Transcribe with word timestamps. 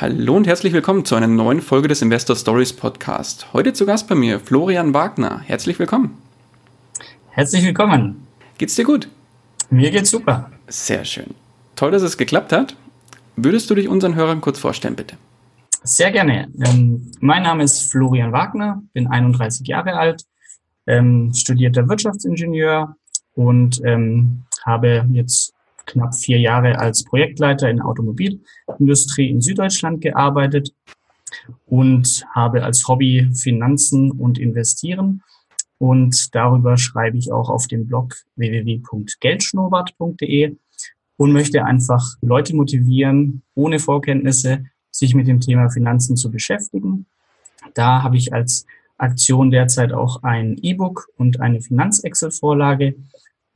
Hallo 0.00 0.34
und 0.34 0.46
herzlich 0.46 0.72
willkommen 0.72 1.04
zu 1.04 1.14
einer 1.14 1.26
neuen 1.26 1.60
Folge 1.60 1.86
des 1.86 2.00
Investor 2.00 2.34
Stories 2.34 2.72
Podcast. 2.72 3.52
Heute 3.52 3.74
zu 3.74 3.84
Gast 3.84 4.08
bei 4.08 4.14
mir 4.14 4.40
Florian 4.40 4.94
Wagner. 4.94 5.40
Herzlich 5.40 5.78
willkommen. 5.78 6.16
Herzlich 7.28 7.66
willkommen. 7.66 8.26
Geht's 8.56 8.76
dir 8.76 8.86
gut? 8.86 9.10
Mir 9.68 9.90
geht's 9.90 10.08
super. 10.10 10.50
Sehr 10.68 11.04
schön. 11.04 11.34
Toll, 11.76 11.90
dass 11.90 12.00
es 12.00 12.16
geklappt 12.16 12.50
hat. 12.50 12.76
Würdest 13.36 13.68
du 13.68 13.74
dich 13.74 13.88
unseren 13.88 14.14
Hörern 14.14 14.40
kurz 14.40 14.58
vorstellen, 14.58 14.96
bitte? 14.96 15.18
Sehr 15.82 16.10
gerne. 16.12 16.48
Ähm, 16.64 17.12
mein 17.20 17.42
Name 17.42 17.62
ist 17.62 17.92
Florian 17.92 18.32
Wagner, 18.32 18.82
bin 18.94 19.06
31 19.06 19.66
Jahre 19.66 19.98
alt, 19.98 20.24
ähm, 20.86 21.34
studierter 21.34 21.86
Wirtschaftsingenieur 21.90 22.96
und 23.34 23.82
ähm, 23.84 24.44
habe 24.64 25.06
jetzt 25.12 25.52
knapp 25.90 26.14
vier 26.14 26.38
Jahre 26.38 26.78
als 26.78 27.04
Projektleiter 27.04 27.68
in 27.68 27.78
der 27.78 27.86
Automobilindustrie 27.86 29.28
in 29.28 29.40
Süddeutschland 29.40 30.00
gearbeitet 30.00 30.72
und 31.66 32.24
habe 32.34 32.62
als 32.64 32.86
Hobby 32.88 33.30
Finanzen 33.34 34.10
und 34.10 34.38
Investieren. 34.38 35.22
Und 35.78 36.34
darüber 36.34 36.76
schreibe 36.76 37.16
ich 37.16 37.30
auch 37.32 37.48
auf 37.48 37.66
dem 37.66 37.86
Blog 37.86 38.16
www.geldschnurrbart.de 38.36 40.56
und 41.16 41.32
möchte 41.32 41.64
einfach 41.64 42.04
Leute 42.20 42.54
motivieren, 42.54 43.40
ohne 43.54 43.78
Vorkenntnisse 43.78 44.66
sich 44.90 45.14
mit 45.14 45.26
dem 45.28 45.40
Thema 45.40 45.70
Finanzen 45.70 46.16
zu 46.16 46.30
beschäftigen. 46.30 47.06
Da 47.74 48.02
habe 48.02 48.16
ich 48.16 48.32
als 48.32 48.66
Aktion 48.98 49.50
derzeit 49.50 49.92
auch 49.92 50.22
ein 50.22 50.56
E-Book 50.60 51.08
und 51.16 51.40
eine 51.40 51.60
Finanz-Excel-Vorlage, 51.60 52.94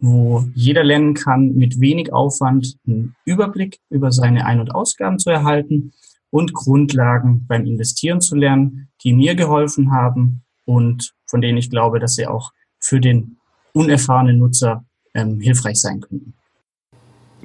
wo 0.04 0.44
jeder 0.54 0.84
lernen 0.84 1.14
kann, 1.14 1.54
mit 1.54 1.80
wenig 1.80 2.12
Aufwand 2.12 2.76
einen 2.86 3.16
Überblick 3.24 3.78
über 3.90 4.12
seine 4.12 4.44
Ein- 4.44 4.60
und 4.60 4.74
Ausgaben 4.74 5.18
zu 5.18 5.30
erhalten 5.30 5.92
und 6.30 6.52
Grundlagen 6.52 7.46
beim 7.46 7.64
Investieren 7.64 8.20
zu 8.20 8.36
lernen, 8.36 8.88
die 9.02 9.12
mir 9.12 9.34
geholfen 9.34 9.92
haben 9.92 10.42
und 10.64 11.12
von 11.26 11.40
denen 11.40 11.58
ich 11.58 11.70
glaube, 11.70 12.00
dass 12.00 12.16
sie 12.16 12.26
auch 12.26 12.52
für 12.78 13.00
den 13.00 13.38
unerfahrenen 13.72 14.38
Nutzer 14.38 14.84
ähm, 15.14 15.40
hilfreich 15.40 15.80
sein 15.80 16.00
könnten. 16.00 16.34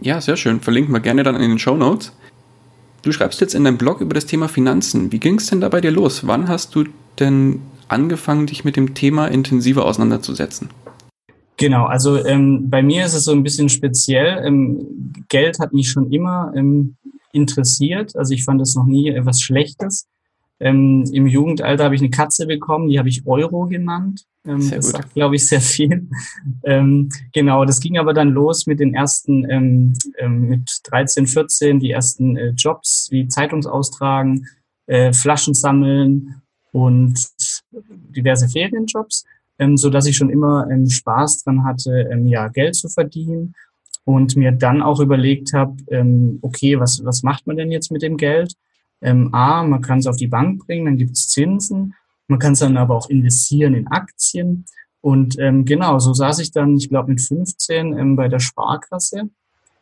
Ja, 0.02 0.20
sehr 0.22 0.38
schön. 0.38 0.60
Verlinken 0.60 0.94
wir 0.94 1.02
gerne 1.02 1.23
dann 1.23 1.36
in 1.36 1.50
den 1.50 1.60
Show 1.60 1.76
Notes. 1.76 2.14
Du 3.02 3.12
schreibst 3.12 3.40
jetzt 3.42 3.56
in 3.56 3.64
deinem 3.64 3.78
Blog 3.78 4.02
über 4.02 4.14
das 4.14 4.26
Thema 4.26 4.50
Finanzen. 4.50 5.12
Wie 5.12 5.20
ging 5.20 5.36
es 5.36 5.48
denn 5.48 5.62
da 5.62 5.70
bei 5.70 5.82
dir 5.82 5.92
los? 5.92 6.28
Wann 6.28 6.50
hast 6.50 6.76
du 6.76 6.86
denn 7.20 7.62
angefangen, 7.88 8.48
dich 8.48 8.66
mit 8.66 8.76
dem 8.76 8.94
Thema 8.94 9.28
intensiver 9.28 9.86
auseinanderzusetzen? 9.86 10.70
Genau, 11.60 11.88
also 11.88 12.26
ähm, 12.26 12.70
bei 12.70 12.82
mir 12.82 13.06
ist 13.06 13.14
es 13.14 13.26
so 13.26 13.34
ein 13.34 13.44
bisschen 13.44 13.68
speziell. 13.68 14.46
Ähm, 14.46 15.14
Geld 15.28 15.60
hat 15.60 15.74
mich 15.74 15.90
schon 15.90 16.10
immer 16.10 16.54
ähm, 16.56 16.96
interessiert. 17.34 18.16
Also 18.16 18.34
ich 18.34 18.46
fand 18.46 18.62
es 18.62 18.76
noch 18.76 18.86
nie 18.86 19.10
etwas 19.10 19.42
Schlechtes. 19.42 20.08
Ähm, 20.62 21.04
Im 21.12 21.28
Jugendalter 21.28 21.84
habe 21.84 21.96
ich 21.96 22.02
eine 22.02 22.12
Katze 22.12 22.48
bekommen, 22.48 22.88
die 22.88 22.98
habe 22.98 23.10
ich 23.10 23.28
Euro 23.28 23.67
genannt. 23.67 24.26
Ähm, 24.45 24.61
sehr 24.61 24.78
das 24.78 24.86
gut. 24.86 24.95
sagt, 24.95 25.14
glaube 25.16 25.36
ich, 25.36 25.50
sehr 25.50 25.60
viel. 25.60 26.08
ähm, 26.64 27.10
genau, 27.33 27.66
das 27.66 27.82
ging 27.82 27.98
aber 27.98 28.14
dann 28.14 28.30
los 28.30 28.66
mit 28.66 28.80
den 28.80 28.94
ersten, 28.94 29.50
ähm, 29.50 29.94
ähm, 30.17 30.48
mit 30.48 30.70
13, 30.86 31.28
14, 31.28 31.80
die 31.82 31.92
ersten 31.92 32.38
äh, 32.38 32.50
Jobs 32.52 33.10
wie 33.12 33.28
Zeitungsaustragen, 33.28 34.48
äh, 34.88 35.12
Flaschen 35.12 35.54
sammeln 35.54 36.42
und 36.72 37.20
diverse 38.16 38.48
Ferienjobs 38.48 39.26
ähm, 39.59 39.77
so 39.77 39.89
dass 39.89 40.05
ich 40.05 40.17
schon 40.17 40.30
immer 40.30 40.67
ähm, 40.71 40.89
Spaß 40.89 41.43
dran 41.43 41.64
hatte, 41.64 42.09
ähm, 42.11 42.25
ja 42.25 42.47
Geld 42.47 42.75
zu 42.75 42.89
verdienen 42.89 43.53
und 44.05 44.36
mir 44.36 44.52
dann 44.52 44.81
auch 44.81 44.99
überlegt 44.99 45.53
habe, 45.53 45.75
ähm, 45.89 46.39
okay, 46.42 46.80
was 46.80 47.03
was 47.05 47.23
macht 47.23 47.45
man 47.45 47.58
denn 47.58 47.71
jetzt 47.71 47.92
mit 47.92 48.02
dem 48.02 48.17
Geld? 48.17 48.53
Ähm, 49.02 49.33
A, 49.33 49.64
man 49.64 49.81
kann 49.81 49.99
es 49.99 50.08
auf 50.08 50.17
die 50.17 50.27
Bank 50.27 50.65
bringen, 50.65 50.86
dann 50.86 50.97
gibt 50.97 51.11
es 51.11 51.27
Zinsen, 51.27 51.93
man 52.27 52.39
kann 52.39 52.53
es 52.53 52.59
dann 52.59 52.77
aber 52.77 52.95
auch 52.95 53.09
investieren 53.09 53.73
in 53.73 53.87
Aktien 53.87 54.65
und 55.02 55.39
ähm, 55.39 55.65
genau, 55.65 55.99
so 55.99 56.14
saß 56.14 56.39
ich 56.39 56.52
dann, 56.52 56.76
ich 56.76 56.89
glaube 56.89 57.11
mit 57.11 57.21
15 57.21 57.97
ähm, 57.97 58.15
bei 58.15 58.27
der 58.27 58.39
Sparkasse 58.39 59.30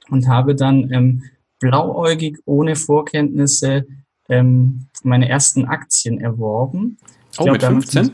und 0.10 0.28
habe 0.28 0.56
dann 0.56 0.92
ähm, 0.92 1.24
blauäugig 1.60 2.40
ohne 2.46 2.76
Vorkenntnisse 2.76 3.86
ähm, 4.30 4.88
meine 5.04 5.28
ersten 5.28 5.66
Aktien 5.66 6.20
erworben. 6.20 6.98
Ich 7.32 7.40
oh, 7.40 7.44
glaub, 7.46 7.54
mit 7.54 7.64
15? 7.64 8.12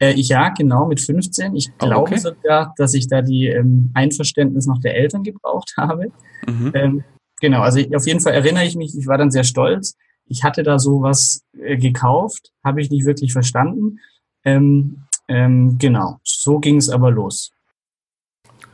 Äh, 0.00 0.14
ja, 0.14 0.50
genau, 0.50 0.86
mit 0.86 1.00
15. 1.00 1.56
Ich 1.56 1.76
glaube 1.78 1.96
oh, 1.96 2.02
okay. 2.02 2.18
sogar, 2.18 2.74
dass 2.76 2.94
ich 2.94 3.08
da 3.08 3.22
die 3.22 3.48
ähm, 3.48 3.90
Einverständnis 3.94 4.66
noch 4.66 4.80
der 4.80 4.96
Eltern 4.96 5.24
gebraucht 5.24 5.74
habe. 5.76 6.12
Mhm. 6.46 6.72
Ähm, 6.74 7.04
genau, 7.40 7.62
also 7.62 7.78
ich, 7.78 7.94
auf 7.94 8.06
jeden 8.06 8.20
Fall 8.20 8.34
erinnere 8.34 8.64
ich 8.64 8.76
mich, 8.76 8.96
ich 8.96 9.06
war 9.06 9.18
dann 9.18 9.30
sehr 9.30 9.44
stolz. 9.44 9.96
Ich 10.26 10.44
hatte 10.44 10.62
da 10.62 10.78
sowas 10.78 11.42
äh, 11.58 11.76
gekauft, 11.76 12.52
habe 12.62 12.80
ich 12.80 12.90
nicht 12.90 13.06
wirklich 13.06 13.32
verstanden. 13.32 13.98
Ähm, 14.44 15.04
ähm, 15.26 15.78
genau, 15.78 16.20
so 16.22 16.58
ging 16.58 16.76
es 16.76 16.88
aber 16.88 17.10
los. 17.10 17.50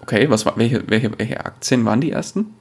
Okay, 0.03 0.29
was 0.29 0.45
war, 0.45 0.57
welche, 0.57 0.89
welche, 0.89 1.19
welche 1.19 1.45
Aktien 1.45 1.85
waren 1.85 2.01
die 2.01 2.11
ersten? 2.11 2.55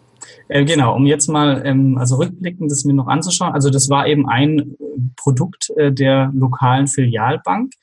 Äh, 0.48 0.64
genau, 0.66 0.96
um 0.96 1.06
jetzt 1.06 1.28
mal 1.28 1.62
ähm, 1.66 1.98
also 1.98 2.16
rückblickend 2.16 2.72
das 2.72 2.86
mir 2.86 2.94
noch 2.94 3.08
anzuschauen. 3.08 3.54
Also 3.54 3.70
das 3.70 3.90
war 3.90 4.08
eben 4.08 4.28
ein 4.28 4.60
äh, 4.60 4.74
Produkt 5.18 5.70
äh, 5.76 5.92
der 5.92 6.32
lokalen 6.34 6.88
Filialbank. 6.88 7.74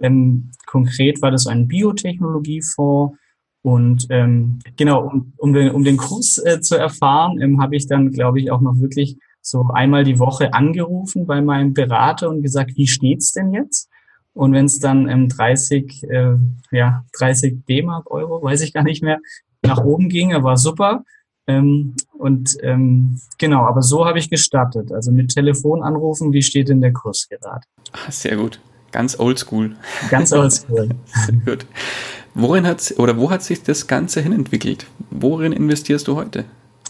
Ähm, 0.00 0.50
konkret 0.66 1.22
war 1.22 1.30
das 1.30 1.46
ein 1.46 1.68
Biotechnologiefonds. 1.68 3.16
Und 3.62 4.06
ähm, 4.10 4.60
genau, 4.76 5.08
um, 5.08 5.32
um, 5.38 5.52
den, 5.52 5.72
um 5.72 5.82
den 5.82 5.96
Kurs 5.96 6.38
äh, 6.38 6.60
zu 6.60 6.76
erfahren, 6.76 7.40
ähm, 7.40 7.60
habe 7.60 7.74
ich 7.74 7.88
dann, 7.88 8.12
glaube 8.12 8.40
ich, 8.40 8.50
auch 8.50 8.60
noch 8.60 8.78
wirklich 8.78 9.16
so 9.42 9.64
einmal 9.72 10.04
die 10.04 10.18
Woche 10.18 10.54
angerufen 10.54 11.26
bei 11.26 11.40
meinem 11.40 11.74
Berater 11.74 12.28
und 12.28 12.42
gesagt, 12.42 12.76
wie 12.76 12.86
steht's 12.86 13.32
denn 13.32 13.52
jetzt? 13.52 13.88
Und 14.34 14.52
wenn 14.52 14.66
es 14.66 14.80
dann 14.80 15.08
ähm, 15.08 15.28
30, 15.28 16.04
äh, 16.10 16.36
ja, 16.70 17.04
30 17.18 17.64
D-Mark, 17.66 18.10
Euro, 18.10 18.42
weiß 18.42 18.60
ich 18.60 18.72
gar 18.72 18.82
nicht 18.82 19.02
mehr, 19.02 19.18
nach 19.62 19.82
oben 19.82 20.08
ging, 20.08 20.30
war 20.42 20.56
super. 20.56 21.04
Ähm, 21.46 21.94
und 22.12 22.56
ähm, 22.62 23.20
genau, 23.38 23.64
aber 23.64 23.82
so 23.82 24.04
habe 24.04 24.18
ich 24.18 24.28
gestartet. 24.28 24.92
Also 24.92 25.10
mit 25.10 25.32
Telefon 25.32 25.82
anrufen, 25.82 26.32
wie 26.32 26.42
steht 26.42 26.68
denn 26.68 26.80
der 26.80 26.92
Kurs 26.92 27.28
gerade? 27.28 27.62
Sehr 28.10 28.36
gut. 28.36 28.60
Ganz 28.92 29.18
oldschool. 29.18 29.76
Ganz 30.10 30.32
oldschool. 30.32 30.88
Gut. 31.44 31.66
Worin 32.34 32.66
hat 32.66 32.94
oder 32.98 33.16
wo 33.16 33.30
hat 33.30 33.42
sich 33.42 33.62
das 33.62 33.86
Ganze 33.86 34.20
hin 34.20 34.32
entwickelt? 34.32 34.86
Worin 35.10 35.52
investierst 35.52 36.06
du 36.06 36.16
heute? 36.16 36.44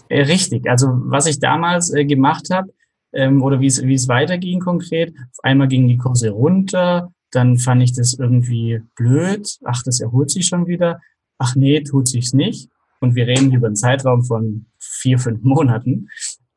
Äh, 0.09 0.23
richtig. 0.23 0.69
Also 0.69 0.87
was 0.91 1.25
ich 1.25 1.39
damals 1.39 1.93
äh, 1.93 2.05
gemacht 2.05 2.49
habe 2.51 2.69
ähm, 3.13 3.41
oder 3.41 3.59
wie 3.59 3.67
es 3.67 3.81
wie 3.83 3.93
es 3.93 4.07
weiterging 4.07 4.59
konkret. 4.59 5.13
Auf 5.15 5.43
einmal 5.43 5.67
gingen 5.67 5.87
die 5.87 5.97
Kurse 5.97 6.29
runter. 6.29 7.11
Dann 7.31 7.57
fand 7.57 7.83
ich 7.83 7.93
das 7.93 8.13
irgendwie 8.13 8.81
blöd. 8.95 9.57
Ach, 9.65 9.83
das 9.83 9.99
erholt 9.99 10.31
sich 10.31 10.47
schon 10.47 10.67
wieder. 10.67 10.99
Ach 11.37 11.55
nee, 11.55 11.81
tut 11.81 12.07
sich's 12.07 12.33
nicht. 12.33 12.69
Und 12.99 13.15
wir 13.15 13.27
reden 13.27 13.53
über 13.53 13.67
einen 13.67 13.75
Zeitraum 13.75 14.23
von 14.23 14.65
vier, 14.79 15.19
fünf 15.19 15.43
Monaten. 15.43 16.09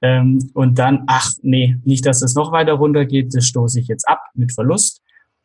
Ähm, 0.03 0.51
und 0.55 0.79
dann, 0.79 1.05
ach 1.07 1.33
nee, 1.43 1.77
nicht, 1.85 2.07
dass 2.07 2.23
es 2.23 2.35
noch 2.35 2.53
weiter 2.53 2.73
runtergeht, 2.75 3.35
das 3.35 3.47
stoße 3.47 3.81
ich 3.81 3.89
jetzt 3.89 4.09
ab 4.09 4.21
mit 4.35 4.53
Verlust. 4.53 5.00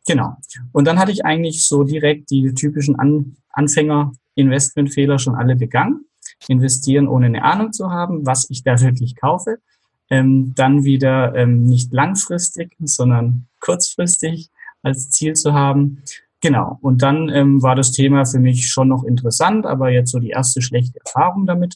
Genau. 0.06 0.36
Und 0.72 0.86
dann 0.86 0.98
hatte 0.98 1.12
ich 1.12 1.24
eigentlich 1.24 1.66
so 1.66 1.84
direkt 1.84 2.30
die 2.30 2.54
typischen 2.54 2.96
An 2.96 3.36
Anfänger-Investmentfehler 3.50 5.18
schon 5.18 5.34
alle 5.34 5.56
begangen. 5.56 6.04
Investieren, 6.48 7.08
ohne 7.08 7.26
eine 7.26 7.42
Ahnung 7.42 7.72
zu 7.72 7.90
haben, 7.90 8.26
was 8.26 8.50
ich 8.50 8.62
da 8.62 8.80
wirklich 8.80 9.16
kaufe. 9.16 9.58
Ähm, 10.08 10.52
dann 10.54 10.84
wieder 10.84 11.34
ähm, 11.34 11.64
nicht 11.64 11.92
langfristig, 11.92 12.76
sondern 12.78 13.48
kurzfristig 13.60 14.50
als 14.82 15.10
Ziel 15.10 15.34
zu 15.34 15.52
haben. 15.52 16.02
Genau. 16.40 16.78
Und 16.80 17.02
dann 17.02 17.28
ähm, 17.28 17.62
war 17.62 17.74
das 17.74 17.90
Thema 17.90 18.24
für 18.24 18.38
mich 18.38 18.68
schon 18.68 18.88
noch 18.88 19.02
interessant, 19.02 19.66
aber 19.66 19.90
jetzt 19.90 20.12
so 20.12 20.20
die 20.20 20.30
erste 20.30 20.62
schlechte 20.62 21.00
Erfahrung 21.04 21.46
damit. 21.46 21.74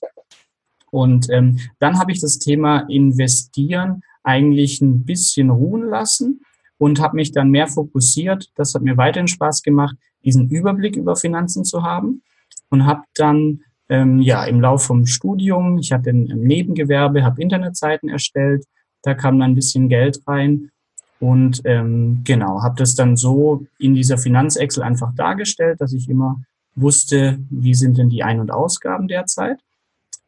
Und 0.92 1.28
ähm, 1.30 1.58
dann 1.80 1.98
habe 1.98 2.12
ich 2.12 2.20
das 2.20 2.38
Thema 2.38 2.80
Investieren 2.88 4.02
eigentlich 4.22 4.80
ein 4.80 5.04
bisschen 5.04 5.50
ruhen 5.50 5.88
lassen 5.88 6.42
und 6.80 6.98
habe 6.98 7.16
mich 7.16 7.30
dann 7.30 7.50
mehr 7.50 7.66
fokussiert. 7.66 8.50
Das 8.54 8.74
hat 8.74 8.80
mir 8.80 8.96
weiterhin 8.96 9.28
Spaß 9.28 9.62
gemacht, 9.62 9.96
diesen 10.24 10.48
Überblick 10.48 10.96
über 10.96 11.14
Finanzen 11.14 11.62
zu 11.62 11.82
haben 11.82 12.22
und 12.70 12.86
habe 12.86 13.02
dann 13.14 13.60
ähm, 13.90 14.22
ja, 14.22 14.44
im 14.44 14.62
Lauf 14.62 14.84
vom 14.84 15.04
Studium, 15.04 15.76
ich 15.76 15.92
hatte 15.92 16.08
ein 16.08 16.24
Nebengewerbe, 16.24 17.22
habe 17.22 17.42
Internetseiten 17.42 18.08
erstellt, 18.08 18.64
da 19.02 19.14
kam 19.14 19.38
dann 19.38 19.50
ein 19.50 19.54
bisschen 19.54 19.90
Geld 19.90 20.22
rein 20.26 20.70
und 21.18 21.60
ähm, 21.66 22.22
genau, 22.24 22.62
habe 22.62 22.76
das 22.78 22.94
dann 22.94 23.14
so 23.14 23.66
in 23.78 23.94
dieser 23.94 24.16
Finanzexcel 24.16 24.82
einfach 24.82 25.14
dargestellt, 25.14 25.82
dass 25.82 25.92
ich 25.92 26.08
immer 26.08 26.40
wusste, 26.76 27.40
wie 27.50 27.74
sind 27.74 27.98
denn 27.98 28.08
die 28.08 28.22
Ein- 28.22 28.40
und 28.40 28.50
Ausgaben 28.50 29.06
derzeit. 29.06 29.58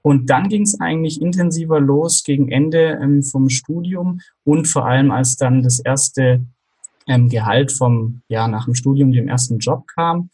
Und 0.02 0.30
dann 0.30 0.48
ging 0.48 0.62
es 0.62 0.80
eigentlich 0.80 1.22
intensiver 1.22 1.80
los 1.80 2.24
gegen 2.24 2.50
Ende 2.50 2.98
ähm, 3.00 3.22
vom 3.22 3.48
Studium 3.48 4.20
und 4.44 4.66
vor 4.66 4.84
allem 4.84 5.10
als 5.12 5.36
dann 5.36 5.62
das 5.62 5.78
erste 5.78 6.44
ähm, 7.06 7.28
Gehalt 7.28 7.72
vom, 7.72 8.22
ja, 8.28 8.48
nach 8.48 8.64
dem 8.64 8.74
Studium, 8.74 9.12
dem 9.12 9.28
ersten 9.28 9.58
Job 9.58 9.86
kam, 9.86 10.30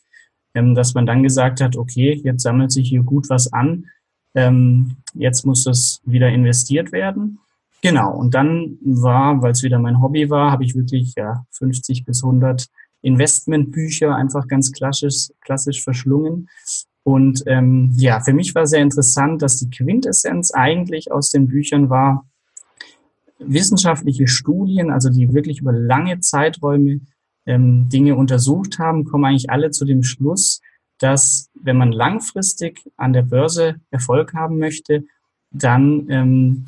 ähm, 0.54 0.74
dass 0.74 0.94
man 0.94 1.06
dann 1.06 1.22
gesagt 1.22 1.60
hat, 1.60 1.76
okay, 1.76 2.20
jetzt 2.24 2.42
sammelt 2.42 2.72
sich 2.72 2.88
hier 2.88 3.02
gut 3.02 3.28
was 3.28 3.52
an, 3.52 3.86
ähm, 4.34 4.96
jetzt 5.14 5.44
muss 5.44 5.64
das 5.64 6.00
wieder 6.04 6.28
investiert 6.28 6.92
werden. 6.92 7.38
Genau, 7.82 8.12
und 8.12 8.34
dann 8.34 8.78
war, 8.82 9.40
weil 9.40 9.52
es 9.52 9.62
wieder 9.62 9.78
mein 9.78 10.02
Hobby 10.02 10.30
war, 10.30 10.50
habe 10.50 10.64
ich 10.64 10.74
wirklich 10.74 11.14
ja, 11.16 11.44
50 11.52 12.04
bis 12.04 12.24
100 12.24 12.66
Investmentbücher 13.02 14.14
einfach 14.14 14.48
ganz 14.48 14.72
klassisch, 14.72 15.28
klassisch 15.40 15.82
verschlungen. 15.82 16.48
Und 17.08 17.44
ähm, 17.46 17.90
ja, 17.96 18.20
für 18.20 18.34
mich 18.34 18.54
war 18.54 18.66
sehr 18.66 18.82
interessant, 18.82 19.40
dass 19.40 19.56
die 19.56 19.70
Quintessenz 19.70 20.50
eigentlich 20.50 21.10
aus 21.10 21.30
den 21.30 21.48
Büchern 21.48 21.88
war, 21.88 22.26
wissenschaftliche 23.38 24.28
Studien, 24.28 24.90
also 24.90 25.08
die 25.08 25.32
wirklich 25.32 25.60
über 25.62 25.72
lange 25.72 26.20
Zeiträume 26.20 27.00
ähm, 27.46 27.88
Dinge 27.88 28.14
untersucht 28.14 28.78
haben, 28.78 29.06
kommen 29.06 29.24
eigentlich 29.24 29.48
alle 29.48 29.70
zu 29.70 29.86
dem 29.86 30.02
Schluss, 30.02 30.60
dass 30.98 31.48
wenn 31.54 31.78
man 31.78 31.92
langfristig 31.92 32.82
an 32.98 33.14
der 33.14 33.22
Börse 33.22 33.76
Erfolg 33.90 34.34
haben 34.34 34.58
möchte, 34.58 35.04
dann 35.50 36.10
ähm, 36.10 36.66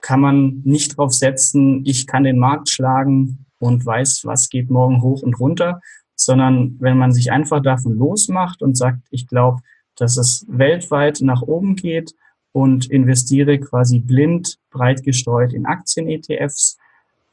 kann 0.00 0.18
man 0.18 0.62
nicht 0.64 0.98
darauf 0.98 1.12
setzen, 1.12 1.84
ich 1.86 2.08
kann 2.08 2.24
den 2.24 2.40
Markt 2.40 2.68
schlagen 2.68 3.46
und 3.60 3.86
weiß, 3.86 4.22
was 4.24 4.48
geht 4.48 4.70
morgen 4.70 5.02
hoch 5.02 5.22
und 5.22 5.38
runter, 5.38 5.80
sondern 6.14 6.76
wenn 6.80 6.98
man 6.98 7.12
sich 7.12 7.32
einfach 7.32 7.62
davon 7.62 7.96
losmacht 7.96 8.62
und 8.62 8.76
sagt, 8.76 9.00
ich 9.10 9.26
glaube, 9.26 9.60
dass 9.96 10.16
es 10.16 10.46
weltweit 10.48 11.20
nach 11.20 11.42
oben 11.42 11.76
geht 11.76 12.14
und 12.52 12.86
investiere 12.86 13.58
quasi 13.58 14.00
blind, 14.00 14.58
breit 14.70 15.02
gestreut 15.02 15.52
in 15.52 15.66
Aktien-ETFs, 15.66 16.78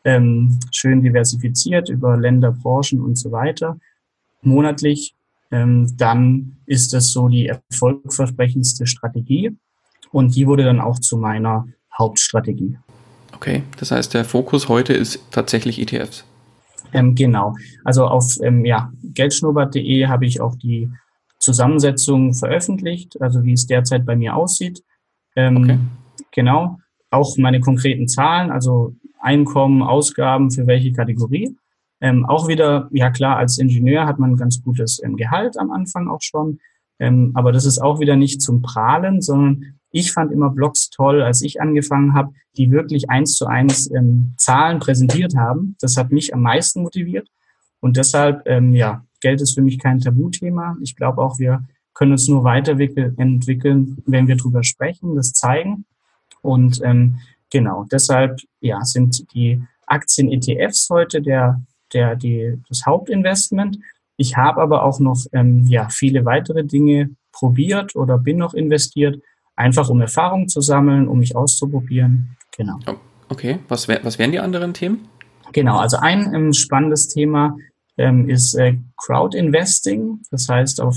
ähm, 0.06 0.60
schön 0.72 1.02
diversifiziert 1.02 1.90
über 1.90 2.18
Länder, 2.18 2.52
Branchen 2.52 3.02
und 3.02 3.18
so 3.18 3.32
weiter, 3.32 3.78
monatlich, 4.42 5.16
ähm, 5.52 5.92
dann 5.98 6.58
ist 6.66 6.94
das 6.94 7.12
so 7.12 7.28
die 7.28 7.48
erfolgversprechendste 7.48 8.88
Strategie. 8.88 9.56
Und 10.12 10.36
die 10.36 10.48
wurde 10.48 10.64
dann 10.64 10.80
auch 10.80 11.00
zu 11.00 11.18
meiner 11.18 11.68
Hauptstrategie. 11.98 12.78
Okay, 13.36 13.64
das 13.78 13.92
heißt, 13.92 14.14
der 14.14 14.26
Fokus 14.26 14.70
heute 14.70 14.94
ist 14.94 15.20
tatsächlich 15.32 15.80
ETFs. 15.80 16.24
Ähm, 16.94 17.16
genau. 17.16 17.56
Also 17.84 18.06
auf 18.06 18.38
ähm, 18.42 18.66
ja, 18.66 18.92
geldschnurrbart.de 19.04 20.08
habe 20.08 20.26
ich 20.26 20.42
auch 20.42 20.56
die 20.56 20.90
Zusammensetzung 21.40 22.34
veröffentlicht, 22.34 23.22
also 23.22 23.44
wie 23.44 23.54
es 23.54 23.66
derzeit 23.66 24.06
bei 24.06 24.16
mir 24.16 24.36
aussieht. 24.36 24.84
Ähm, 25.36 25.58
okay. 25.58 25.80
Genau. 26.32 26.80
Auch 27.12 27.38
meine 27.38 27.60
konkreten 27.60 28.08
Zahlen, 28.08 28.52
also 28.52 28.96
Einkommen, 29.20 29.82
Ausgaben 29.82 30.52
für 30.52 30.68
welche 30.68 30.94
Kategorie. 30.94 31.56
Ähm, 32.02 32.26
auch 32.26 32.48
wieder, 32.48 32.88
ja 32.92 33.10
klar, 33.12 33.38
als 33.38 33.58
Ingenieur 33.58 34.06
hat 34.06 34.20
man 34.20 34.32
ein 34.32 34.38
ganz 34.38 34.64
gutes 34.64 35.02
ähm, 35.04 35.18
Gehalt 35.18 35.58
am 35.58 35.72
Anfang 35.72 36.08
auch 36.08 36.22
schon. 36.22 36.60
Ähm, 37.00 37.32
aber 37.34 37.52
das 37.52 37.66
ist 37.66 37.80
auch 37.80 38.00
wieder 38.00 38.16
nicht 38.16 38.42
zum 38.42 38.62
Prahlen, 38.62 39.22
sondern 39.22 39.79
ich 39.92 40.12
fand 40.12 40.32
immer 40.32 40.50
Blogs 40.50 40.90
toll, 40.90 41.22
als 41.22 41.42
ich 41.42 41.62
angefangen 41.62 42.14
habe, 42.14 42.34
die 42.58 42.72
wirklich 42.72 43.10
eins 43.10 43.36
zu 43.36 43.48
eins 43.48 43.90
ähm, 43.92 44.34
Zahlen 44.38 44.80
präsentiert 44.80 45.36
haben. 45.36 45.76
Das 45.80 45.98
hat 45.98 46.12
mich 46.12 46.34
am 46.34 46.42
meisten 46.42 46.84
motiviert. 46.84 47.28
Und 47.80 47.98
deshalb, 47.98 48.44
ähm, 48.46 48.74
ja, 48.74 49.04
Geld 49.22 49.42
ist 49.42 49.56
für 49.56 49.62
mich 49.62 49.80
kein 49.80 50.00
Tabuthema. 50.00 50.78
Ich 50.82 50.96
glaube 50.96 51.22
auch, 51.22 51.40
wir 51.40 51.64
können 51.94 52.12
uns 52.12 52.28
nur 52.28 52.44
weiterentwickeln, 52.44 53.98
wenn 54.06 54.28
wir 54.28 54.36
drüber 54.36 54.64
sprechen, 54.64 55.16
das 55.16 55.34
zeigen. 55.34 55.86
Und 56.42 56.82
ähm, 56.84 57.20
genau, 57.52 57.86
deshalb 57.92 58.40
ja, 58.62 58.82
sind 58.84 59.34
die 59.34 59.62
Aktien-ETFs 59.88 60.90
heute 60.90 61.22
der, 61.22 61.62
der, 61.94 62.16
die, 62.16 62.62
das 62.70 62.86
Hauptinvestment. 62.86 63.80
Ich 64.18 64.38
habe 64.38 64.62
aber 64.62 64.84
auch 64.84 65.00
noch 65.00 65.26
ähm, 65.34 65.66
ja, 65.68 65.90
viele 65.90 66.26
weitere 66.26 66.64
Dinge 66.64 67.10
probiert 67.32 67.96
oder 67.96 68.18
bin 68.18 68.38
noch 68.38 68.54
investiert, 68.54 69.22
einfach 69.60 69.90
um 69.90 70.00
Erfahrung 70.02 70.48
zu 70.48 70.62
sammeln, 70.62 71.08
um 71.08 71.20
mich 71.20 71.36
auszuprobieren. 71.36 72.38
Genau. 72.56 72.80
Oh, 72.88 72.96
okay, 73.28 73.60
was, 73.68 73.88
wär, 73.88 74.00
was 74.04 74.18
wären 74.18 74.32
die 74.32 74.40
anderen 74.40 74.74
Themen? 74.74 75.08
Genau, 75.52 75.78
also 75.78 75.98
ein 75.98 76.34
ähm, 76.34 76.54
spannendes 76.54 77.10
Thema 77.10 77.58
ähm, 77.98 78.30
ist 78.30 78.56
äh, 78.56 78.78
Crowd 78.98 79.38
Investing. 79.38 80.22
Das 80.32 80.48
heißt, 80.48 80.80
auf 80.80 80.96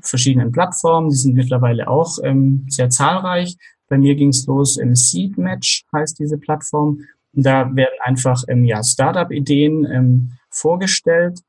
verschiedenen 0.00 0.50
Plattformen, 0.50 1.10
die 1.10 1.16
sind 1.16 1.34
mittlerweile 1.34 1.88
auch 1.88 2.18
ähm, 2.24 2.66
sehr 2.68 2.90
zahlreich. 2.90 3.56
Bei 3.88 3.98
mir 3.98 4.16
ging 4.16 4.30
es 4.30 4.46
los 4.46 4.78
im 4.78 4.96
Seed 4.96 5.38
Match, 5.38 5.84
heißt 5.92 6.18
diese 6.18 6.38
Plattform. 6.38 7.00
Da 7.32 7.74
werden 7.76 7.94
einfach 8.02 8.42
ähm, 8.48 8.64
ja, 8.64 8.82
Startup-Ideen 8.82 9.84
ähm, 9.84 10.32
vorgestellt, 10.50 11.40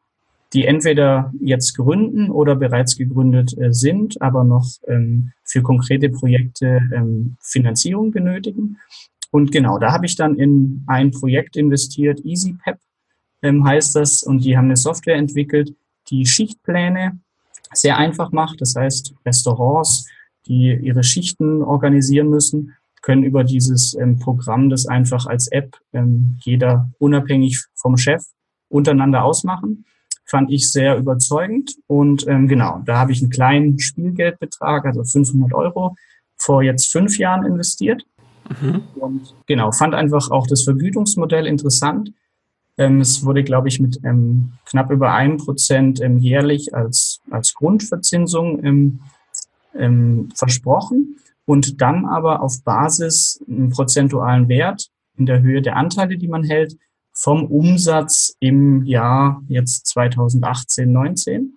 die 0.53 0.65
entweder 0.65 1.33
jetzt 1.39 1.75
gründen 1.75 2.29
oder 2.29 2.55
bereits 2.55 2.97
gegründet 2.97 3.57
äh, 3.57 3.73
sind, 3.73 4.21
aber 4.21 4.43
noch 4.43 4.67
ähm, 4.87 5.33
für 5.43 5.61
konkrete 5.61 6.09
Projekte 6.09 6.81
ähm, 6.93 7.37
Finanzierung 7.41 8.11
benötigen. 8.11 8.77
Und 9.31 9.51
genau, 9.51 9.77
da 9.77 9.91
habe 9.91 10.05
ich 10.05 10.15
dann 10.15 10.37
in 10.37 10.83
ein 10.87 11.11
Projekt 11.11 11.57
investiert, 11.57 12.23
EasyPep 12.23 12.77
ähm, 13.41 13.65
heißt 13.65 13.95
das, 13.95 14.23
und 14.23 14.43
die 14.45 14.57
haben 14.57 14.65
eine 14.65 14.77
Software 14.77 15.15
entwickelt, 15.15 15.75
die 16.09 16.25
Schichtpläne 16.25 17.19
sehr 17.73 17.97
einfach 17.97 18.31
macht. 18.31 18.61
Das 18.61 18.75
heißt, 18.75 19.13
Restaurants, 19.25 20.07
die 20.47 20.73
ihre 20.73 21.03
Schichten 21.03 21.61
organisieren 21.61 22.29
müssen, 22.29 22.73
können 23.01 23.23
über 23.23 23.43
dieses 23.43 23.97
Programm 24.21 24.69
das 24.69 24.85
einfach 24.85 25.27
als 25.27 25.47
App 25.49 25.77
jeder 26.39 26.89
unabhängig 26.97 27.65
vom 27.75 27.97
Chef 27.97 28.23
untereinander 28.69 29.23
ausmachen. 29.23 29.85
Fand 30.27 30.51
ich 30.51 30.71
sehr 30.71 30.97
überzeugend. 30.97 31.75
Und 31.87 32.27
ähm, 32.27 32.47
genau, 32.47 32.81
da 32.85 32.99
habe 32.99 33.11
ich 33.11 33.21
einen 33.21 33.31
kleinen 33.31 33.79
Spielgeldbetrag, 33.79 34.85
also 34.85 35.03
500 35.03 35.53
Euro, 35.53 35.95
vor 36.35 36.61
jetzt 36.61 36.91
fünf 36.91 37.17
Jahren 37.17 37.45
investiert. 37.45 38.03
Mhm. 38.61 38.83
Und 38.95 39.35
genau, 39.45 39.71
fand 39.71 39.95
einfach 39.95 40.29
auch 40.29 40.47
das 40.47 40.63
Vergütungsmodell 40.63 41.47
interessant. 41.47 42.11
Ähm, 42.77 43.01
es 43.01 43.25
wurde, 43.25 43.43
glaube 43.43 43.69
ich, 43.69 43.79
mit 43.79 43.99
ähm, 44.03 44.53
knapp 44.65 44.91
über 44.91 45.13
einem 45.13 45.37
Prozent 45.37 45.99
ähm, 46.01 46.17
jährlich 46.19 46.75
als, 46.75 47.21
als 47.31 47.53
Grundverzinsung 47.53 48.63
ähm, 48.63 48.99
ähm, 49.75 50.29
versprochen 50.35 51.17
und 51.45 51.81
dann 51.81 52.05
aber 52.05 52.41
auf 52.41 52.63
Basis 52.63 53.43
einen 53.47 53.69
prozentualen 53.69 54.47
Wert 54.47 54.89
in 55.17 55.25
der 55.25 55.41
Höhe 55.41 55.61
der 55.61 55.77
Anteile, 55.77 56.17
die 56.17 56.27
man 56.27 56.43
hält, 56.43 56.77
vom 57.19 57.45
Umsatz 57.45 58.35
im 58.39 58.85
Jahr 58.85 59.41
jetzt 59.47 59.87
2018, 59.87 60.91
19. 60.91 61.53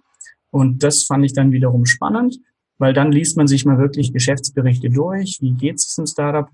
Und 0.50 0.82
das 0.82 1.04
fand 1.04 1.22
ich 1.26 1.34
dann 1.34 1.52
wiederum 1.52 1.84
spannend, 1.84 2.38
weil 2.78 2.94
dann 2.94 3.12
liest 3.12 3.36
man 3.36 3.46
sich 3.46 3.66
mal 3.66 3.76
wirklich 3.76 4.14
Geschäftsberichte 4.14 4.88
durch, 4.88 5.36
wie 5.42 5.52
geht 5.52 5.76
es 5.76 5.88
diesem 5.88 6.06
Startup. 6.06 6.48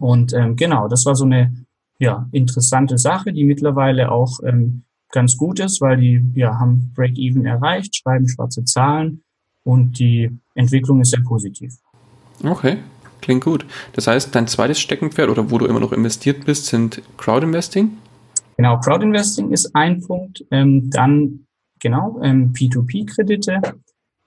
Und 0.00 0.32
ähm, 0.32 0.56
genau, 0.56 0.88
das 0.88 1.06
war 1.06 1.14
so 1.14 1.24
eine 1.24 1.54
ja, 2.00 2.28
interessante 2.32 2.98
Sache, 2.98 3.32
die 3.32 3.44
mittlerweile 3.44 4.10
auch 4.10 4.40
ähm, 4.42 4.82
ganz 5.12 5.36
gut 5.36 5.60
ist, 5.60 5.80
weil 5.80 5.98
die 5.98 6.20
ja, 6.34 6.58
haben 6.58 6.90
Break-Even 6.96 7.46
erreicht, 7.46 7.94
schreiben 7.94 8.28
schwarze 8.28 8.64
Zahlen 8.64 9.22
und 9.62 10.00
die 10.00 10.28
Entwicklung 10.56 11.00
ist 11.00 11.10
sehr 11.10 11.22
positiv. 11.22 11.72
Okay, 12.42 12.78
klingt 13.20 13.44
gut. 13.44 13.64
Das 13.92 14.08
heißt, 14.08 14.34
dein 14.34 14.48
zweites 14.48 14.80
Steckenpferd 14.80 15.30
oder 15.30 15.52
wo 15.52 15.58
du 15.58 15.66
immer 15.66 15.78
noch 15.78 15.92
investiert 15.92 16.44
bist, 16.44 16.66
sind 16.66 17.00
Crowdinvesting? 17.16 17.96
Genau, 18.56 18.78
Crowdinvesting 18.78 19.50
ist 19.50 19.74
ein 19.74 20.00
Punkt. 20.00 20.44
Ähm, 20.50 20.90
dann, 20.90 21.46
genau, 21.80 22.20
ähm, 22.22 22.52
P2P-Kredite. 22.52 23.60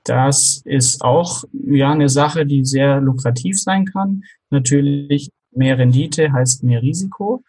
Das 0.04 0.62
ist 0.64 1.04
auch 1.04 1.44
ja 1.52 1.92
eine 1.92 2.10
Sache, 2.10 2.46
die 2.46 2.64
sehr 2.64 3.02
lukrativ 3.02 3.62
sein 3.62 3.86
kann. 3.86 4.24
Natürlich 4.50 5.30
mehr 5.52 5.78
Rendite 5.78 6.32
heißt 6.32 6.64
mehr 6.64 6.82
Risiko 6.82 7.44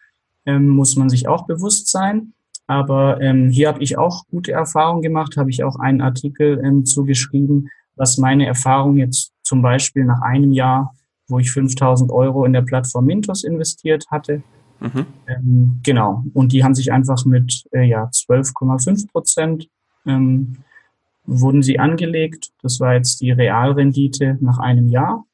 ähm, 0.49 0.69
muss 0.69 0.97
man 0.97 1.11
sich 1.11 1.29
auch 1.29 1.47
bewusst 1.47 1.89
sein. 1.89 2.33
Aber 2.67 3.21
ähm, 3.21 3.51
hier 3.51 3.69
habe 3.69 3.83
ich 3.83 3.99
auch 3.99 4.25
gute 4.31 4.53
Erfahrungen 4.53 5.03
gemacht, 5.03 5.37
habe 5.37 5.51
ich 5.51 5.63
auch 5.63 5.77
einen 5.77 6.01
Artikel 6.01 6.61
ähm, 6.65 6.85
zugeschrieben, 6.85 7.69
was 7.97 8.19
meine 8.19 8.47
Erfahrung 8.47 8.97
jetzt 8.97 9.33
zum 9.43 9.63
Beispiel 9.63 10.05
nach 10.05 10.23
einem 10.23 10.53
Jahr, 10.53 10.95
wo 11.29 11.39
ich 11.39 11.51
5000 11.51 12.11
Euro 12.11 12.45
in 12.45 12.53
der 12.53 12.63
Plattform 12.63 13.05
Mintos 13.05 13.45
investiert 13.45 14.07
hatte. 14.11 14.43
Mhm. 14.81 15.07
Ähm, 15.27 15.81
genau. 15.83 16.25
Und 16.35 16.53
die 16.53 16.65
haben 16.65 16.75
sich 16.75 16.93
einfach 16.93 17.25
mit 17.25 17.65
äh, 17.73 17.85
ja, 17.85 18.05
12,5 18.05 19.11
Prozent 19.11 19.69
ähm, 20.07 20.59
wurden 21.27 21.63
sie 21.63 21.79
angelegt. 21.79 22.51
Das 22.63 22.81
war 22.81 22.95
jetzt 22.95 23.21
die 23.21 23.31
Realrendite 23.31 24.39
nach 24.41 24.59
einem 24.59 24.89
Jahr. 24.89 25.25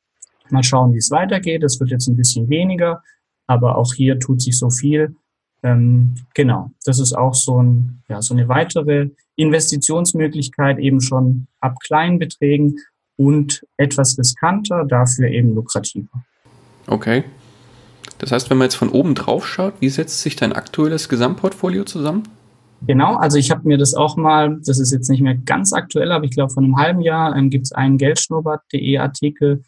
Mal 0.50 0.62
schauen, 0.62 0.92
wie 0.92 0.98
es 0.98 1.10
weitergeht. 1.10 1.62
Es 1.62 1.80
wird 1.80 1.90
jetzt 1.90 2.08
ein 2.08 2.16
bisschen 2.16 2.48
weniger, 2.48 3.02
aber 3.46 3.78
auch 3.78 3.94
hier 3.94 4.18
tut 4.18 4.42
sich 4.42 4.58
so 4.58 4.70
viel. 4.70 5.14
Ähm, 5.62 6.14
genau, 6.34 6.70
das 6.84 6.98
ist 6.98 7.14
auch 7.14 7.34
so, 7.34 7.62
ein, 7.62 8.02
ja, 8.08 8.20
so 8.20 8.34
eine 8.34 8.48
weitere 8.48 9.08
Investitionsmöglichkeit, 9.36 10.78
eben 10.78 11.00
schon 11.00 11.46
ab 11.60 11.76
kleinen 11.80 12.18
Beträgen 12.18 12.76
und 13.16 13.64
etwas 13.78 14.18
riskanter, 14.18 14.84
dafür 14.84 15.28
eben 15.28 15.54
lukrativer. 15.54 16.22
Okay. 16.86 17.24
Das 18.24 18.32
heißt, 18.32 18.48
wenn 18.48 18.56
man 18.56 18.66
jetzt 18.66 18.76
von 18.76 18.88
oben 18.88 19.14
drauf 19.14 19.46
schaut, 19.46 19.74
wie 19.80 19.90
setzt 19.90 20.22
sich 20.22 20.34
dein 20.34 20.54
aktuelles 20.54 21.10
Gesamtportfolio 21.10 21.84
zusammen? 21.84 22.22
Genau, 22.86 23.16
also 23.16 23.36
ich 23.36 23.50
habe 23.50 23.68
mir 23.68 23.76
das 23.76 23.92
auch 23.92 24.16
mal, 24.16 24.60
das 24.64 24.78
ist 24.78 24.92
jetzt 24.92 25.10
nicht 25.10 25.20
mehr 25.20 25.34
ganz 25.34 25.74
aktuell, 25.74 26.10
aber 26.10 26.24
ich 26.24 26.30
glaube, 26.30 26.50
vor 26.50 26.62
einem 26.62 26.78
halben 26.78 27.02
Jahr 27.02 27.36
ähm, 27.36 27.50
gibt 27.50 27.66
es 27.66 27.72
einen 27.72 27.98
Geldschnurrbart.de 27.98 28.96
Artikel, 28.96 29.62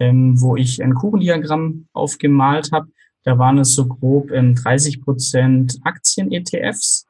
ähm, 0.00 0.38
wo 0.38 0.54
ich 0.54 0.82
ein 0.82 0.92
Kuchendiagramm 0.92 1.86
aufgemalt 1.94 2.72
habe. 2.72 2.88
Da 3.22 3.38
waren 3.38 3.56
es 3.56 3.74
so 3.74 3.86
grob 3.86 4.30
ähm, 4.32 4.54
30 4.54 5.00
Prozent 5.00 5.78
Aktien-ETFs. 5.84 7.06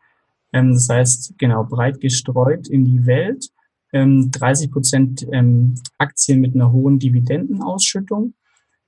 Ähm, 0.52 0.74
das 0.74 0.88
heißt, 0.88 1.34
genau, 1.38 1.64
breit 1.64 2.00
gestreut 2.00 2.68
in 2.68 2.84
die 2.84 3.04
Welt. 3.04 3.48
Ähm, 3.92 4.30
30 4.30 4.70
Prozent 4.70 5.26
ähm, 5.32 5.74
Aktien 5.98 6.40
mit 6.40 6.54
einer 6.54 6.70
hohen 6.70 7.00
Dividendenausschüttung. 7.00 8.34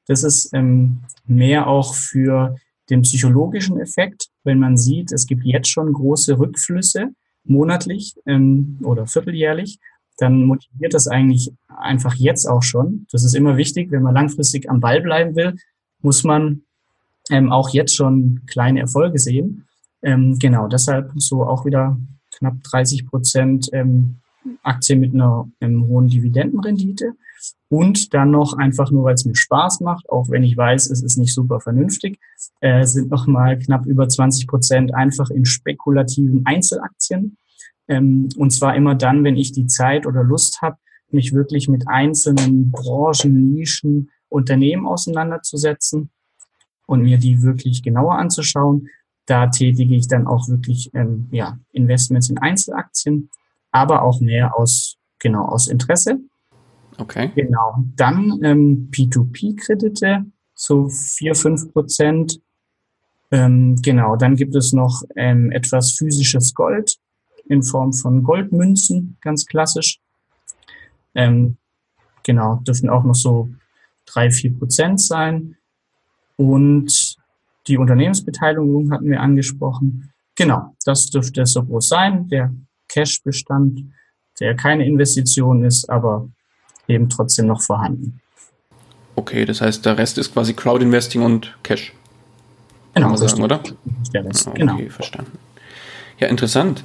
Das 0.07 0.23
ist 0.23 0.51
ähm, 0.55 1.01
mehr 1.27 1.67
auch 1.67 1.95
für 1.95 2.57
den 2.91 3.03
psychologischen 3.03 3.81
Effekt, 3.81 4.29
wenn 4.45 4.59
man 4.59 4.77
sieht, 4.77 5.13
es 5.13 5.27
gibt 5.27 5.45
jetzt 5.45 5.69
schon 5.69 5.93
große 5.93 6.39
Rückflüsse 6.39 7.11
monatlich 7.45 8.15
ähm, 8.27 8.79
oder 8.83 9.07
vierteljährlich, 9.07 9.79
dann 10.19 10.45
motiviert 10.45 10.95
das 10.95 11.09
eigentlich 11.09 11.53
einfach 11.69 12.15
jetzt 12.15 12.47
auch 12.47 12.63
schon. 12.63 13.07
Das 13.11 13.25
ist 13.25 13.35
immer 13.35 13.57
wichtig, 13.57 13.91
wenn 13.91 14.03
man 14.03 14.15
langfristig 14.15 14.71
am 14.71 14.81
Ball 14.81 15.01
bleiben 15.01 15.37
will, 15.37 15.57
muss 16.01 16.25
man 16.25 16.63
ähm, 17.31 17.53
auch 17.53 17.71
jetzt 17.71 17.95
schon 17.95 18.43
kleine 18.47 18.81
Erfolge 18.81 19.19
sehen. 19.19 19.67
Ähm, 20.03 20.39
genau, 20.39 20.69
deshalb 20.69 21.13
so 21.17 21.45
auch 21.45 21.65
wieder 21.65 21.99
knapp 22.37 22.63
30 22.63 23.07
Prozent 23.07 23.69
ähm, 23.73 24.17
Aktien 24.62 25.00
mit 25.00 25.15
einer 25.15 25.49
ähm, 25.61 25.87
hohen 25.87 26.09
Dividendenrendite 26.09 27.15
und 27.69 28.15
dann 28.15 28.31
noch 28.31 28.55
einfach 28.55 28.91
nur, 28.91 29.05
weil 29.05 29.15
es 29.15 29.25
mir 29.25 29.35
Spaß 29.35 29.81
macht, 29.81 30.09
auch 30.09 30.31
wenn 30.31 30.43
ich 30.43 30.57
weiß, 30.57 30.91
es 30.91 31.03
ist 31.03 31.19
nicht 31.19 31.35
super 31.35 31.61
vernünftig, 31.61 32.19
äh, 32.61 32.85
sind 32.85 33.11
noch 33.11 33.26
mal 33.26 33.59
knapp 33.59 33.87
über 33.87 34.09
20 34.09 34.47
Prozent 34.47 34.95
einfach 34.95 35.31
in 35.31 35.45
spekulativen 35.45 36.43
Einzelaktien. 36.47 37.37
Ähm, 37.88 38.29
und 38.37 38.50
zwar 38.50 38.76
immer 38.76 38.95
dann, 38.95 39.25
wenn 39.25 39.37
ich 39.37 39.53
die 39.53 39.67
Zeit 39.67 40.07
oder 40.07 40.23
Lust 40.23 40.62
habe, 40.62 40.76
mich 41.11 41.33
wirklich 41.33 41.69
mit 41.69 41.88
einzelnen 41.88 42.71
Branchen, 42.71 43.53
Nischen, 43.53 44.11
Unternehmen 44.29 44.87
auseinanderzusetzen 44.87 46.11
und 46.87 47.03
mir 47.03 47.19
die 47.19 47.43
wirklich 47.43 47.83
genauer 47.83 48.19
anzuschauen. 48.19 48.88
Da 49.26 49.49
tätige 49.49 49.95
ich 49.95 50.09
dann 50.09 50.26
auch 50.26 50.49
wirklich 50.49 50.91
ähm, 50.95 51.29
ja, 51.33 51.59
Investments 51.73 52.31
in 52.31 52.38
Einzelaktien, 52.38 53.31
aber 53.76 54.02
auch 54.02 54.21
mehr 54.21 54.59
aus, 54.59 54.97
genau, 55.18 55.45
aus 55.47 55.68
Interesse. 55.68 56.18
Okay. 56.99 57.30
Genau. 57.35 57.85
Dann 57.97 58.40
ähm, 58.42 58.88
P2P-Kredite, 58.90 60.25
so 60.54 60.88
vier 60.88 61.35
fünf 61.35 61.73
Prozent. 61.73 62.40
Ähm, 63.30 63.76
genau. 63.83 64.16
Dann 64.16 64.35
gibt 64.37 64.54
es 64.56 64.73
noch 64.73 65.02
ähm, 65.14 65.52
etwas 65.52 65.92
physisches 65.92 66.54
Gold 66.54 66.97
in 67.49 67.62
Form 67.62 67.92
von 67.92 68.23
Goldmünzen, 68.23 69.18
ganz 69.21 69.45
klassisch. 69.45 70.00
Ähm, 71.14 71.59
genau. 72.23 72.56
Dürfen 72.66 72.88
auch 72.88 73.04
noch 73.04 73.14
so 73.14 73.50
drei 74.06 74.30
vier 74.30 74.56
Prozent 74.56 75.00
sein. 75.00 75.56
Und 76.37 77.16
die 77.66 77.76
Unternehmensbeteiligung 77.76 78.90
hatten 78.90 79.11
wir 79.11 79.21
angesprochen. 79.21 80.12
Genau. 80.35 80.75
Das 80.85 81.11
dürfte 81.11 81.45
so 81.45 81.62
groß 81.62 81.88
sein. 81.88 82.28
Der 82.28 82.52
Cash-Bestand, 82.97 83.81
der 84.41 84.57
keine 84.57 84.87
Investition 84.87 85.65
ist, 85.65 85.91
aber 85.91 86.29
eben 86.88 87.11
trotzdem 87.11 87.47
noch 87.47 87.61
vorhanden. 87.61 88.21
Okay, 89.17 89.45
das 89.45 89.61
heißt, 89.61 89.85
der 89.85 89.99
Rest 89.99 90.17
ist 90.19 90.33
quasi 90.33 90.55
Crowd-Investing 90.55 91.23
und 91.23 91.57
Cash. 91.62 91.93
Genau, 92.95 93.15
sagen, 93.17 93.43
oder? 93.43 93.61
Der 94.15 94.25
Rest, 94.25 94.47
okay, 94.47 94.61
genau. 94.61 94.79
verstanden. 94.88 95.38
Ja, 96.19 96.29
interessant. 96.29 96.85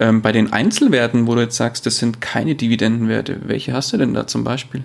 Ähm, 0.00 0.20
bei 0.22 0.32
den 0.32 0.52
Einzelwerten, 0.52 1.28
wo 1.28 1.36
du 1.36 1.42
jetzt 1.42 1.56
sagst, 1.56 1.86
das 1.86 1.98
sind 1.98 2.20
keine 2.20 2.56
Dividendenwerte, 2.56 3.42
welche 3.44 3.72
hast 3.72 3.92
du 3.92 3.98
denn 3.98 4.14
da 4.14 4.26
zum 4.26 4.42
Beispiel? 4.42 4.82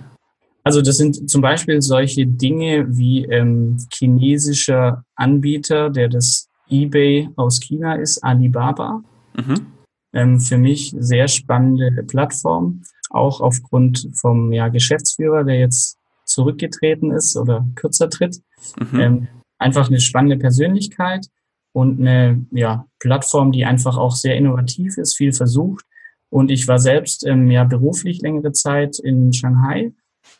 Also 0.62 0.80
das 0.80 0.96
sind 0.96 1.28
zum 1.28 1.40
Beispiel 1.40 1.82
solche 1.82 2.26
Dinge 2.26 2.86
wie 2.88 3.24
ähm, 3.24 3.78
chinesischer 3.92 5.02
Anbieter, 5.16 5.90
der 5.90 6.08
das 6.08 6.48
eBay 6.70 7.30
aus 7.34 7.58
China 7.58 7.94
ist, 7.94 8.22
Alibaba. 8.22 9.02
Mhm. 9.34 9.77
Ähm, 10.12 10.40
für 10.40 10.58
mich 10.58 10.94
sehr 10.98 11.28
spannende 11.28 12.02
Plattform 12.02 12.82
auch 13.10 13.40
aufgrund 13.40 14.10
vom 14.14 14.52
ja, 14.52 14.68
Geschäftsführer, 14.68 15.44
der 15.44 15.58
jetzt 15.58 15.98
zurückgetreten 16.24 17.10
ist 17.10 17.36
oder 17.36 17.66
kürzer 17.74 18.10
tritt. 18.10 18.42
Mhm. 18.78 19.00
Ähm, 19.00 19.28
einfach 19.58 19.88
eine 19.88 20.00
spannende 20.00 20.36
Persönlichkeit 20.36 21.26
und 21.72 22.00
eine 22.00 22.44
ja, 22.50 22.86
Plattform, 22.98 23.52
die 23.52 23.64
einfach 23.64 23.96
auch 23.96 24.14
sehr 24.14 24.36
innovativ 24.36 24.98
ist, 24.98 25.16
viel 25.16 25.32
versucht. 25.32 25.84
Und 26.30 26.50
ich 26.50 26.68
war 26.68 26.78
selbst 26.78 27.26
ähm, 27.26 27.50
ja 27.50 27.64
beruflich 27.64 28.20
längere 28.20 28.52
Zeit 28.52 28.98
in 28.98 29.32
Shanghai 29.32 29.92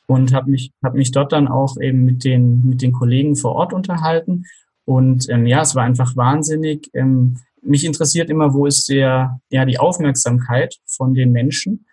und 0.07 0.35
habe 0.35 0.51
mich 0.51 0.73
hab 0.83 0.95
mich 0.95 1.13
dort 1.13 1.33
dann 1.33 1.49
auch 1.49 1.81
eben 1.81 2.05
mit 2.05 2.25
den 2.25 2.67
mit 2.67 2.83
den 2.83 2.93
Kollegen 2.93 3.37
vor 3.37 3.55
Ort 3.55 3.73
unterhalten 3.73 4.45
und 4.85 5.29
ähm, 5.31 5.47
ja 5.47 5.63
es 5.63 5.75
war 5.75 5.85
einfach 5.85 6.15
wahnsinnig 6.15 6.91
ähm, 6.93 7.39
mich 7.63 7.85
interessiert 7.85 8.31
immer 8.31 8.55
wo 8.55 8.67
ist 8.67 8.89
der 8.89 9.41
ja 9.51 9.65
die 9.65 9.79
Aufmerksamkeit 9.79 10.77
von 10.87 11.15
den 11.15 11.33
Menschen 11.33 11.87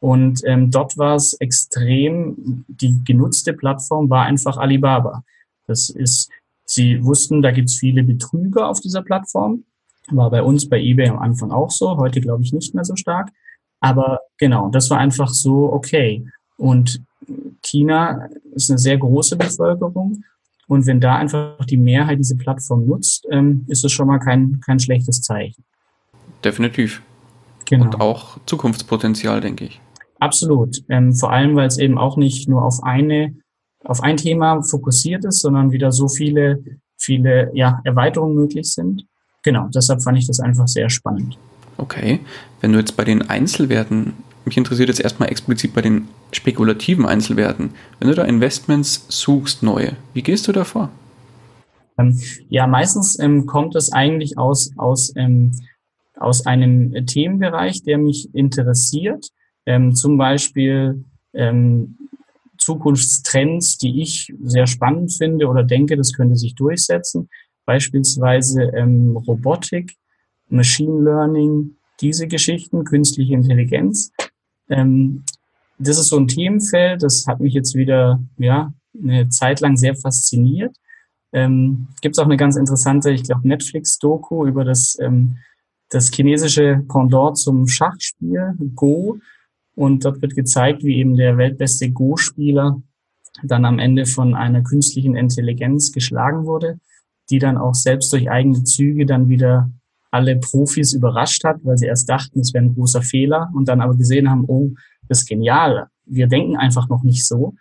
und 0.00 0.42
ähm, 0.44 0.70
dort 0.70 0.98
war 0.98 1.16
es 1.16 1.34
extrem, 1.34 2.64
die 2.68 3.02
genutzte 3.04 3.52
Plattform 3.54 4.10
war 4.10 4.26
einfach 4.26 4.56
Alibaba. 4.56 5.24
Das 5.66 5.88
ist, 5.88 6.30
sie 6.64 7.02
wussten, 7.02 7.42
da 7.42 7.50
gibt's 7.50 7.76
viele 7.76 8.02
Betrüger 8.02 8.68
auf 8.68 8.80
dieser 8.80 9.02
Plattform. 9.02 9.64
War 10.08 10.30
bei 10.30 10.42
uns 10.42 10.68
bei 10.68 10.80
eBay 10.80 11.08
am 11.08 11.18
Anfang 11.18 11.50
auch 11.50 11.70
so, 11.70 11.96
heute 11.96 12.20
glaube 12.20 12.42
ich 12.42 12.52
nicht 12.52 12.74
mehr 12.74 12.84
so 12.84 12.94
stark. 12.94 13.30
Aber 13.80 14.20
genau, 14.38 14.68
das 14.68 14.90
war 14.90 14.98
einfach 14.98 15.30
so 15.30 15.72
okay. 15.72 16.24
Und 16.56 17.02
China 17.62 18.28
ist 18.54 18.70
eine 18.70 18.78
sehr 18.78 18.98
große 18.98 19.36
Bevölkerung. 19.36 20.22
Und 20.68 20.86
wenn 20.86 21.00
da 21.00 21.16
einfach 21.16 21.64
die 21.64 21.76
Mehrheit 21.76 22.18
diese 22.18 22.36
Plattform 22.36 22.86
nutzt, 22.86 23.26
ähm, 23.30 23.64
ist 23.68 23.84
es 23.84 23.92
schon 23.92 24.08
mal 24.08 24.18
kein, 24.18 24.60
kein 24.64 24.80
schlechtes 24.80 25.22
Zeichen. 25.22 25.64
Definitiv. 26.44 27.02
Genau. 27.66 27.84
Und 27.84 28.00
auch 28.00 28.38
Zukunftspotenzial, 28.46 29.40
denke 29.40 29.66
ich. 29.66 29.80
Absolut. 30.18 30.82
Ähm, 30.88 31.14
vor 31.14 31.32
allem, 31.32 31.56
weil 31.56 31.66
es 31.66 31.78
eben 31.78 31.98
auch 31.98 32.16
nicht 32.16 32.48
nur 32.48 32.64
auf 32.64 32.82
eine, 32.82 33.34
auf 33.84 34.02
ein 34.02 34.16
Thema 34.16 34.62
fokussiert 34.62 35.24
ist, 35.24 35.40
sondern 35.40 35.72
wieder 35.72 35.92
so 35.92 36.08
viele, 36.08 36.62
viele 36.96 37.50
ja, 37.54 37.80
Erweiterungen 37.84 38.34
möglich 38.34 38.72
sind. 38.72 39.06
Genau, 39.42 39.68
deshalb 39.74 40.02
fand 40.02 40.18
ich 40.18 40.26
das 40.26 40.40
einfach 40.40 40.66
sehr 40.66 40.90
spannend. 40.90 41.38
Okay. 41.78 42.20
Wenn 42.60 42.72
du 42.72 42.78
jetzt 42.78 42.96
bei 42.96 43.04
den 43.04 43.28
Einzelwerten, 43.28 44.14
mich 44.44 44.56
interessiert 44.56 44.88
jetzt 44.88 45.00
erstmal 45.00 45.28
explizit 45.28 45.74
bei 45.74 45.82
den 45.82 46.08
spekulativen 46.36 47.06
Einzelwerten, 47.06 47.70
wenn 47.98 48.08
du 48.08 48.14
da 48.14 48.24
Investments 48.24 49.06
suchst, 49.08 49.62
neue, 49.62 49.96
wie 50.14 50.22
gehst 50.22 50.46
du 50.48 50.52
da 50.52 50.64
vor? 50.64 50.90
Ähm, 51.98 52.20
ja, 52.48 52.66
meistens 52.66 53.18
ähm, 53.18 53.46
kommt 53.46 53.74
es 53.74 53.92
eigentlich 53.92 54.38
aus, 54.38 54.70
aus, 54.76 55.12
ähm, 55.16 55.52
aus 56.14 56.46
einem 56.46 57.06
Themenbereich, 57.06 57.82
der 57.82 57.98
mich 57.98 58.34
interessiert 58.34 59.30
ähm, 59.66 59.94
zum 59.94 60.16
Beispiel 60.16 61.04
ähm, 61.34 61.98
Zukunftstrends, 62.56 63.78
die 63.78 64.00
ich 64.00 64.32
sehr 64.42 64.66
spannend 64.66 65.12
finde 65.12 65.48
oder 65.48 65.64
denke, 65.64 65.96
das 65.96 66.12
könnte 66.12 66.36
sich 66.36 66.54
durchsetzen. 66.54 67.28
Beispielsweise 67.64 68.62
ähm, 68.74 69.16
Robotik, 69.16 69.94
Machine 70.48 71.02
Learning, 71.02 71.76
diese 72.00 72.28
Geschichten, 72.28 72.84
künstliche 72.84 73.34
Intelligenz. 73.34 74.12
Ähm, 74.68 75.24
das 75.78 75.98
ist 75.98 76.08
so 76.08 76.16
ein 76.16 76.28
Themenfeld, 76.28 77.02
das 77.02 77.26
hat 77.26 77.40
mich 77.40 77.54
jetzt 77.54 77.74
wieder 77.74 78.20
ja, 78.38 78.72
eine 79.00 79.28
Zeit 79.28 79.60
lang 79.60 79.76
sehr 79.76 79.94
fasziniert. 79.94 80.74
Ähm, 81.32 81.88
Gibt 82.00 82.16
es 82.16 82.18
auch 82.18 82.26
eine 82.26 82.36
ganz 82.36 82.56
interessante, 82.56 83.10
ich 83.10 83.24
glaube, 83.24 83.46
Netflix-Doku 83.46 84.46
über 84.46 84.64
das, 84.64 84.96
ähm, 85.00 85.36
das 85.90 86.10
chinesische 86.10 86.82
Pendant 86.88 87.36
zum 87.36 87.68
Schachspiel, 87.68 88.54
Go. 88.74 89.18
Und 89.74 90.04
dort 90.04 90.22
wird 90.22 90.34
gezeigt, 90.34 90.82
wie 90.82 90.96
eben 90.96 91.16
der 91.16 91.36
weltbeste 91.36 91.90
Go-Spieler 91.90 92.80
dann 93.42 93.66
am 93.66 93.78
Ende 93.78 94.06
von 94.06 94.34
einer 94.34 94.62
künstlichen 94.62 95.14
Intelligenz 95.14 95.92
geschlagen 95.92 96.46
wurde, 96.46 96.78
die 97.28 97.38
dann 97.38 97.58
auch 97.58 97.74
selbst 97.74 98.10
durch 98.12 98.30
eigene 98.30 98.64
Züge 98.64 99.04
dann 99.04 99.28
wieder 99.28 99.70
alle 100.10 100.36
Profis 100.36 100.94
überrascht 100.94 101.44
hat, 101.44 101.58
weil 101.62 101.76
sie 101.76 101.86
erst 101.86 102.08
dachten, 102.08 102.40
es 102.40 102.54
wäre 102.54 102.64
ein 102.64 102.74
großer 102.74 103.02
Fehler 103.02 103.50
und 103.54 103.68
dann 103.68 103.82
aber 103.82 103.96
gesehen 103.96 104.30
haben, 104.30 104.44
oh, 104.46 104.70
das 105.08 105.20
ist 105.20 105.28
genial. 105.28 105.88
Wir 106.04 106.26
denken 106.26 106.56
einfach 106.56 106.88
noch 106.88 107.02
nicht 107.02 107.26
so. 107.26 107.54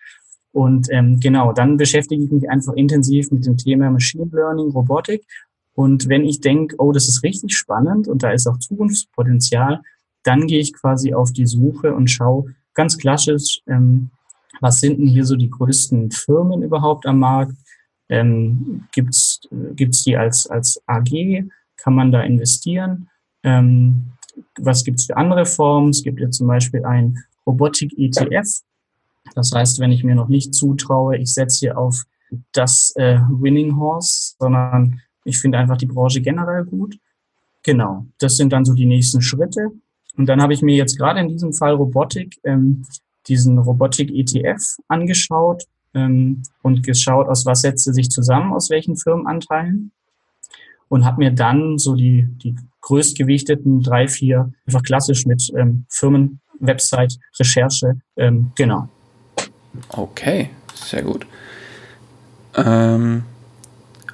Und 0.52 0.88
ähm, 0.92 1.20
genau, 1.20 1.52
dann 1.52 1.78
beschäftige 1.78 2.24
ich 2.24 2.32
mich 2.32 2.50
einfach 2.50 2.74
intensiv 2.74 3.30
mit 3.32 3.46
dem 3.46 3.58
Thema 3.58 3.92
Machine 3.92 4.30
Learning, 4.32 4.72
Robotik. 4.72 5.26
Und 5.74 6.08
wenn 6.08 6.24
ich 6.24 6.40
denke, 6.40 6.76
oh, 6.80 6.94
das 6.94 7.10
ist 7.10 7.24
richtig 7.24 7.58
spannend 7.58 8.08
und 8.08 8.24
da 8.24 8.32
ist 8.32 8.48
auch 8.48 8.58
Zukunftspotenzial, 8.58 9.82
dann 10.24 10.48
gehe 10.48 10.60
ich 10.60 10.74
quasi 10.74 11.14
auf 11.14 11.34
die 11.34 11.46
Suche 11.46 11.94
und 11.94 12.10
schaue 12.10 12.56
ganz 12.74 12.98
klassisch, 12.98 13.62
ähm, 13.68 14.12
was 14.62 14.80
sind 14.80 15.00
denn 15.00 15.08
hier 15.08 15.26
so 15.26 15.36
die 15.36 15.50
größten 15.50 16.12
Firmen 16.12 16.64
überhaupt 16.64 17.06
am 17.06 17.20
Markt? 17.20 17.54
Ähm, 18.08 18.86
gibt's 18.94 19.42
gibt's 19.76 20.04
die 20.04 20.16
als, 20.16 20.48
als 20.48 20.82
AG? 20.86 21.44
Kann 21.78 21.96
man 21.96 22.12
da 22.12 22.22
investieren? 22.22 23.10
Ähm, 23.44 24.14
was 24.58 24.84
gibt's 24.84 25.06
für 25.06 25.18
andere 25.18 25.46
Formen? 25.46 25.90
Es 25.90 26.04
gibt 26.04 26.20
ja 26.20 26.30
zum 26.30 26.48
Beispiel 26.48 26.86
ein 26.86 27.24
Robotik-ETF. 27.46 28.62
Das 29.34 29.52
heißt, 29.54 29.80
wenn 29.80 29.92
ich 29.92 30.04
mir 30.04 30.16
noch 30.16 30.28
nicht 30.28 30.54
zutraue, 30.54 31.18
ich 31.18 31.34
setze 31.34 31.60
hier 31.60 31.78
auf 31.78 32.04
das 32.52 32.94
äh, 32.96 33.20
Winning 33.30 33.78
Horse, 33.78 34.36
sondern 34.40 35.02
ich 35.24 35.40
finde 35.40 35.58
einfach 35.58 35.78
die 35.78 35.86
Branche 35.86 36.22
generell 36.22 36.66
gut. 36.66 36.98
Genau, 37.64 38.06
das 38.20 38.38
sind 38.38 38.54
dann 38.54 38.66
so 38.66 38.74
die 38.74 38.86
nächsten 38.86 39.22
Schritte. 39.22 39.72
Und 40.18 40.28
dann 40.28 40.42
habe 40.42 40.54
ich 40.54 40.62
mir 40.62 40.76
jetzt 40.76 40.98
gerade 40.98 41.20
in 41.20 41.28
diesem 41.28 41.52
Fall 41.54 41.74
Robotik, 41.74 42.38
ähm, 42.44 42.86
diesen 43.28 43.58
Robotik-ETF 43.58 44.78
angeschaut 44.88 45.64
ähm, 45.94 46.44
und 46.62 46.84
geschaut, 46.84 47.28
aus 47.28 47.46
was 47.46 47.62
setzt 47.62 47.86
sich 47.86 48.10
zusammen, 48.10 48.54
aus 48.54 48.70
welchen 48.70 48.96
Firmenanteilen. 48.96 49.92
Und 50.88 51.04
habe 51.04 51.18
mir 51.18 51.32
dann 51.32 51.80
so 51.80 51.96
die, 51.96 52.28
die 52.44 52.56
größtgewichteten 52.82 53.82
drei, 53.82 54.08
vier, 54.08 54.54
einfach 54.68 54.84
klassisch 54.84 55.26
mit 55.26 55.52
ähm, 55.58 55.86
Firmen, 55.90 56.40
Website, 56.60 57.18
Recherche, 57.40 58.00
ähm, 58.18 58.52
genau. 58.56 58.88
Okay, 59.90 60.50
sehr 60.74 61.04
gut. 61.04 61.26
Ähm, 62.56 63.24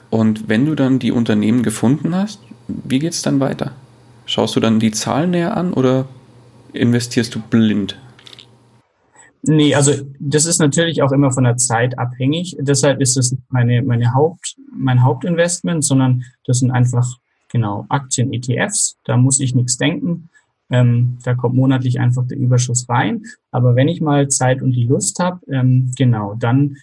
und 0.09 0.49
wenn 0.49 0.65
du 0.65 0.75
dann 0.75 0.99
die 0.99 1.11
Unternehmen 1.11 1.63
gefunden 1.63 2.15
hast, 2.15 2.41
wie 2.67 2.99
geht 2.99 3.13
es 3.13 3.21
dann 3.21 3.39
weiter? 3.39 3.73
Schaust 4.25 4.55
du 4.55 4.59
dann 4.59 4.79
die 4.79 4.91
Zahlen 4.91 5.31
näher 5.31 5.57
an 5.57 5.73
oder 5.73 6.07
investierst 6.73 7.35
du 7.35 7.39
blind? 7.39 7.97
Nee, 9.43 9.73
also 9.73 9.93
das 10.19 10.45
ist 10.45 10.59
natürlich 10.59 11.01
auch 11.01 11.11
immer 11.11 11.31
von 11.31 11.43
der 11.43 11.57
Zeit 11.57 11.97
abhängig. 11.97 12.55
Deshalb 12.59 13.01
ist 13.01 13.17
es 13.17 13.35
meine, 13.49 13.81
meine 13.81 14.13
Haupt, 14.13 14.55
mein 14.71 15.03
Hauptinvestment, 15.03 15.83
sondern 15.83 16.23
das 16.45 16.59
sind 16.59 16.71
einfach 16.71 17.17
genau 17.51 17.85
Aktien, 17.89 18.31
ETFs. 18.33 18.97
Da 19.03 19.17
muss 19.17 19.39
ich 19.39 19.55
nichts 19.55 19.77
denken. 19.77 20.29
Ähm, 20.71 21.17
da 21.23 21.35
kommt 21.35 21.55
monatlich 21.55 21.99
einfach 21.99 22.25
der 22.25 22.37
Überschuss 22.37 22.87
rein. 22.89 23.23
Aber 23.51 23.75
wenn 23.75 23.87
ich 23.87 24.01
mal 24.01 24.29
Zeit 24.29 24.61
und 24.61 24.71
die 24.71 24.85
Lust 24.85 25.19
habe, 25.19 25.39
ähm, 25.51 25.91
genau, 25.97 26.35
dann 26.39 26.77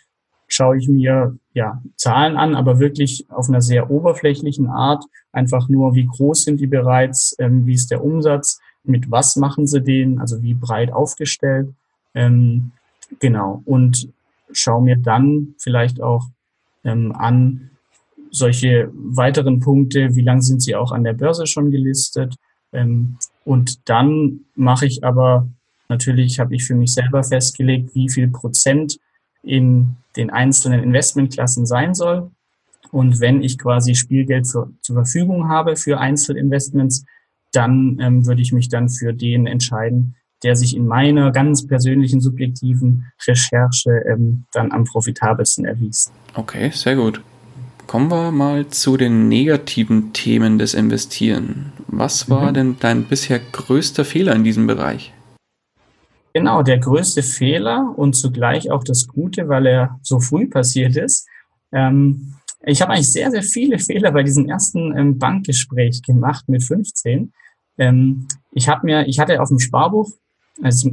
schaue 0.46 0.78
ich 0.78 0.88
mir 0.88 1.36
ja 1.54 1.82
Zahlen 1.96 2.36
an, 2.36 2.54
aber 2.54 2.78
wirklich 2.78 3.26
auf 3.30 3.48
einer 3.48 3.60
sehr 3.60 3.90
oberflächlichen 3.90 4.66
Art. 4.66 5.04
Einfach 5.32 5.68
nur, 5.68 5.94
wie 5.94 6.06
groß 6.06 6.44
sind 6.44 6.60
die 6.60 6.66
bereits, 6.66 7.36
ähm, 7.38 7.66
wie 7.66 7.74
ist 7.74 7.90
der 7.90 8.02
Umsatz, 8.02 8.60
mit 8.84 9.10
was 9.10 9.36
machen 9.36 9.66
sie 9.66 9.82
den, 9.82 10.18
also 10.18 10.42
wie 10.42 10.54
breit 10.54 10.92
aufgestellt. 10.92 11.68
Ähm, 12.14 12.72
genau. 13.20 13.62
Und 13.64 14.08
schaue 14.52 14.82
mir 14.82 14.96
dann 14.96 15.54
vielleicht 15.58 16.02
auch 16.02 16.24
ähm, 16.84 17.12
an 17.12 17.70
solche 18.30 18.90
weiteren 18.92 19.60
Punkte, 19.60 20.14
wie 20.14 20.22
lange 20.22 20.42
sind 20.42 20.62
sie 20.62 20.74
auch 20.74 20.92
an 20.92 21.04
der 21.04 21.12
Börse 21.14 21.46
schon 21.46 21.70
gelistet. 21.70 22.34
Ähm, 22.72 23.16
und 23.48 23.88
dann 23.88 24.40
mache 24.56 24.84
ich 24.84 25.04
aber 25.04 25.48
natürlich, 25.88 26.38
habe 26.38 26.54
ich 26.54 26.64
für 26.64 26.74
mich 26.74 26.92
selber 26.92 27.24
festgelegt, 27.24 27.94
wie 27.94 28.10
viel 28.10 28.28
Prozent 28.28 28.98
in 29.42 29.96
den 30.16 30.28
einzelnen 30.28 30.82
Investmentklassen 30.82 31.64
sein 31.64 31.94
soll. 31.94 32.30
Und 32.90 33.20
wenn 33.20 33.42
ich 33.42 33.56
quasi 33.56 33.94
Spielgeld 33.94 34.46
für, 34.46 34.68
zur 34.82 34.96
Verfügung 34.96 35.48
habe 35.48 35.76
für 35.76 35.98
Einzelinvestments, 35.98 37.06
dann 37.50 37.96
ähm, 38.02 38.26
würde 38.26 38.42
ich 38.42 38.52
mich 38.52 38.68
dann 38.68 38.90
für 38.90 39.14
den 39.14 39.46
entscheiden, 39.46 40.16
der 40.42 40.54
sich 40.54 40.76
in 40.76 40.86
meiner 40.86 41.32
ganz 41.32 41.66
persönlichen, 41.66 42.20
subjektiven 42.20 43.06
Recherche 43.26 44.04
ähm, 44.12 44.44
dann 44.52 44.72
am 44.72 44.84
profitabelsten 44.84 45.64
erwies. 45.64 46.12
Okay, 46.34 46.68
sehr 46.74 46.96
gut. 46.96 47.22
Kommen 47.88 48.10
wir 48.10 48.32
mal 48.32 48.68
zu 48.68 48.98
den 48.98 49.28
negativen 49.28 50.12
Themen 50.12 50.58
des 50.58 50.74
Investieren. 50.74 51.72
Was 51.86 52.28
war 52.28 52.50
mhm. 52.50 52.54
denn 52.54 52.76
dein 52.80 53.04
bisher 53.04 53.38
größter 53.38 54.04
Fehler 54.04 54.36
in 54.36 54.44
diesem 54.44 54.66
Bereich? 54.66 55.14
Genau, 56.34 56.62
der 56.62 56.80
größte 56.80 57.22
Fehler 57.22 57.94
und 57.96 58.12
zugleich 58.12 58.70
auch 58.70 58.84
das 58.84 59.08
Gute, 59.08 59.48
weil 59.48 59.66
er 59.66 59.98
so 60.02 60.20
früh 60.20 60.46
passiert 60.46 60.98
ist. 60.98 61.26
Ähm, 61.72 62.34
ich 62.60 62.82
habe 62.82 62.92
eigentlich 62.92 63.10
sehr, 63.10 63.30
sehr 63.30 63.42
viele 63.42 63.78
Fehler 63.78 64.12
bei 64.12 64.22
diesem 64.22 64.50
ersten 64.50 64.94
ähm, 64.94 65.18
Bankgespräch 65.18 66.02
gemacht 66.02 66.46
mit 66.46 66.62
15. 66.62 67.32
Ähm, 67.78 68.28
ich 68.52 68.68
habe 68.68 68.84
mir, 68.84 69.08
ich 69.08 69.18
hatte 69.18 69.40
auf 69.40 69.48
dem 69.48 69.60
Sparbuch, 69.60 70.10
also 70.62 70.90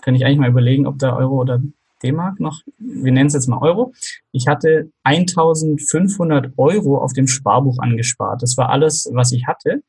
kann 0.00 0.14
ich 0.14 0.24
eigentlich 0.24 0.38
mal 0.38 0.48
überlegen, 0.48 0.86
ob 0.86 0.98
da 0.98 1.14
Euro 1.14 1.42
oder 1.42 1.60
D-Mark 2.02 2.40
noch, 2.40 2.62
wir 2.78 3.12
nennen 3.12 3.26
es 3.26 3.34
jetzt 3.34 3.48
mal 3.48 3.58
Euro. 3.58 3.92
Ich 4.32 4.46
hatte 4.46 4.90
1500 5.04 6.52
Euro 6.56 6.98
auf 6.98 7.12
dem 7.12 7.26
Sparbuch 7.26 7.78
angespart. 7.78 8.42
Das 8.42 8.56
war 8.56 8.70
alles, 8.70 9.08
was 9.12 9.32
ich 9.32 9.46
hatte. 9.46 9.82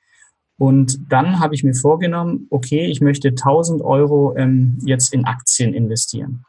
Und 0.57 0.99
dann 1.09 1.39
habe 1.39 1.55
ich 1.55 1.63
mir 1.63 1.73
vorgenommen, 1.73 2.47
okay, 2.49 2.85
ich 2.87 2.99
möchte 2.99 3.29
1000 3.29 3.81
Euro 3.81 4.35
ähm, 4.35 4.77
jetzt 4.85 5.13
in 5.13 5.25
Aktien 5.25 5.73
investieren. 5.73 6.43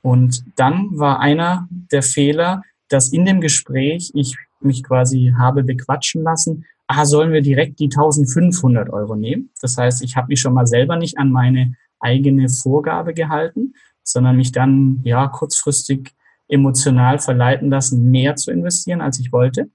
Und 0.00 0.44
dann 0.56 0.88
war 0.98 1.20
einer 1.20 1.68
der 1.70 2.02
Fehler, 2.02 2.62
dass 2.88 3.12
in 3.12 3.24
dem 3.24 3.40
Gespräch 3.40 4.10
ich 4.14 4.36
mich 4.60 4.82
quasi 4.82 5.34
habe 5.36 5.62
bequatschen 5.62 6.22
lassen, 6.22 6.64
ah, 6.86 7.04
sollen 7.04 7.32
wir 7.32 7.42
direkt 7.42 7.80
die 7.80 7.86
1500 7.86 8.90
Euro 8.90 9.14
nehmen? 9.14 9.50
Das 9.60 9.76
heißt, 9.76 10.02
ich 10.02 10.16
habe 10.16 10.28
mich 10.28 10.40
schon 10.40 10.54
mal 10.54 10.66
selber 10.66 10.96
nicht 10.96 11.18
an 11.18 11.30
meine 11.30 11.74
eigene 12.00 12.48
Vorgabe 12.48 13.14
gehalten, 13.14 13.74
sondern 14.04 14.36
mich 14.36 14.52
dann 14.52 15.00
ja 15.02 15.26
kurzfristig 15.28 16.12
emotional 16.48 17.18
verleiten 17.18 17.70
lassen, 17.70 18.10
mehr 18.10 18.36
zu 18.36 18.50
investieren, 18.50 19.00
als 19.00 19.18
ich 19.18 19.32
wollte. 19.32 19.70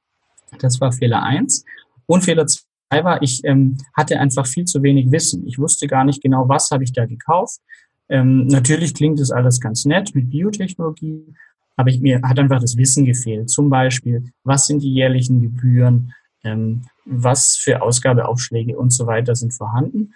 Das 0.59 0.79
war 0.79 0.91
Fehler 0.91 1.23
eins. 1.23 1.65
Und 2.05 2.23
Fehler 2.23 2.45
war, 2.89 3.21
ich 3.21 3.43
ähm, 3.43 3.77
hatte 3.93 4.19
einfach 4.19 4.47
viel 4.47 4.65
zu 4.65 4.81
wenig 4.81 5.11
Wissen. 5.11 5.45
Ich 5.47 5.59
wusste 5.59 5.87
gar 5.87 6.03
nicht 6.03 6.21
genau, 6.21 6.47
was 6.47 6.71
habe 6.71 6.83
ich 6.83 6.93
da 6.93 7.05
gekauft. 7.05 7.59
Ähm, 8.07 8.47
natürlich 8.47 8.93
klingt 8.93 9.19
das 9.19 9.31
alles 9.31 9.59
ganz 9.59 9.85
nett 9.85 10.15
mit 10.15 10.31
Biotechnologie, 10.31 11.35
aber 11.75 11.89
ich, 11.89 12.01
mir 12.01 12.21
hat 12.23 12.39
einfach 12.39 12.59
das 12.59 12.75
Wissen 12.75 13.05
gefehlt. 13.05 13.49
Zum 13.49 13.69
Beispiel, 13.69 14.31
was 14.43 14.65
sind 14.65 14.81
die 14.81 14.91
jährlichen 14.91 15.41
Gebühren, 15.41 16.13
ähm, 16.43 16.81
was 17.05 17.55
für 17.55 17.81
Ausgabeaufschläge 17.81 18.77
und 18.77 18.91
so 18.91 19.05
weiter 19.05 19.35
sind 19.35 19.53
vorhanden. 19.53 20.13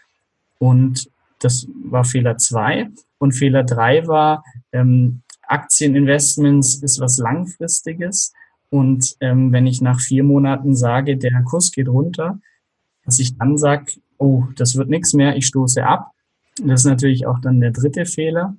Und 0.57 1.09
das 1.43 1.67
war 1.83 2.03
Fehler 2.05 2.37
zwei. 2.37 2.89
Und 3.17 3.33
Fehler 3.33 3.63
drei 3.63 4.07
war, 4.07 4.43
ähm, 4.71 5.21
Aktieninvestments 5.47 6.75
ist 6.75 6.99
was 6.99 7.17
Langfristiges. 7.17 8.33
Und 8.69 9.15
ähm, 9.19 9.51
wenn 9.51 9.67
ich 9.67 9.81
nach 9.81 9.99
vier 9.99 10.23
Monaten 10.23 10.75
sage, 10.75 11.17
der 11.17 11.43
Kurs 11.43 11.71
geht 11.71 11.89
runter, 11.89 12.39
dass 13.05 13.19
ich 13.19 13.37
dann 13.37 13.57
sage, 13.57 13.93
oh, 14.17 14.45
das 14.55 14.75
wird 14.75 14.89
nichts 14.89 15.13
mehr, 15.13 15.35
ich 15.35 15.47
stoße 15.47 15.85
ab. 15.85 16.11
Das 16.63 16.81
ist 16.81 16.85
natürlich 16.85 17.27
auch 17.27 17.39
dann 17.39 17.59
der 17.59 17.71
dritte 17.71 18.05
Fehler. 18.05 18.55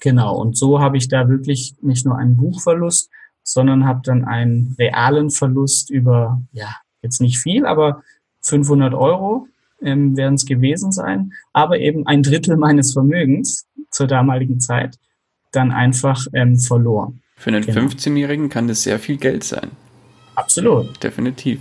Genau, 0.00 0.36
und 0.36 0.56
so 0.56 0.80
habe 0.80 0.96
ich 0.96 1.08
da 1.08 1.28
wirklich 1.28 1.74
nicht 1.80 2.04
nur 2.04 2.18
einen 2.18 2.36
Buchverlust, 2.36 3.08
sondern 3.42 3.86
habe 3.86 4.00
dann 4.02 4.24
einen 4.24 4.74
realen 4.78 5.30
Verlust 5.30 5.90
über, 5.90 6.42
ja, 6.52 6.74
jetzt 7.02 7.20
nicht 7.20 7.38
viel, 7.38 7.64
aber 7.64 8.02
500 8.42 8.92
Euro 8.94 9.48
ähm, 9.82 10.16
werden 10.16 10.34
es 10.34 10.46
gewesen 10.46 10.92
sein, 10.92 11.32
aber 11.52 11.78
eben 11.78 12.06
ein 12.06 12.22
Drittel 12.22 12.56
meines 12.56 12.92
Vermögens 12.92 13.66
zur 13.90 14.06
damaligen 14.06 14.60
Zeit 14.60 14.96
dann 15.52 15.70
einfach 15.70 16.26
ähm, 16.32 16.58
verloren. 16.58 17.20
Für 17.36 17.50
einen 17.50 17.64
genau. 17.64 17.82
15-Jährigen 17.82 18.48
kann 18.48 18.68
das 18.68 18.82
sehr 18.82 18.98
viel 18.98 19.16
Geld 19.16 19.44
sein. 19.44 19.70
Absolut. 20.34 21.02
Definitiv. 21.02 21.60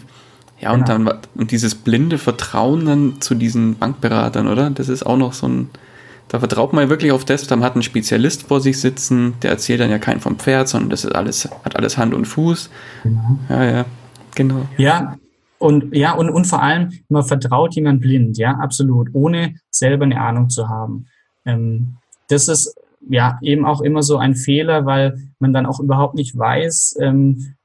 Ja, 0.59 0.71
genau. 0.71 0.95
und 0.95 1.07
dann 1.07 1.17
und 1.35 1.51
dieses 1.51 1.75
blinde 1.75 2.17
Vertrauen 2.17 2.85
dann 2.85 3.21
zu 3.21 3.35
diesen 3.35 3.75
Bankberatern, 3.75 4.47
oder? 4.47 4.69
Das 4.69 4.89
ist 4.89 5.05
auch 5.05 5.17
noch 5.17 5.33
so 5.33 5.47
ein. 5.47 5.69
Da 6.27 6.39
vertraut 6.39 6.73
man 6.73 6.85
ja 6.85 6.89
wirklich 6.89 7.11
auf 7.11 7.23
das, 7.23 7.45
dann 7.45 7.63
hat 7.63 7.73
einen 7.73 7.83
Spezialist 7.83 8.43
vor 8.43 8.59
sich 8.59 8.79
sitzen, 8.79 9.35
der 9.43 9.51
erzählt 9.51 9.79
dann 9.79 9.91
ja 9.91 9.99
kein 9.99 10.19
vom 10.19 10.39
Pferd, 10.39 10.67
sondern 10.67 10.89
das 10.89 11.05
ist 11.05 11.11
alles, 11.13 11.47
hat 11.63 11.75
alles 11.75 11.99
Hand 11.99 12.15
und 12.15 12.25
Fuß. 12.25 12.71
Genau. 13.03 13.39
Ja, 13.47 13.63
ja, 13.63 13.85
genau. 14.33 14.65
Ja, 14.77 15.17
und 15.57 15.95
ja, 15.95 16.13
und, 16.13 16.29
und 16.29 16.45
vor 16.45 16.61
allem, 16.61 16.91
man 17.09 17.23
vertraut 17.23 17.75
jemand 17.75 18.01
blind, 18.01 18.37
ja, 18.37 18.55
absolut, 18.55 19.09
ohne 19.13 19.55
selber 19.69 20.05
eine 20.05 20.19
Ahnung 20.19 20.49
zu 20.49 20.67
haben. 20.67 21.07
Ähm, 21.45 21.97
das 22.27 22.47
ist 22.47 22.75
ja 23.07 23.37
eben 23.41 23.65
auch 23.65 23.81
immer 23.81 24.03
so 24.03 24.17
ein 24.17 24.35
Fehler, 24.35 24.85
weil 24.85 25.17
man 25.39 25.53
dann 25.53 25.65
auch 25.65 25.79
überhaupt 25.79 26.15
nicht 26.15 26.37
weiß, 26.37 26.97
ähm, 27.01 27.55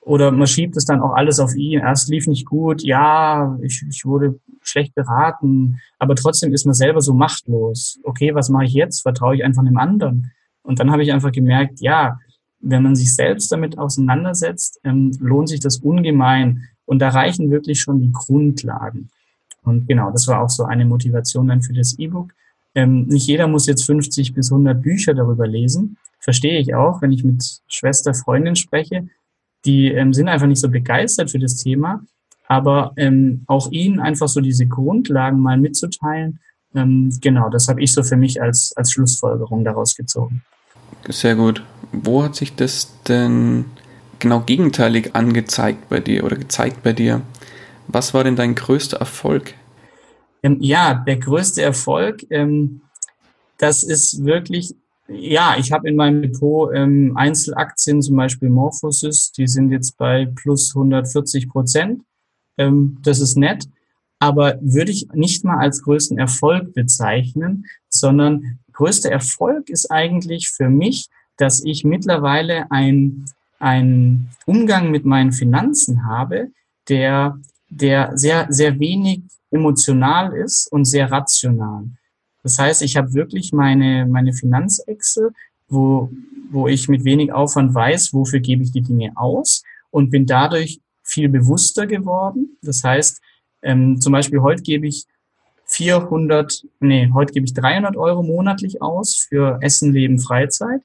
oder 0.00 0.30
man 0.30 0.46
schiebt 0.46 0.76
es 0.76 0.84
dann 0.84 1.00
auch 1.00 1.12
alles 1.12 1.38
auf 1.40 1.54
ihn. 1.54 1.80
Erst 1.80 2.08
lief 2.08 2.26
nicht 2.26 2.46
gut, 2.46 2.82
ja, 2.82 3.58
ich, 3.62 3.84
ich 3.88 4.04
wurde 4.04 4.40
schlecht 4.62 4.94
beraten, 4.94 5.78
aber 5.98 6.14
trotzdem 6.14 6.52
ist 6.52 6.64
man 6.64 6.74
selber 6.74 7.00
so 7.00 7.14
machtlos. 7.14 8.00
Okay, 8.02 8.34
was 8.34 8.48
mache 8.48 8.64
ich 8.64 8.72
jetzt? 8.72 9.02
Vertraue 9.02 9.36
ich 9.36 9.44
einfach 9.44 9.62
einem 9.62 9.76
anderen? 9.76 10.32
Und 10.62 10.80
dann 10.80 10.90
habe 10.90 11.02
ich 11.02 11.12
einfach 11.12 11.32
gemerkt, 11.32 11.80
ja, 11.80 12.18
wenn 12.60 12.82
man 12.82 12.96
sich 12.96 13.14
selbst 13.14 13.50
damit 13.52 13.78
auseinandersetzt, 13.78 14.80
ähm, 14.84 15.12
lohnt 15.20 15.48
sich 15.48 15.60
das 15.60 15.78
ungemein. 15.78 16.68
Und 16.90 16.98
da 16.98 17.10
reichen 17.10 17.52
wirklich 17.52 17.80
schon 17.80 18.00
die 18.00 18.10
Grundlagen. 18.10 19.10
Und 19.62 19.86
genau, 19.86 20.10
das 20.10 20.26
war 20.26 20.42
auch 20.42 20.50
so 20.50 20.64
eine 20.64 20.84
Motivation 20.84 21.46
dann 21.46 21.62
für 21.62 21.72
das 21.72 21.96
E-Book. 22.00 22.32
Ähm, 22.74 23.06
nicht 23.06 23.28
jeder 23.28 23.46
muss 23.46 23.66
jetzt 23.66 23.86
50 23.86 24.34
bis 24.34 24.50
100 24.50 24.82
Bücher 24.82 25.14
darüber 25.14 25.46
lesen. 25.46 25.98
Verstehe 26.18 26.58
ich 26.58 26.74
auch, 26.74 27.00
wenn 27.00 27.12
ich 27.12 27.22
mit 27.22 27.60
Schwester, 27.68 28.12
Freundin 28.12 28.56
spreche. 28.56 29.06
Die 29.64 29.86
ähm, 29.86 30.12
sind 30.12 30.26
einfach 30.26 30.48
nicht 30.48 30.58
so 30.58 30.68
begeistert 30.68 31.30
für 31.30 31.38
das 31.38 31.54
Thema. 31.58 32.02
Aber 32.48 32.92
ähm, 32.96 33.44
auch 33.46 33.70
ihnen 33.70 34.00
einfach 34.00 34.26
so 34.26 34.40
diese 34.40 34.66
Grundlagen 34.66 35.38
mal 35.38 35.58
mitzuteilen, 35.58 36.40
ähm, 36.74 37.16
genau, 37.20 37.50
das 37.50 37.68
habe 37.68 37.80
ich 37.80 37.92
so 37.92 38.02
für 38.02 38.16
mich 38.16 38.42
als, 38.42 38.72
als 38.74 38.90
Schlussfolgerung 38.90 39.62
daraus 39.62 39.94
gezogen. 39.94 40.42
Sehr 41.08 41.36
gut. 41.36 41.62
Wo 41.92 42.24
hat 42.24 42.34
sich 42.34 42.56
das 42.56 43.00
denn 43.04 43.66
genau 44.20 44.40
gegenteilig 44.40 45.14
angezeigt 45.14 45.88
bei 45.88 46.00
dir 46.00 46.24
oder 46.24 46.36
gezeigt 46.36 46.82
bei 46.82 46.92
dir? 46.92 47.22
Was 47.88 48.14
war 48.14 48.24
denn 48.24 48.36
dein 48.36 48.54
größter 48.54 48.98
Erfolg? 48.98 49.54
Ähm, 50.42 50.58
ja, 50.60 50.94
der 50.94 51.16
größte 51.16 51.62
Erfolg, 51.62 52.24
ähm, 52.30 52.82
das 53.58 53.82
ist 53.82 54.24
wirklich, 54.24 54.74
ja, 55.08 55.56
ich 55.58 55.72
habe 55.72 55.88
in 55.88 55.96
meinem 55.96 56.22
Depot 56.22 56.70
ähm, 56.74 57.16
Einzelaktien, 57.16 58.00
zum 58.00 58.16
Beispiel 58.16 58.48
Morphosis, 58.48 59.32
die 59.32 59.46
sind 59.46 59.70
jetzt 59.70 59.96
bei 59.96 60.26
plus 60.34 60.74
140 60.74 61.48
Prozent. 61.48 62.02
Das 63.02 63.20
ist 63.20 63.38
nett, 63.38 63.64
aber 64.18 64.58
würde 64.60 64.90
ich 64.90 65.08
nicht 65.14 65.44
mal 65.44 65.56
als 65.56 65.82
größten 65.82 66.18
Erfolg 66.18 66.74
bezeichnen, 66.74 67.64
sondern 67.88 68.58
größter 68.74 69.10
Erfolg 69.10 69.70
ist 69.70 69.90
eigentlich 69.90 70.50
für 70.50 70.68
mich, 70.68 71.08
dass 71.38 71.64
ich 71.64 71.84
mittlerweile 71.84 72.70
ein, 72.70 73.24
ein 73.60 74.28
Umgang 74.46 74.90
mit 74.90 75.04
meinen 75.04 75.32
Finanzen 75.32 76.06
habe, 76.06 76.48
der, 76.88 77.38
der 77.68 78.16
sehr, 78.18 78.46
sehr 78.50 78.78
wenig 78.80 79.22
emotional 79.50 80.32
ist 80.34 80.66
und 80.72 80.84
sehr 80.86 81.10
rational. 81.10 81.84
Das 82.42 82.58
heißt, 82.58 82.82
ich 82.82 82.96
habe 82.96 83.12
wirklich 83.12 83.52
meine, 83.52 84.06
meine 84.06 84.32
Finanzexel, 84.32 85.30
wo, 85.68 86.10
wo 86.50 86.66
ich 86.66 86.88
mit 86.88 87.04
wenig 87.04 87.32
Aufwand 87.32 87.74
weiß, 87.74 88.12
wofür 88.12 88.40
gebe 88.40 88.62
ich 88.62 88.72
die 88.72 88.82
Dinge 88.82 89.12
aus 89.14 89.62
und 89.90 90.10
bin 90.10 90.26
dadurch 90.26 90.80
viel 91.02 91.28
bewusster 91.28 91.86
geworden. 91.86 92.56
Das 92.62 92.82
heißt, 92.82 93.20
ähm, 93.62 94.00
zum 94.00 94.12
Beispiel 94.12 94.40
heute 94.40 94.62
gebe 94.62 94.86
ich 94.86 95.06
400, 95.66 96.66
nee, 96.80 97.10
heute 97.12 97.32
gebe 97.32 97.46
ich 97.46 97.54
300 97.54 97.96
Euro 97.96 98.22
monatlich 98.22 98.82
aus 98.82 99.26
für 99.28 99.58
Essen, 99.60 99.92
Leben, 99.92 100.18
Freizeit. 100.18 100.80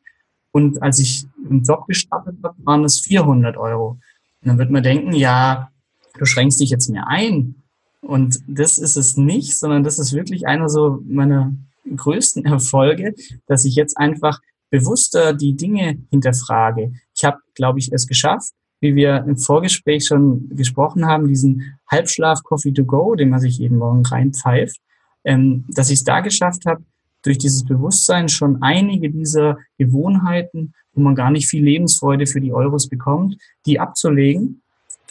Und 0.56 0.82
als 0.82 1.00
ich 1.00 1.28
einen 1.50 1.64
Job 1.64 1.86
gestartet 1.86 2.38
habe, 2.42 2.56
waren 2.64 2.86
es 2.86 3.02
400 3.02 3.58
Euro. 3.58 4.00
Und 4.42 4.48
dann 4.48 4.58
wird 4.58 4.72
man 4.72 4.84
denken, 4.84 5.12
ja, 5.12 5.70
du 6.18 6.24
schränkst 6.24 6.62
dich 6.62 6.70
jetzt 6.70 6.90
mehr 6.90 7.10
ein. 7.10 7.56
Und 8.00 8.40
das 8.48 8.78
ist 8.78 8.96
es 8.96 9.18
nicht, 9.18 9.60
sondern 9.60 9.84
das 9.84 10.00
ist 10.00 10.14
wirklich 10.14 10.48
einer 10.48 10.70
so 10.70 11.02
meiner 11.06 11.54
größten 11.94 12.46
Erfolge, 12.46 13.16
dass 13.48 13.66
ich 13.66 13.76
jetzt 13.76 13.98
einfach 13.98 14.40
bewusster 14.70 15.34
die 15.34 15.58
Dinge 15.58 15.98
hinterfrage. 16.10 16.94
Ich 17.14 17.26
habe, 17.26 17.40
glaube 17.54 17.80
ich, 17.80 17.92
es 17.92 18.08
geschafft, 18.08 18.54
wie 18.80 18.96
wir 18.96 19.26
im 19.28 19.36
Vorgespräch 19.36 20.06
schon 20.08 20.48
gesprochen 20.56 21.06
haben, 21.06 21.28
diesen 21.28 21.78
Halbschlaf 21.92 22.44
Coffee 22.44 22.72
to 22.72 22.86
go, 22.86 23.16
den 23.16 23.28
man 23.28 23.42
sich 23.42 23.58
jeden 23.58 23.78
Morgen 23.78 24.06
reinpfeift, 24.06 24.80
ähm, 25.26 25.66
dass 25.68 25.90
ich 25.90 26.00
es 26.00 26.06
da 26.06 26.22
geschafft 26.22 26.66
habe, 26.66 26.82
durch 27.26 27.38
dieses 27.38 27.66
Bewusstsein 27.66 28.30
schon 28.30 28.62
einige 28.62 29.10
dieser 29.10 29.58
Gewohnheiten, 29.78 30.74
wo 30.94 31.02
man 31.02 31.16
gar 31.16 31.32
nicht 31.32 31.48
viel 31.48 31.64
Lebensfreude 31.64 32.28
für 32.28 32.40
die 32.40 32.54
Euros 32.54 32.88
bekommt, 32.88 33.38
die 33.66 33.80
abzulegen. 33.80 34.62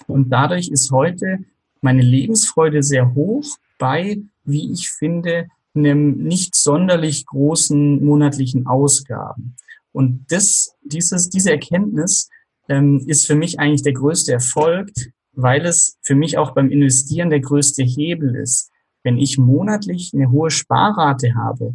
Und 0.06 0.30
dadurch 0.30 0.68
ist 0.68 0.90
heute 0.90 1.40
meine 1.80 2.02
Lebensfreude 2.02 2.82
sehr 2.82 3.14
hoch 3.14 3.44
bei, 3.78 4.22
wie 4.44 4.72
ich 4.72 4.90
finde, 4.90 5.48
einem 5.74 6.18
nicht 6.18 6.54
sonderlich 6.54 7.26
großen 7.26 8.04
monatlichen 8.04 8.66
Ausgaben. 8.66 9.56
Und 9.92 10.26
das, 10.28 10.74
dieses, 10.82 11.28
diese 11.28 11.50
Erkenntnis 11.50 12.30
ähm, 12.68 13.02
ist 13.06 13.26
für 13.26 13.34
mich 13.34 13.58
eigentlich 13.58 13.82
der 13.82 13.92
größte 13.92 14.32
Erfolg, 14.32 14.90
weil 15.32 15.66
es 15.66 15.98
für 16.02 16.14
mich 16.14 16.38
auch 16.38 16.52
beim 16.52 16.70
Investieren 16.70 17.30
der 17.30 17.40
größte 17.40 17.82
Hebel 17.82 18.36
ist. 18.36 18.70
Wenn 19.02 19.18
ich 19.18 19.36
monatlich 19.36 20.12
eine 20.14 20.30
hohe 20.30 20.50
Sparrate 20.50 21.34
habe, 21.34 21.74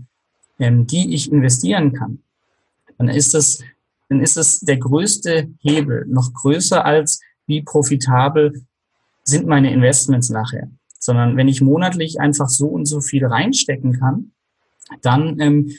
ähm, 0.60 0.86
die 0.86 1.14
ich 1.14 1.32
investieren 1.32 1.94
kann, 1.94 2.20
dann 2.98 3.10
ist 3.10 3.34
das, 3.34 3.64
dann 4.10 4.22
ist 4.22 4.38
es 4.38 4.60
der 4.60 4.78
größte 4.78 5.50
Hebel, 5.62 6.06
noch 6.08 6.34
größer 6.34 6.86
als 6.86 7.22
wie 7.48 7.62
profitabel 7.62 8.62
sind 9.24 9.48
meine 9.48 9.72
Investments 9.72 10.30
nachher. 10.30 10.70
Sondern 11.00 11.38
wenn 11.38 11.48
ich 11.48 11.62
monatlich 11.62 12.20
einfach 12.20 12.50
so 12.50 12.68
und 12.68 12.86
so 12.86 13.02
viel 13.02 13.26
reinstecken 13.26 14.00
kann, 14.00 14.32
dann 15.02 15.40
ähm, 15.40 15.72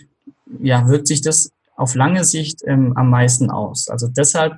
ja, 0.60 0.88
wirkt 0.88 1.06
sich 1.06 1.20
das 1.20 1.52
auf 1.76 1.94
lange 1.94 2.24
Sicht 2.24 2.62
ähm, 2.66 2.96
am 2.96 3.10
meisten 3.10 3.50
aus. 3.50 3.88
Also 3.88 4.08
deshalb 4.08 4.54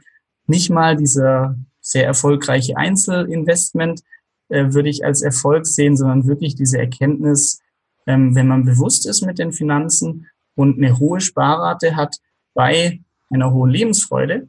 nicht 0.47 0.71
mal 0.71 0.97
dieser 0.97 1.57
sehr 1.81 2.07
erfolgreiche 2.07 2.77
Einzelinvestment 2.77 4.03
äh, 4.49 4.73
würde 4.73 4.89
ich 4.89 5.05
als 5.05 5.23
Erfolg 5.23 5.67
sehen, 5.67 5.97
sondern 5.97 6.27
wirklich 6.27 6.55
diese 6.55 6.79
Erkenntnis, 6.79 7.61
ähm, 8.07 8.35
wenn 8.35 8.49
man 8.49 8.65
bewusst 8.65 9.07
ist 9.07 9.23
mit 9.23 9.39
den 9.39 9.53
Finanzen 9.53 10.27
und 10.55 10.79
eine 10.79 10.99
hohe 10.99 11.21
Sparrate 11.21 11.97
hat 11.97 12.17
bei 12.55 13.01
einer 13.31 13.53
hohen 13.53 13.71
Lebensfreude, 13.71 14.49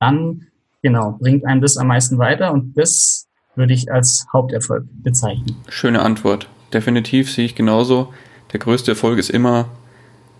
dann 0.00 0.46
genau 0.82 1.12
bringt 1.12 1.44
einem 1.44 1.60
das 1.60 1.76
am 1.76 1.88
meisten 1.88 2.18
weiter 2.18 2.52
und 2.52 2.76
das 2.76 3.26
würde 3.54 3.72
ich 3.72 3.90
als 3.92 4.26
Haupterfolg 4.32 4.84
bezeichnen. 5.02 5.56
Schöne 5.68 6.02
Antwort. 6.02 6.48
Definitiv 6.72 7.30
sehe 7.30 7.44
ich 7.44 7.54
genauso. 7.54 8.12
Der 8.52 8.60
größte 8.60 8.92
Erfolg 8.92 9.18
ist 9.18 9.30
immer, 9.30 9.68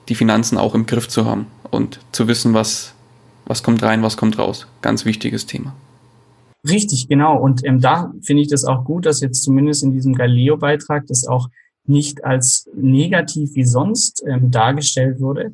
die 0.08 0.16
Finanzen 0.16 0.58
auch 0.58 0.74
im 0.74 0.86
Griff 0.86 1.08
zu 1.08 1.24
haben 1.24 1.46
und 1.70 2.00
zu 2.12 2.26
wissen, 2.26 2.54
was 2.54 2.94
was 3.46 3.62
kommt 3.62 3.82
rein, 3.82 4.02
was 4.02 4.16
kommt 4.16 4.38
raus. 4.38 4.66
Ganz 4.82 5.04
wichtiges 5.04 5.46
Thema. 5.46 5.74
Richtig, 6.66 7.08
genau. 7.08 7.38
Und 7.38 7.64
ähm, 7.64 7.80
da 7.80 8.12
finde 8.22 8.42
ich 8.42 8.48
das 8.48 8.64
auch 8.64 8.84
gut, 8.84 9.04
dass 9.04 9.20
jetzt 9.20 9.42
zumindest 9.42 9.82
in 9.82 9.92
diesem 9.92 10.14
Galileo-Beitrag 10.14 11.06
das 11.06 11.26
auch 11.26 11.48
nicht 11.86 12.24
als 12.24 12.68
negativ 12.74 13.54
wie 13.54 13.64
sonst 13.64 14.22
ähm, 14.26 14.50
dargestellt 14.50 15.20
wurde. 15.20 15.52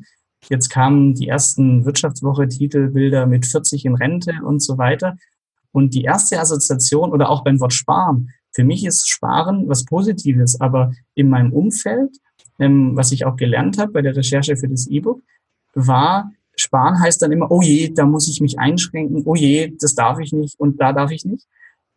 Jetzt 0.49 0.69
kamen 0.69 1.13
die 1.13 1.27
ersten 1.27 1.85
Wirtschaftswoche-Titelbilder 1.85 3.25
mit 3.27 3.45
40 3.45 3.85
in 3.85 3.95
Rente 3.95 4.33
und 4.43 4.61
so 4.61 4.77
weiter. 4.77 5.17
Und 5.71 5.93
die 5.93 6.03
erste 6.03 6.39
Assoziation 6.39 7.11
oder 7.11 7.29
auch 7.29 7.43
beim 7.43 7.59
Wort 7.59 7.73
Sparen, 7.73 8.29
für 8.53 8.63
mich 8.63 8.85
ist 8.85 9.09
Sparen 9.09 9.69
was 9.69 9.85
Positives, 9.85 10.59
aber 10.59 10.91
in 11.15 11.29
meinem 11.29 11.53
Umfeld, 11.53 12.17
ähm, 12.59 12.95
was 12.95 13.11
ich 13.11 13.25
auch 13.25 13.35
gelernt 13.35 13.77
habe 13.77 13.91
bei 13.91 14.01
der 14.01 14.15
Recherche 14.15 14.57
für 14.57 14.67
das 14.67 14.87
E-Book, 14.87 15.21
war 15.73 16.31
Sparen 16.55 16.99
heißt 16.99 17.21
dann 17.21 17.31
immer, 17.31 17.49
oh 17.49 17.61
je, 17.61 17.89
da 17.93 18.05
muss 18.05 18.27
ich 18.27 18.41
mich 18.41 18.59
einschränken, 18.59 19.23
oh 19.25 19.35
je, 19.35 19.73
das 19.79 19.95
darf 19.95 20.19
ich 20.19 20.33
nicht 20.33 20.59
und 20.59 20.79
da 20.81 20.93
darf 20.93 21.11
ich 21.11 21.25
nicht. 21.25 21.47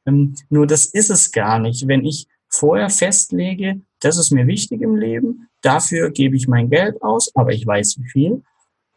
Ähm, 0.06 0.34
nur 0.48 0.66
das 0.66 0.86
ist 0.86 1.10
es 1.10 1.32
gar 1.32 1.58
nicht. 1.58 1.88
Wenn 1.88 2.04
ich 2.04 2.26
vorher 2.48 2.88
festlege, 2.88 3.80
das 4.04 4.18
ist 4.18 4.32
mir 4.32 4.46
wichtig 4.46 4.82
im 4.82 4.96
Leben, 4.96 5.48
dafür 5.62 6.10
gebe 6.10 6.36
ich 6.36 6.46
mein 6.46 6.68
Geld 6.68 7.02
aus, 7.02 7.34
aber 7.34 7.52
ich 7.52 7.66
weiß 7.66 7.98
wie 7.98 8.08
viel, 8.08 8.42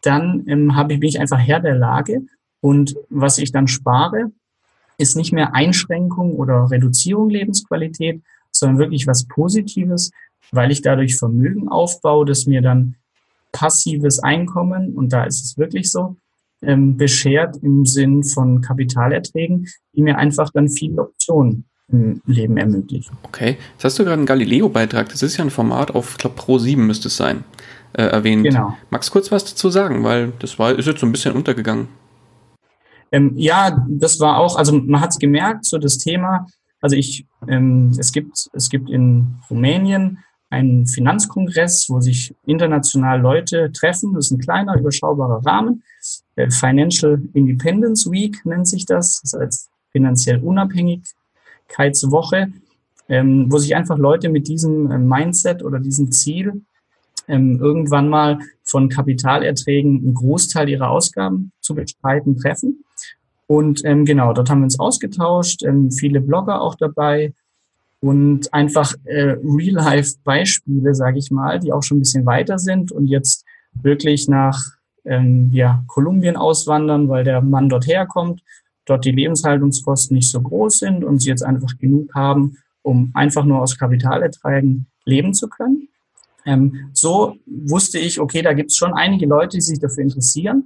dann 0.02 0.43
ähm, 0.48 0.76
habe 0.76 0.93
ich, 0.93 1.00
bin 1.00 1.10
ich 1.10 1.20
einfach 1.20 1.39
Herr 1.39 1.62
der 1.62 1.76
Lage. 1.76 2.24
Und 2.60 2.96
was 3.10 3.38
ich 3.38 3.52
dann 3.52 3.67
spare, 3.67 4.32
ist 4.98 5.15
nicht 5.15 5.32
mehr 5.32 5.56
Einschränkung 5.56 6.34
oder 6.34 6.70
Reduzierung 6.70 7.30
Lebensqualität, 7.30 8.22
sondern 8.52 8.80
wirklich 8.80 9.08
was 9.08 9.28
Positives, 9.28 10.12
weil 10.52 10.72
ich 10.72 10.82
dadurch 10.82 11.17
Vermögen 11.17 11.70
aufbaue, 11.70 12.26
das 12.26 12.46
mir 12.46 12.62
dann 12.62 12.96
passives 13.52 14.20
Einkommen, 14.20 14.93
und 14.96 15.13
da 15.13 15.24
ist 15.24 15.43
es 15.43 15.58
wirklich 15.58 15.91
so, 15.91 16.17
ähm, 16.62 16.98
beschert 16.98 17.58
im 17.62 17.86
Sinn 17.86 18.24
von 18.24 18.62
Kapitalerträgen, 18.62 19.67
die 19.93 20.02
mir 20.02 20.17
einfach 20.17 20.50
dann 20.52 20.70
viele 20.70 21.02
Optionen 21.04 21.65
Leben 21.89 22.58
ermöglichen. 22.58 23.17
Okay, 23.23 23.58
jetzt 23.73 23.84
hast 23.84 23.97
du 23.97 24.04
gerade 24.04 24.17
einen 24.17 24.26
Galileo-Beitrag, 24.26 25.10
das 25.10 25.23
ist 25.23 25.38
ja 25.38 25.45
ein 25.45 25.50
Format 25.50 25.95
auf, 25.95 26.12
ich 26.12 26.17
glaube, 26.17 26.36
Pro 26.36 26.58
7 26.58 26.86
müsste 26.86 27.08
es 27.08 27.15
sein, 27.15 27.45
äh, 27.93 28.04
erwähnt. 28.04 28.43
Genau. 28.43 28.76
Magst 28.89 29.10
du 29.10 29.13
kurz 29.13 29.32
was 29.32 29.45
dazu 29.45 29.69
sagen, 29.69 30.04
weil 30.04 30.34
das 30.39 30.60
war, 30.60 30.78
ist 30.78 30.86
jetzt 30.86 31.00
so 31.00 31.06
ein 31.06 31.13
bisschen 31.13 31.34
untergegangen. 31.34 31.88
Ähm, 33.12 33.32
ja, 33.36 33.86
das 33.88 34.19
war 34.19 34.38
auch, 34.38 34.58
also 34.58 34.73
man 34.73 35.00
hat 35.00 35.12
es 35.12 35.19
gemerkt, 35.19 35.63
so 35.63 35.78
das 35.78 35.97
Thema, 35.97 36.47
also 36.82 36.97
ich, 36.97 37.26
ähm, 37.47 37.95
es 37.97 38.12
gibt, 38.12 38.50
es 38.52 38.69
gibt 38.69 38.89
in 38.89 39.36
Rumänien 39.50 40.19
einen 40.50 40.88
Finanzkongress, 40.88 41.89
wo 41.89 42.00
sich 42.00 42.36
international 42.45 43.19
Leute 43.19 43.71
treffen. 43.71 44.13
Das 44.13 44.28
ist 44.28 44.32
ein 44.32 44.39
kleiner, 44.39 44.78
überschaubarer 44.78 45.45
Rahmen. 45.45 45.84
Financial 46.50 47.21
Independence 47.34 48.10
Week 48.10 48.45
nennt 48.45 48.67
sich 48.67 48.86
das. 48.86 49.21
Das 49.21 49.34
heißt 49.39 49.69
finanziell 49.91 50.39
Unabhängigkeitswoche, 51.68 52.48
ähm, 53.10 53.52
wo 53.52 53.58
sich 53.58 53.76
einfach 53.76 53.98
Leute 53.98 54.30
mit 54.30 54.48
diesem 54.48 54.92
äh, 54.92 54.98
Mindset 54.98 55.64
oder 55.64 55.80
diesem 55.80 56.12
Ziel 56.12 56.62
ähm, 57.28 57.60
irgendwann 57.62 58.10
mal 58.10 58.40
von 58.64 58.90
Kapitalerträgen 58.90 59.98
einen 59.98 60.14
Großteil 60.14 60.70
ihrer 60.70 60.90
Ausgaben 60.90 61.52
zu 61.62 61.76
bestreiten 61.76 62.38
treffen. 62.38 62.84
Und 63.48 63.82
ähm, 63.86 64.06
genau, 64.06 64.34
dort 64.34 64.50
haben 64.50 64.60
wir 64.60 64.66
uns 64.66 64.80
ausgetauscht, 64.80 65.64
ähm, 65.64 65.92
viele 65.92 66.20
Blogger 66.20 66.62
auch 66.62 66.76
dabei 66.76 67.34
und 68.00 68.54
einfach 68.54 68.94
äh, 69.06 69.38
Real-Life-Beispiele, 69.42 70.94
sage 70.94 71.20
ich 71.20 71.32
mal, 71.32 71.60
die 71.60 71.72
auch 71.72 71.82
schon 71.82 71.98
ein 71.98 72.02
bisschen 72.02 72.26
weiter 72.26 72.60
sind 72.60 72.92
und 72.92 73.08
jetzt 73.08 73.46
wirklich 73.74 74.28
nach 74.28 74.62
ähm, 75.06 75.50
ja, 75.54 75.84
Kolumbien 75.88 76.36
auswandern, 76.36 77.08
weil 77.08 77.24
der 77.24 77.42
Mann 77.42 77.70
dort 77.70 77.88
herkommt, 77.88 78.42
dort 78.88 79.06
die 79.06 79.12
Lebenshaltungskosten 79.12 80.15
nicht 80.15 80.32
so 80.32 80.41
groß 80.41 80.80
sind 80.80 81.04
und 81.04 81.19
sie 81.19 81.30
jetzt 81.30 81.43
einfach 81.43 81.78
genug 81.78 82.13
haben, 82.15 82.58
um 82.82 83.12
einfach 83.13 83.45
nur 83.45 83.62
aus 83.62 83.78
Kapitalerträgen 83.78 84.88
leben 85.06 85.34
zu 85.34 85.47
können. 85.47 85.89
Ähm, 86.45 86.89
so 86.93 87.36
wusste 87.45 88.00
ich, 88.00 88.19
okay, 88.19 88.41
da 88.41 88.54
gibt 88.54 88.71
es 88.71 88.78
schon 88.78 88.93
einige 88.93 89.28
Leute, 89.28 89.58
die 89.58 89.62
sich 89.62 89.80
dafür 89.80 90.04
interessieren. 90.04 90.65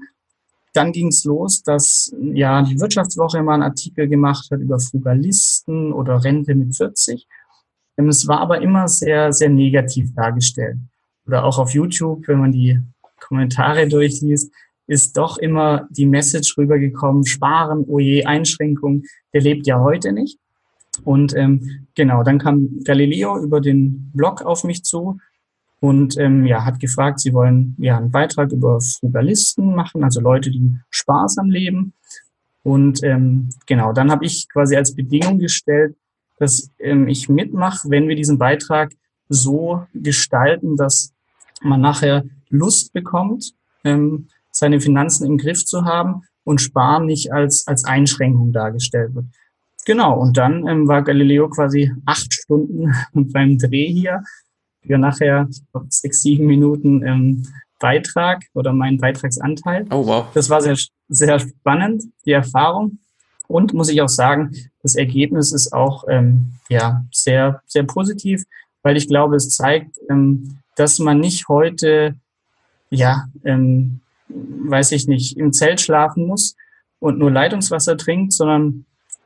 Dann 0.74 0.92
ging 0.92 1.08
es 1.08 1.26
los, 1.26 1.64
dass 1.64 2.16
ja 2.22 2.62
die 2.62 2.80
Wirtschaftswoche 2.80 3.42
mal 3.42 3.56
einen 3.56 3.64
Artikel 3.64 4.08
gemacht 4.08 4.50
hat 4.52 4.62
über 4.62 4.80
Frugalisten 4.80 5.92
oder 5.92 6.24
Rente 6.24 6.56
mit 6.56 6.76
40. 6.76 7.28
Ähm, 7.98 8.10
es 8.10 8.28
war 8.28 8.40
aber 8.40 8.62
immer 8.62 8.88
sehr, 8.88 9.34
sehr 9.34 9.50
negativ 9.50 10.14
dargestellt. 10.14 10.78
Oder 11.26 11.44
auch 11.44 11.58
auf 11.58 11.74
YouTube, 11.74 12.28
wenn 12.28 12.40
man 12.40 12.52
die 12.52 12.80
Kommentare 13.20 13.88
durchliest, 13.88 14.52
ist 14.92 15.16
doch 15.16 15.38
immer 15.38 15.88
die 15.90 16.06
Message 16.06 16.58
rübergekommen, 16.58 17.26
sparen, 17.26 17.86
oje, 17.88 18.28
Einschränkung, 18.28 19.04
der 19.34 19.40
lebt 19.40 19.66
ja 19.66 19.80
heute 19.80 20.12
nicht. 20.12 20.38
Und 21.06 21.34
ähm, 21.34 21.88
genau, 21.96 22.24
dann 22.24 22.40
kam 22.40 22.84
Galileo 22.84 23.42
über 23.42 23.62
den 23.62 24.12
Blog 24.14 24.42
auf 24.42 24.66
mich 24.66 24.84
zu 24.84 25.18
und 25.80 26.18
ähm, 26.18 26.46
ja, 26.46 26.66
hat 26.66 26.82
gefragt, 26.82 27.22
sie 27.22 27.32
wollen 27.32 27.78
ja 27.80 27.98
einen 27.98 28.12
Beitrag 28.12 28.52
über 28.52 28.82
Frugalisten 28.82 29.74
machen, 29.74 30.04
also 30.04 30.20
Leute, 30.20 30.52
die 30.52 30.76
Spaß 30.90 31.38
am 31.38 31.50
Leben. 31.50 31.94
Und 32.62 33.02
ähm, 33.02 33.48
genau, 33.68 33.94
dann 33.94 34.12
habe 34.12 34.26
ich 34.26 34.50
quasi 34.50 34.76
als 34.76 34.94
Bedingung 34.94 35.40
gestellt, 35.40 35.96
dass 36.38 36.70
ähm, 36.80 37.08
ich 37.08 37.30
mitmache, 37.30 37.90
wenn 37.90 38.10
wir 38.10 38.18
diesen 38.18 38.38
Beitrag 38.38 38.92
so 39.30 39.86
gestalten, 39.94 40.76
dass 40.76 41.14
man 41.62 41.80
nachher 41.80 42.26
Lust 42.50 42.92
bekommt, 42.92 43.54
ähm, 43.86 44.28
seine 44.62 44.80
Finanzen 44.80 45.26
im 45.26 45.40
Griff 45.40 45.66
zu 45.66 45.86
haben 45.86 46.22
und 46.44 46.62
Sparen 46.62 47.08
nicht 47.08 47.34
als, 47.34 47.66
als 47.66 47.84
Einschränkung 47.84 48.54
dargestellt 48.54 49.16
wird. 49.16 49.26
Genau, 49.88 50.20
und 50.20 50.38
dann 50.38 50.68
ähm, 50.68 50.88
war 50.88 51.02
Galileo 51.02 51.50
quasi 51.50 51.92
acht 52.06 52.32
Stunden 52.32 52.94
beim 53.34 53.58
Dreh 53.58 53.92
hier 53.92 54.24
für 54.86 55.00
nachher 55.00 55.48
sechs, 55.90 56.22
sieben 56.22 56.46
Minuten 56.46 57.04
ähm, 57.04 57.48
Beitrag 57.80 58.44
oder 58.54 58.72
meinen 58.72 59.00
Beitragsanteil. 59.00 59.88
Oh 59.90 60.06
wow. 60.06 60.28
Das 60.36 60.52
war 60.52 60.62
sehr, 60.62 60.78
sehr 61.10 61.40
spannend, 61.40 62.04
die 62.26 62.34
Erfahrung. 62.34 63.00
Und 63.48 63.74
muss 63.74 63.90
ich 63.90 64.00
auch 64.04 64.10
sagen, 64.10 64.52
das 64.84 64.94
Ergebnis 64.94 65.52
ist 65.52 65.74
auch 65.74 66.04
ähm, 66.08 66.54
ja, 66.70 67.04
sehr, 67.12 67.62
sehr 67.66 67.84
positiv, 67.84 68.44
weil 68.84 68.96
ich 68.96 69.08
glaube, 69.08 69.36
es 69.38 69.50
zeigt, 69.50 69.98
ähm, 70.08 70.60
dass 70.76 71.00
man 71.00 71.20
nicht 71.20 71.48
heute, 71.48 72.16
ja, 72.92 73.26
ähm, 73.44 74.02
weiß 74.34 74.92
ich 74.94 75.08
nicht, 75.08 75.38
im 75.38 75.54
Zelt 75.54 75.82
schlafen 75.82 76.28
muss 76.28 76.56
und 77.00 77.20
nur 77.20 77.32
Leitungswasser 77.32 77.98
trinkt, 77.98 78.34
sondern 78.34 78.86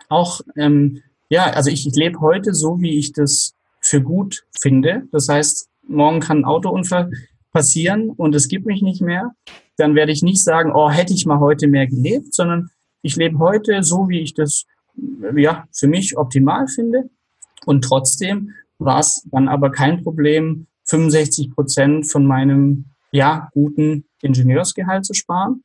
auch, 0.09 0.41
ähm, 0.55 1.01
ja, 1.29 1.45
also 1.45 1.69
ich, 1.69 1.87
ich 1.87 1.95
lebe 1.95 2.19
heute 2.21 2.53
so, 2.53 2.79
wie 2.79 2.97
ich 2.97 3.13
das 3.13 3.53
für 3.81 4.01
gut 4.01 4.45
finde. 4.59 5.03
Das 5.11 5.29
heißt, 5.29 5.69
morgen 5.87 6.19
kann 6.19 6.39
ein 6.39 6.45
Autounfall 6.45 7.11
passieren 7.51 8.09
und 8.09 8.35
es 8.35 8.47
gibt 8.47 8.65
mich 8.65 8.81
nicht 8.81 9.01
mehr. 9.01 9.31
Dann 9.77 9.95
werde 9.95 10.11
ich 10.11 10.23
nicht 10.23 10.43
sagen, 10.43 10.71
oh, 10.73 10.89
hätte 10.89 11.13
ich 11.13 11.25
mal 11.25 11.39
heute 11.39 11.67
mehr 11.67 11.87
gelebt, 11.87 12.33
sondern 12.33 12.69
ich 13.01 13.15
lebe 13.15 13.39
heute 13.39 13.83
so, 13.83 14.09
wie 14.09 14.21
ich 14.21 14.33
das 14.33 14.65
ja, 15.35 15.67
für 15.71 15.87
mich 15.87 16.17
optimal 16.17 16.67
finde. 16.67 17.09
Und 17.65 17.83
trotzdem 17.83 18.51
war 18.77 18.99
es 18.99 19.27
dann 19.31 19.47
aber 19.47 19.71
kein 19.71 20.03
Problem, 20.03 20.67
65 20.85 21.51
Prozent 21.51 22.11
von 22.11 22.25
meinem 22.25 22.85
ja, 23.11 23.49
guten 23.53 24.05
Ingenieursgehalt 24.21 25.05
zu 25.05 25.13
sparen. 25.13 25.63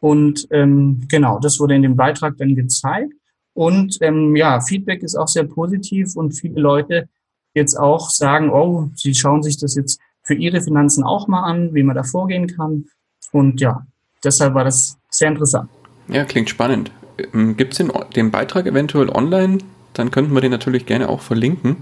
Und 0.00 0.46
ähm, 0.50 1.02
genau, 1.08 1.38
das 1.40 1.58
wurde 1.58 1.74
in 1.74 1.82
dem 1.82 1.96
Beitrag 1.96 2.36
dann 2.38 2.54
gezeigt. 2.54 3.12
Und 3.54 3.98
ähm, 4.00 4.36
ja, 4.36 4.60
Feedback 4.60 5.02
ist 5.02 5.16
auch 5.16 5.26
sehr 5.26 5.44
positiv 5.44 6.14
und 6.14 6.32
viele 6.32 6.60
Leute 6.60 7.08
jetzt 7.54 7.74
auch 7.74 8.10
sagen, 8.10 8.50
oh, 8.50 8.90
sie 8.94 9.14
schauen 9.14 9.42
sich 9.42 9.58
das 9.58 9.74
jetzt 9.74 10.00
für 10.22 10.34
ihre 10.34 10.60
Finanzen 10.60 11.02
auch 11.02 11.26
mal 11.26 11.42
an, 11.42 11.74
wie 11.74 11.82
man 11.82 11.96
da 11.96 12.04
vorgehen 12.04 12.46
kann. 12.46 12.84
Und 13.32 13.60
ja, 13.60 13.84
deshalb 14.22 14.54
war 14.54 14.64
das 14.64 14.96
sehr 15.10 15.28
interessant. 15.28 15.68
Ja, 16.06 16.24
klingt 16.24 16.50
spannend. 16.50 16.92
Ähm, 17.34 17.56
Gibt 17.56 17.72
es 17.72 17.78
den, 17.78 17.90
den 18.14 18.30
Beitrag 18.30 18.66
eventuell 18.66 19.08
online? 19.08 19.58
Dann 19.94 20.10
könnten 20.12 20.32
wir 20.34 20.40
den 20.40 20.52
natürlich 20.52 20.86
gerne 20.86 21.08
auch 21.08 21.20
verlinken. 21.20 21.78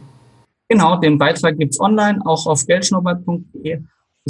Genau, 0.68 0.96
den 0.96 1.18
Beitrag 1.18 1.59
gibt 1.59 1.75
es 1.75 1.81
online, 1.81 2.20
auch 2.25 2.46
auf 2.46 2.66
geldschnurrbart.de 2.66 3.83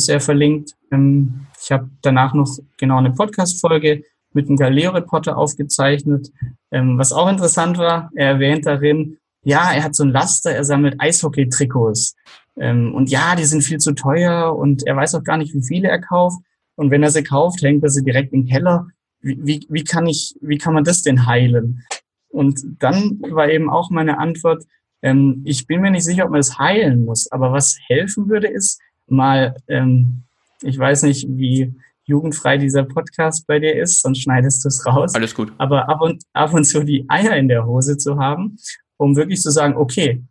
er 0.08 0.20
verlinkt. 0.20 0.74
Ähm, 0.92 1.46
ich 1.60 1.72
habe 1.72 1.90
danach 2.02 2.34
noch 2.34 2.48
genau 2.78 2.98
eine 2.98 3.12
Podcast-Folge 3.12 4.02
mit 4.32 4.48
einem 4.48 4.56
Galileo-Reporter 4.56 5.36
aufgezeichnet. 5.36 6.30
Ähm, 6.70 6.98
was 6.98 7.12
auch 7.12 7.28
interessant 7.28 7.78
war, 7.78 8.10
er 8.14 8.32
erwähnt 8.32 8.66
darin, 8.66 9.18
ja, 9.42 9.72
er 9.72 9.84
hat 9.84 9.94
so 9.94 10.04
ein 10.04 10.10
Laster, 10.10 10.50
er 10.50 10.64
sammelt 10.64 11.00
Eishockey-Trikots. 11.00 12.14
Ähm, 12.58 12.94
und 12.94 13.10
ja, 13.10 13.34
die 13.34 13.44
sind 13.44 13.62
viel 13.62 13.78
zu 13.78 13.92
teuer 13.92 14.54
und 14.54 14.86
er 14.86 14.96
weiß 14.96 15.14
auch 15.14 15.24
gar 15.24 15.38
nicht, 15.38 15.54
wie 15.54 15.62
viele 15.62 15.88
er 15.88 16.00
kauft. 16.00 16.38
Und 16.76 16.90
wenn 16.90 17.02
er 17.02 17.10
sie 17.10 17.22
kauft, 17.22 17.62
hängt 17.62 17.82
er 17.82 17.90
sie 17.90 18.04
direkt 18.04 18.32
im 18.32 18.46
Keller. 18.46 18.86
Wie, 19.20 19.38
wie, 19.42 19.66
wie 19.70 19.84
kann 19.84 20.06
ich, 20.06 20.34
wie 20.40 20.58
kann 20.58 20.74
man 20.74 20.84
das 20.84 21.02
denn 21.02 21.26
heilen? 21.26 21.84
Und 22.28 22.60
dann 22.80 23.18
war 23.30 23.48
eben 23.48 23.70
auch 23.70 23.90
meine 23.90 24.18
Antwort, 24.18 24.64
ich 25.44 25.66
bin 25.66 25.82
mir 25.82 25.90
nicht 25.90 26.04
sicher, 26.04 26.24
ob 26.24 26.30
man 26.30 26.40
das 26.40 26.58
heilen 26.58 27.04
muss, 27.04 27.30
aber 27.30 27.52
was 27.52 27.78
helfen 27.86 28.28
würde, 28.28 28.48
ist 28.48 28.80
mal, 29.08 29.56
ähm, 29.68 30.22
ich 30.62 30.78
weiß 30.78 31.02
nicht, 31.02 31.26
wie 31.28 31.74
jugendfrei 32.04 32.56
dieser 32.56 32.84
Podcast 32.84 33.46
bei 33.46 33.58
dir 33.58 33.74
ist, 33.74 34.00
sonst 34.00 34.22
schneidest 34.22 34.64
du 34.64 34.68
es 34.68 34.86
raus. 34.86 35.14
Alles 35.14 35.34
gut. 35.34 35.52
Aber 35.58 35.88
ab 35.88 36.00
und, 36.00 36.22
ab 36.32 36.54
und 36.54 36.64
zu 36.64 36.84
die 36.84 37.04
Eier 37.08 37.36
in 37.36 37.48
der 37.48 37.66
Hose 37.66 37.98
zu 37.98 38.18
haben, 38.18 38.56
um 38.96 39.16
wirklich 39.16 39.40
zu 39.40 39.50
sagen, 39.50 39.76
okay, 39.76 40.22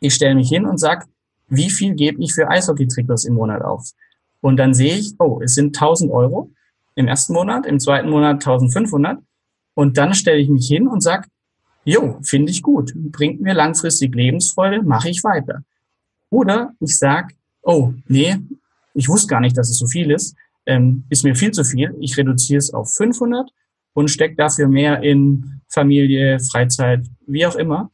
ich 0.00 0.14
stelle 0.14 0.34
mich 0.34 0.48
hin 0.48 0.64
und 0.64 0.78
sag, 0.78 1.06
wie 1.48 1.70
viel 1.70 1.94
gebe 1.94 2.22
ich 2.22 2.34
für 2.34 2.48
Eishockey-Trikots 2.48 3.24
im 3.24 3.34
Monat 3.34 3.62
auf? 3.62 3.90
Und 4.40 4.56
dann 4.56 4.74
sehe 4.74 4.94
ich, 4.94 5.14
oh, 5.18 5.40
es 5.42 5.54
sind 5.54 5.76
1000 5.76 6.10
Euro 6.10 6.50
im 6.94 7.08
ersten 7.08 7.32
Monat, 7.32 7.66
im 7.66 7.80
zweiten 7.80 8.10
Monat 8.10 8.34
1500. 8.36 9.18
Und 9.74 9.98
dann 9.98 10.14
stelle 10.14 10.38
ich 10.38 10.48
mich 10.48 10.66
hin 10.66 10.88
und 10.88 11.02
sag, 11.02 11.28
jo, 11.84 12.18
finde 12.22 12.52
ich 12.52 12.62
gut, 12.62 12.92
bringt 12.94 13.40
mir 13.40 13.54
langfristig 13.54 14.14
Lebensfreude, 14.14 14.82
mache 14.82 15.08
ich 15.10 15.22
weiter. 15.24 15.62
Oder 16.30 16.72
ich 16.80 16.98
sag, 16.98 17.32
oh, 17.68 17.92
nee, 18.06 18.36
ich 18.94 19.08
wusste 19.08 19.28
gar 19.28 19.40
nicht, 19.40 19.56
dass 19.56 19.68
es 19.68 19.78
so 19.78 19.86
viel 19.86 20.10
ist, 20.10 20.34
ähm, 20.64 21.04
ist 21.10 21.22
mir 21.22 21.36
viel 21.36 21.50
zu 21.50 21.64
viel. 21.64 21.94
Ich 22.00 22.16
reduziere 22.16 22.58
es 22.58 22.72
auf 22.72 22.94
500 22.94 23.50
und 23.92 24.10
stecke 24.10 24.36
dafür 24.36 24.68
mehr 24.68 25.02
in 25.02 25.60
Familie, 25.68 26.40
Freizeit, 26.40 27.06
wie 27.26 27.46
auch 27.46 27.56
immer. 27.56 27.90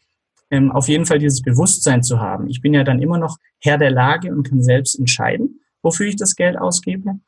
Ähm, 0.51 0.71
auf 0.71 0.89
jeden 0.89 1.07
Fall 1.07 1.19
dieses 1.19 1.43
Bewusstsein 1.43 2.05
zu 2.05 2.21
haben. 2.21 2.49
Ich 2.49 2.61
bin 2.61 2.73
ja 2.73 2.85
dann 2.85 3.03
immer 3.03 3.19
noch 3.19 3.37
Herr 3.61 3.77
der 3.77 3.91
Lage 3.91 4.33
und 4.33 4.49
kann 4.49 4.63
selbst 4.63 4.97
entscheiden, 4.99 5.61
wofür 5.83 6.07
ich 6.07 6.17
das 6.17 6.37
Geld 6.37 6.57
ausgebe. 6.57 7.19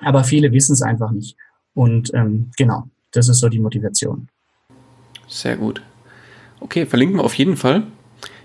Aber 0.00 0.24
viele 0.24 0.52
wissen 0.52 0.72
es 0.72 0.80
einfach 0.80 1.10
nicht. 1.10 1.36
Und 1.74 2.14
ähm, 2.14 2.50
genau, 2.56 2.88
das 3.12 3.28
ist 3.28 3.40
so 3.40 3.50
die 3.50 3.58
Motivation. 3.58 4.28
Sehr 5.28 5.58
gut. 5.58 5.82
Okay, 6.60 6.86
verlinken 6.86 7.18
wir 7.18 7.24
auf 7.24 7.34
jeden 7.34 7.58
Fall. 7.58 7.82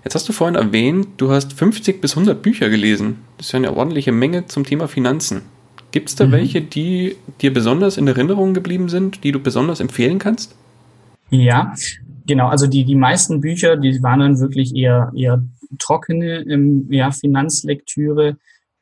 Jetzt 0.06 0.14
hast 0.14 0.30
du 0.30 0.34
vorhin 0.34 0.56
erwähnt, 0.56 1.08
du 1.18 1.32
hast 1.32 1.54
50 1.54 2.00
bis 2.00 2.16
100 2.16 2.40
Bücher 2.40 2.70
gelesen. 2.70 3.18
Das 3.38 3.48
ist 3.48 3.52
ja 3.54 3.58
eine 3.58 3.76
ordentliche 3.76 4.12
Menge 4.12 4.46
zum 4.46 4.64
Thema 4.64 4.88
Finanzen. 4.88 5.42
Gibt 5.90 6.10
es 6.10 6.16
da 6.16 6.28
mhm. 6.28 6.32
welche, 6.32 6.62
die 6.62 7.16
dir 7.42 7.52
besonders 7.52 7.98
in 7.98 8.08
Erinnerung 8.08 8.54
geblieben 8.54 8.88
sind, 8.88 9.24
die 9.24 9.32
du 9.32 9.40
besonders 9.40 9.80
empfehlen 9.80 10.20
kannst? 10.20 10.56
Ja, 11.32 11.74
genau. 12.28 12.50
Also 12.50 12.68
die, 12.68 12.86
die 12.86 12.96
meisten 12.96 13.42
Bücher, 13.42 13.78
die 13.78 14.04
waren 14.04 14.20
dann 14.20 14.40
wirklich 14.40 14.76
eher, 14.76 15.12
eher 15.16 15.44
trockene 15.80 16.42
ähm, 16.42 16.86
ja, 16.92 17.10
Finanzlektüre 17.10 18.38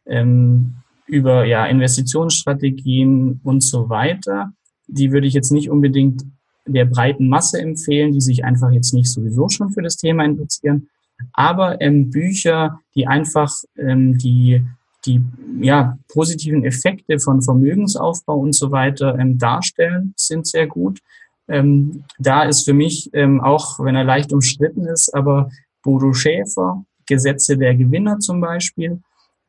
ähm, 0.06 0.74
über 1.08 1.46
ja, 1.46 1.66
Investitionsstrategien 1.68 3.40
und 3.46 3.64
so 3.64 3.88
weiter. 3.88 4.52
Die 4.88 5.14
würde 5.14 5.28
ich 5.28 5.34
jetzt 5.34 5.54
nicht 5.54 5.70
unbedingt 5.70 6.24
der 6.66 6.84
breiten 6.84 7.30
Masse 7.30 7.62
empfehlen, 7.62 8.12
die 8.12 8.22
sich 8.22 8.44
einfach 8.44 8.72
jetzt 8.72 8.94
nicht 8.94 9.10
sowieso 9.10 9.48
schon 9.48 9.72
für 9.72 9.82
das 9.82 9.96
Thema 9.96 10.26
interessieren. 10.26 10.90
Aber 11.34 11.82
ähm, 11.82 12.10
Bücher, 12.10 12.80
die 12.96 13.08
einfach 13.08 13.52
ähm, 13.78 14.18
die, 14.18 14.66
die 15.06 15.22
ja, 15.62 15.98
positiven 16.08 16.64
Effekte 16.64 17.20
von 17.20 17.42
Vermögensaufbau 17.42 18.38
und 18.38 18.54
so 18.54 18.72
weiter 18.72 19.18
ähm, 19.18 19.38
darstellen, 19.38 20.14
sind 20.18 20.48
sehr 20.48 20.68
gut. 20.68 21.00
Ähm, 21.48 22.04
da 22.20 22.44
ist 22.44 22.64
für 22.64 22.74
mich, 22.74 23.10
ähm, 23.14 23.42
auch 23.42 23.80
wenn 23.80 23.96
er 23.96 24.04
leicht 24.04 24.32
umstritten 24.32 24.86
ist, 24.86 25.14
aber 25.14 25.50
Bodo 25.84 26.14
Schäfer, 26.14 26.86
Gesetze 27.06 27.58
der 27.58 27.76
Gewinner 27.76 28.20
zum 28.20 28.40
Beispiel, 28.40 29.02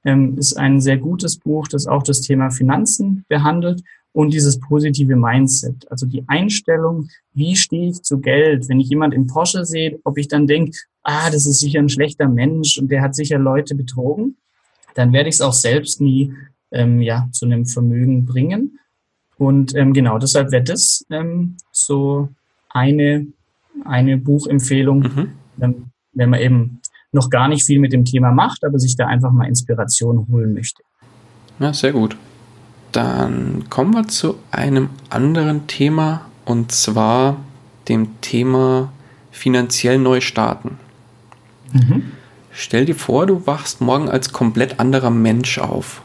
ähm, 0.04 0.36
ist 0.36 0.54
ein 0.58 0.80
sehr 0.80 0.98
gutes 0.98 1.38
Buch, 1.38 1.68
das 1.68 1.86
auch 1.86 2.02
das 2.02 2.20
Thema 2.20 2.50
Finanzen 2.50 3.24
behandelt 3.28 3.82
und 4.14 4.32
dieses 4.32 4.60
positive 4.60 5.16
Mindset, 5.16 5.90
also 5.90 6.06
die 6.06 6.22
Einstellung, 6.28 7.08
wie 7.34 7.56
stehe 7.56 7.90
ich 7.90 8.02
zu 8.02 8.20
Geld, 8.20 8.68
wenn 8.68 8.78
ich 8.78 8.88
jemand 8.88 9.12
im 9.12 9.26
Porsche 9.26 9.64
sehe, 9.64 9.98
ob 10.04 10.18
ich 10.18 10.28
dann 10.28 10.46
denke, 10.46 10.78
ah, 11.02 11.30
das 11.30 11.46
ist 11.46 11.58
sicher 11.58 11.80
ein 11.80 11.88
schlechter 11.88 12.28
Mensch 12.28 12.78
und 12.78 12.90
der 12.92 13.02
hat 13.02 13.16
sicher 13.16 13.38
Leute 13.38 13.74
betrogen, 13.74 14.36
dann 14.94 15.12
werde 15.12 15.28
ich 15.28 15.34
es 15.34 15.40
auch 15.40 15.52
selbst 15.52 16.00
nie 16.00 16.32
ähm, 16.70 17.02
ja, 17.02 17.28
zu 17.32 17.44
einem 17.44 17.66
Vermögen 17.66 18.24
bringen. 18.24 18.78
Und 19.36 19.74
ähm, 19.74 19.92
genau, 19.92 20.18
deshalb 20.18 20.52
wäre 20.52 20.62
das 20.62 21.04
ähm, 21.10 21.56
so 21.72 22.28
eine, 22.68 23.26
eine 23.84 24.16
Buchempfehlung, 24.16 25.00
mhm. 25.00 25.28
ähm, 25.60 25.86
wenn 26.12 26.30
man 26.30 26.40
eben 26.40 26.80
noch 27.10 27.30
gar 27.30 27.48
nicht 27.48 27.66
viel 27.66 27.80
mit 27.80 27.92
dem 27.92 28.04
Thema 28.04 28.30
macht, 28.30 28.62
aber 28.64 28.78
sich 28.78 28.94
da 28.94 29.08
einfach 29.08 29.32
mal 29.32 29.48
Inspiration 29.48 30.28
holen 30.30 30.54
möchte. 30.54 30.84
Ja, 31.58 31.72
sehr 31.72 31.90
gut. 31.90 32.16
Dann 32.94 33.64
kommen 33.70 33.92
wir 33.92 34.06
zu 34.06 34.36
einem 34.52 34.88
anderen 35.10 35.66
Thema 35.66 36.26
und 36.44 36.70
zwar 36.70 37.38
dem 37.88 38.20
Thema 38.20 38.92
finanziell 39.32 39.98
neu 39.98 40.20
starten. 40.20 40.78
Mhm. 41.72 42.12
Stell 42.52 42.84
dir 42.84 42.94
vor, 42.94 43.26
du 43.26 43.48
wachst 43.48 43.80
morgen 43.80 44.08
als 44.08 44.32
komplett 44.32 44.78
anderer 44.78 45.10
Mensch 45.10 45.58
auf. 45.58 46.02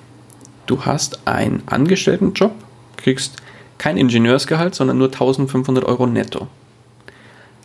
Du 0.65 0.84
hast 0.84 1.28
einen 1.28 1.62
Angestelltenjob, 1.67 2.54
kriegst 2.97 3.36
kein 3.78 3.95
Ingenieursgehalt, 3.95 4.73
sondern 4.73 4.97
nur 4.97 5.10
1500 5.10 5.86
Euro 5.86 6.08
netto. 6.08 6.47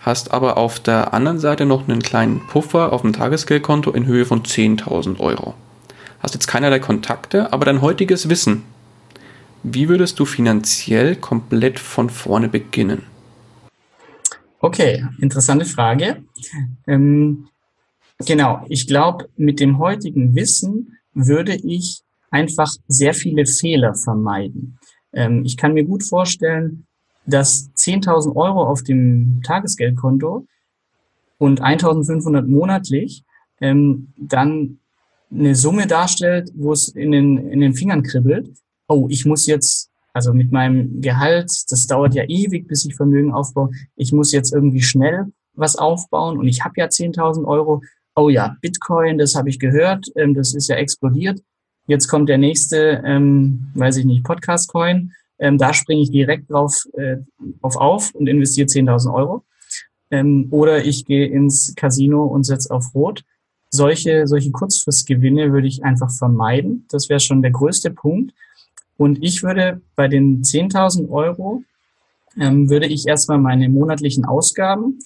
Hast 0.02 0.32
aber 0.32 0.58
auf 0.58 0.80
der 0.80 1.14
anderen 1.14 1.38
Seite 1.38 1.64
noch 1.64 1.88
einen 1.88 2.02
kleinen 2.02 2.46
Puffer 2.46 2.92
auf 2.92 3.00
dem 3.00 3.14
Tagesgeldkonto 3.14 3.90
in 3.92 4.04
Höhe 4.04 4.26
von 4.26 4.42
10.000 4.42 5.18
Euro. 5.18 5.54
Hast 6.20 6.34
jetzt 6.34 6.46
keinerlei 6.46 6.78
Kontakte, 6.78 7.54
aber 7.54 7.64
dein 7.64 7.80
heutiges 7.80 8.28
Wissen. 8.28 8.64
Wie 9.64 9.88
würdest 9.88 10.18
du 10.20 10.24
finanziell 10.24 11.16
komplett 11.16 11.81
von 11.81 12.09
vorne 12.09 12.48
beginnen? 12.48 13.03
Okay, 14.61 15.05
interessante 15.20 15.64
Frage. 15.64 16.22
Ähm, 16.87 17.48
Genau, 18.18 18.64
ich 18.68 18.87
glaube, 18.87 19.29
mit 19.37 19.61
dem 19.61 19.79
heutigen 19.79 20.35
Wissen 20.35 20.98
würde 21.14 21.55
ich 21.55 22.03
einfach 22.31 22.72
sehr 22.87 23.14
viele 23.14 23.44
Fehler 23.46 23.94
vermeiden. 23.94 24.79
Ähm, 25.12 25.42
ich 25.44 25.57
kann 25.57 25.74
mir 25.74 25.85
gut 25.85 26.05
vorstellen, 26.05 26.87
dass 27.27 27.70
10.000 27.77 28.37
Euro 28.37 28.64
auf 28.64 28.83
dem 28.83 29.40
Tagesgeldkonto 29.44 30.46
und 31.38 31.62
1.500 31.62 32.46
monatlich 32.46 33.24
ähm, 33.61 34.12
dann 34.16 34.79
eine 35.31 35.55
Summe 35.55 35.87
darstellt, 35.87 36.50
wo 36.55 36.72
es 36.72 36.88
in 36.88 37.11
den, 37.11 37.50
in 37.50 37.61
den 37.61 37.74
Fingern 37.74 38.03
kribbelt. 38.03 38.50
Oh, 38.94 39.09
ich 39.11 39.24
muss 39.24 39.46
jetzt, 39.46 39.90
also 40.12 40.33
mit 40.33 40.52
meinem 40.52 41.00
Gehalt, 41.00 41.50
das 41.68 41.87
dauert 41.88 42.14
ja 42.14 42.22
ewig, 42.28 42.68
bis 42.68 42.85
ich 42.85 42.94
Vermögen 42.94 43.33
aufbaue, 43.33 43.70
ich 43.96 44.12
muss 44.12 44.30
jetzt 44.30 44.52
irgendwie 44.52 44.83
schnell 44.83 45.26
was 45.54 45.74
aufbauen 45.74 46.38
und 46.38 46.46
ich 46.46 46.64
habe 46.64 46.74
ja 46.78 46.87
10.000 46.87 47.44
Euro 47.44 47.83
oh 48.16 48.28
ja, 48.28 48.57
Bitcoin, 48.61 49.18
das 49.18 49.35
habe 49.35 49.48
ich 49.48 49.59
gehört, 49.59 50.07
ähm, 50.16 50.35
das 50.35 50.54
ist 50.54 50.68
ja 50.68 50.76
explodiert. 50.76 51.40
Jetzt 51.87 52.09
kommt 52.09 52.28
der 52.28 52.38
nächste, 52.38 53.02
ähm, 53.04 53.70
weiß 53.74 53.98
ich 53.98 54.04
nicht, 54.04 54.24
Podcast-Coin. 54.24 55.12
Ähm, 55.38 55.59
da 55.59 55.74
springe 55.74 56.02
ich 56.02 56.11
direkt 56.11 56.50
drauf, 56.50 56.87
äh, 56.94 57.16
drauf 57.61 57.76
auf 57.76 58.14
und 58.14 58.28
investiere 58.28 58.68
10.000 58.68 59.12
Euro. 59.12 59.44
Ähm, 60.11 60.46
oder 60.50 60.85
ich 60.85 61.04
gehe 61.04 61.26
ins 61.26 61.74
Casino 61.74 62.24
und 62.24 62.44
setze 62.44 62.70
auf 62.72 62.94
Rot. 62.94 63.24
Solche, 63.70 64.28
solche 64.28 64.52
Kurzfristgewinne 64.52 65.52
würde 65.52 65.66
ich 65.66 65.83
einfach 65.83 66.11
vermeiden. 66.11 66.87
Das 66.88 67.09
wäre 67.09 67.20
schon 67.20 67.42
der 67.42 67.50
größte 67.50 67.90
Punkt. 67.90 68.33
Und 68.96 69.22
ich 69.22 69.42
würde 69.42 69.80
bei 69.96 70.09
den 70.09 70.42
10.000 70.42 71.11
Euro, 71.11 71.62
ähm, 72.38 72.68
würde 72.68 72.87
ich 72.87 73.07
erstmal 73.07 73.38
meine 73.38 73.68
monatlichen 73.68 74.24
Ausgaben 74.24 74.98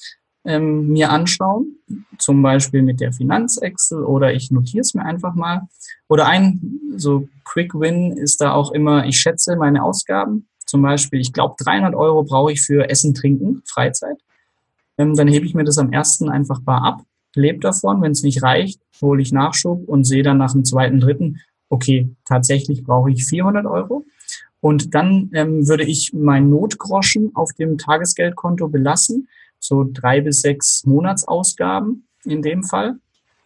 ähm, 0.45 0.89
mir 0.89 1.11
anschauen, 1.11 1.77
zum 2.19 2.43
Beispiel 2.43 2.83
mit 2.83 3.01
der 3.01 3.13
Finanzexcel 3.13 4.03
oder 4.03 4.33
ich 4.33 4.51
notiere 4.51 4.81
es 4.81 4.95
mir 4.95 5.05
einfach 5.05 5.35
mal. 5.35 5.69
Oder 6.09 6.27
ein 6.27 6.81
so 6.97 7.29
Quick 7.45 7.75
Win 7.75 8.13
ist 8.13 8.41
da 8.41 8.53
auch 8.53 8.73
immer, 8.73 9.07
ich 9.07 9.19
schätze 9.19 9.57
meine 9.57 9.83
Ausgaben. 9.83 10.49
Zum 10.65 10.83
Beispiel, 10.83 11.21
ich 11.21 11.33
glaube, 11.33 11.55
300 11.59 11.95
Euro 11.95 12.25
brauche 12.25 12.53
ich 12.53 12.63
für 12.63 12.89
Essen, 12.89 13.15
Trinken, 13.15 13.63
Freizeit. 13.67 14.19
Ähm, 14.97 15.15
dann 15.15 15.29
hebe 15.29 15.47
ich 15.47 15.55
mir 15.55 15.65
das 15.65 15.79
am 15.79 15.93
ersten 15.93 16.29
einfach 16.29 16.61
bar 16.61 16.83
ab, 16.83 17.03
lebe 17.35 17.59
davon. 17.59 18.03
Wenn 18.03 18.13
es 18.13 18.23
nicht 18.23 18.43
reicht, 18.43 18.81
hole 19.01 19.23
ich 19.23 19.33
Nachschub 19.33 19.89
und 19.89 20.05
sehe 20.05 20.23
dann 20.23 20.39
nach 20.39 20.53
dem 20.53 20.65
zweiten, 20.65 21.01
dritten, 21.01 21.41
okay, 21.69 22.15
tatsächlich 22.25 22.85
brauche 22.85 23.11
ich 23.11 23.25
400 23.27 23.67
Euro. 23.67 24.05
Und 24.61 24.95
dann 24.95 25.31
ähm, 25.35 25.69
würde 25.69 25.85
ich 25.85 26.13
mein 26.13 26.51
Notgroschen 26.51 27.31
auf 27.35 27.53
dem 27.53 27.79
Tagesgeldkonto 27.79 28.69
belassen 28.69 29.29
so 29.61 29.85
drei 29.85 30.21
bis 30.21 30.41
sechs 30.41 30.85
Monatsausgaben 30.85 32.07
in 32.25 32.43
dem 32.43 32.63
Fall. 32.63 32.97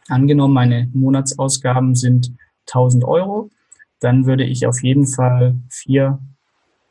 Angenommen, 0.08 0.54
meine 0.54 0.90
Monatsausgaben 0.92 1.94
sind 1.94 2.32
1000 2.68 3.04
Euro, 3.04 3.50
dann 4.00 4.26
würde 4.26 4.44
ich 4.44 4.66
auf 4.66 4.82
jeden 4.82 5.06
Fall 5.06 5.56
vier, 5.68 6.18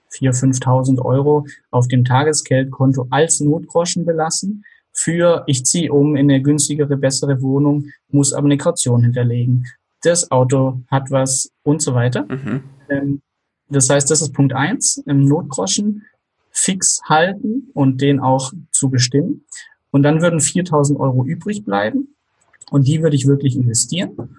vier, 0.09 0.33
5.000 0.33 1.03
Euro 1.03 1.45
auf 1.69 1.87
dem 1.87 2.05
Tagesgeldkonto 2.05 3.07
als 3.09 3.39
Notgroschen 3.41 4.05
belassen. 4.05 4.63
Für 4.93 5.43
ich 5.47 5.65
ziehe 5.65 5.91
um 5.91 6.15
in 6.15 6.29
eine 6.29 6.41
günstigere, 6.41 6.97
bessere 6.97 7.41
Wohnung, 7.41 7.85
muss 8.09 8.33
aber 8.33 8.45
eine 8.45 8.57
Kaution 8.57 9.03
hinterlegen. 9.03 9.65
Das 10.01 10.31
Auto 10.31 10.81
hat 10.87 11.11
was 11.11 11.51
und 11.63 11.81
so 11.81 11.93
weiter. 11.93 12.25
Mhm. 12.27 12.63
Ähm, 12.89 13.21
das 13.69 13.89
heißt, 13.89 14.09
das 14.11 14.21
ist 14.21 14.33
Punkt 14.33 14.53
eins 14.53 14.97
im 15.05 15.25
Notgroschen 15.25 16.03
fix 16.51 17.01
halten 17.05 17.69
und 17.73 18.01
den 18.01 18.19
auch 18.19 18.51
zu 18.71 18.89
bestimmen. 18.89 19.45
Und 19.91 20.03
dann 20.03 20.21
würden 20.21 20.39
4000 20.39 20.99
Euro 20.99 21.25
übrig 21.25 21.63
bleiben 21.63 22.15
und 22.69 22.87
die 22.87 23.01
würde 23.01 23.15
ich 23.15 23.27
wirklich 23.27 23.55
investieren. 23.55 24.37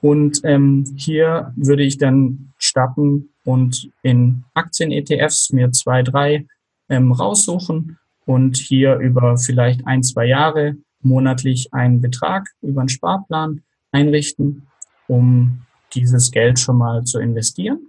Und 0.00 0.40
ähm, 0.44 0.84
hier 0.96 1.52
würde 1.56 1.82
ich 1.82 1.98
dann 1.98 2.52
starten 2.58 3.30
und 3.44 3.90
in 4.02 4.44
Aktien-ETFs 4.54 5.50
mir 5.50 5.70
zwei, 5.72 6.02
drei 6.02 6.46
ähm, 6.88 7.12
raussuchen 7.12 7.98
und 8.26 8.56
hier 8.56 8.96
über 8.96 9.38
vielleicht 9.38 9.86
ein, 9.86 10.02
zwei 10.02 10.26
Jahre 10.26 10.76
monatlich 11.00 11.72
einen 11.72 12.00
Betrag 12.00 12.48
über 12.62 12.80
einen 12.80 12.88
Sparplan 12.88 13.62
einrichten, 13.92 14.66
um 15.08 15.62
dieses 15.94 16.30
Geld 16.30 16.58
schon 16.58 16.78
mal 16.78 17.04
zu 17.04 17.18
investieren. 17.18 17.88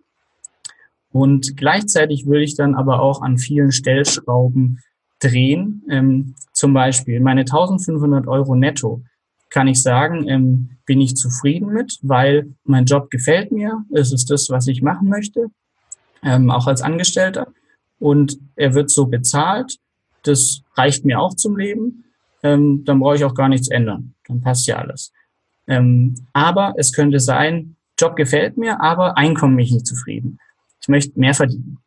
Und 1.12 1.56
gleichzeitig 1.56 2.26
würde 2.26 2.44
ich 2.44 2.56
dann 2.56 2.76
aber 2.76 3.02
auch 3.02 3.22
an 3.22 3.38
vielen 3.38 3.72
Stellschrauben 3.72 4.82
drehen. 5.20 5.84
Ähm, 5.90 6.36
zum 6.52 6.74
Beispiel 6.74 7.20
meine 7.20 7.42
1500 7.42 8.28
Euro 8.28 8.56
netto 8.56 9.02
kann 9.50 9.68
ich 9.68 9.82
sagen, 9.82 10.28
ähm, 10.28 10.72
bin 10.86 11.00
ich 11.00 11.16
zufrieden 11.16 11.72
mit, 11.72 12.00
weil 12.02 12.54
mein 12.66 12.86
Job 12.86 13.10
gefällt 13.10 13.52
mir. 13.52 13.86
Es 13.94 14.12
ist 14.12 14.30
das, 14.30 14.50
was 14.50 14.68
ich 14.68 14.82
machen 14.82 15.08
möchte, 15.08 15.48
ähm, 16.22 16.52
auch 16.52 16.68
als 16.68 16.82
Angestellter. 16.82 17.48
Und 18.00 18.38
er 18.56 18.74
wird 18.74 18.90
so 18.90 19.06
bezahlt. 19.06 19.78
Das 20.24 20.62
reicht 20.76 21.06
mir 21.06 21.20
auch 21.20 21.34
zum 21.36 21.56
Leben. 21.56 22.04
Ähm, 22.44 22.84
dann 22.84 23.00
brauche 23.00 23.16
ich 23.16 23.24
auch 23.24 23.34
gar 23.34 23.48
nichts 23.48 23.70
ändern. 23.70 24.16
Dann 24.28 24.42
passt 24.42 24.68
ja 24.68 24.76
alles. 24.78 25.14
Ähm, 25.68 26.16
aber 26.34 26.76
es 26.78 26.94
könnte 26.94 27.20
sein, 27.20 27.76
Job 28.00 28.16
gefällt 28.16 28.58
mir, 28.58 28.82
aber 28.82 29.18
Einkommen 29.18 29.56
mich 29.56 29.72
nicht 29.72 29.88
zufrieden 29.88 30.40
ich 30.86 30.90
möchte 30.90 31.20
mehr 31.20 31.34
verdienen. 31.34 31.80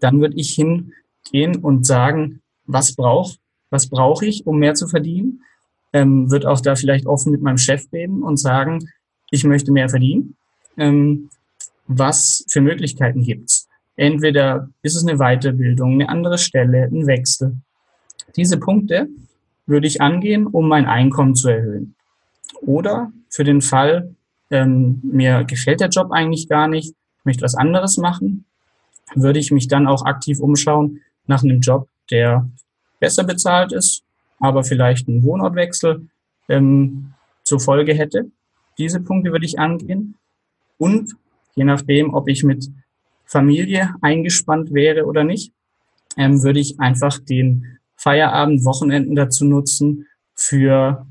Dann 0.00 0.20
würde 0.20 0.36
ich 0.36 0.54
hingehen 0.54 1.56
und 1.60 1.84
sagen, 1.84 2.40
was 2.64 2.94
brauche 2.94 3.36
was 3.72 3.88
brauche 3.88 4.26
ich, 4.26 4.48
um 4.48 4.58
mehr 4.58 4.74
zu 4.74 4.88
verdienen? 4.88 5.44
Ähm, 5.92 6.28
wird 6.28 6.44
auch 6.44 6.60
da 6.60 6.74
vielleicht 6.74 7.06
offen 7.06 7.30
mit 7.30 7.40
meinem 7.40 7.58
Chef 7.58 7.84
reden 7.92 8.24
und 8.24 8.36
sagen, 8.36 8.88
ich 9.30 9.44
möchte 9.44 9.70
mehr 9.70 9.88
verdienen. 9.88 10.34
Ähm, 10.76 11.30
was 11.86 12.44
für 12.48 12.60
Möglichkeiten 12.60 13.22
gibt's? 13.22 13.68
Entweder 13.94 14.68
ist 14.82 14.96
es 14.96 15.06
eine 15.06 15.18
Weiterbildung, 15.18 15.92
eine 15.92 16.08
andere 16.08 16.36
Stelle, 16.36 16.84
ein 16.84 17.06
Wechsel. 17.06 17.58
Diese 18.34 18.58
Punkte 18.58 19.06
würde 19.66 19.86
ich 19.86 20.00
angehen, 20.00 20.48
um 20.48 20.66
mein 20.66 20.86
Einkommen 20.86 21.36
zu 21.36 21.48
erhöhen. 21.48 21.94
Oder 22.60 23.12
für 23.28 23.44
den 23.44 23.60
Fall, 23.60 24.14
ähm, 24.50 25.00
mir 25.02 25.44
gefällt 25.44 25.80
der 25.80 25.88
Job 25.88 26.10
eigentlich 26.10 26.48
gar 26.48 26.68
nicht, 26.68 26.94
möchte 27.24 27.42
was 27.42 27.54
anderes 27.54 27.96
machen, 27.96 28.44
würde 29.14 29.38
ich 29.38 29.50
mich 29.50 29.68
dann 29.68 29.86
auch 29.86 30.04
aktiv 30.04 30.40
umschauen 30.40 31.00
nach 31.26 31.42
einem 31.42 31.60
Job, 31.60 31.88
der 32.10 32.48
besser 32.98 33.24
bezahlt 33.24 33.72
ist, 33.72 34.02
aber 34.38 34.64
vielleicht 34.64 35.08
einen 35.08 35.22
Wohnortwechsel 35.22 36.08
ähm, 36.48 37.12
zur 37.44 37.60
Folge 37.60 37.94
hätte. 37.94 38.30
Diese 38.78 39.00
Punkte 39.00 39.32
würde 39.32 39.46
ich 39.46 39.58
angehen. 39.58 40.16
Und 40.78 41.14
je 41.54 41.64
nachdem, 41.64 42.14
ob 42.14 42.28
ich 42.28 42.42
mit 42.44 42.70
Familie 43.24 43.94
eingespannt 44.00 44.72
wäre 44.72 45.04
oder 45.04 45.24
nicht, 45.24 45.52
ähm, 46.16 46.42
würde 46.42 46.60
ich 46.60 46.80
einfach 46.80 47.18
den 47.18 47.78
Feierabend, 47.96 48.64
Wochenenden 48.64 49.14
dazu 49.14 49.44
nutzen 49.44 50.06
für 50.34 51.06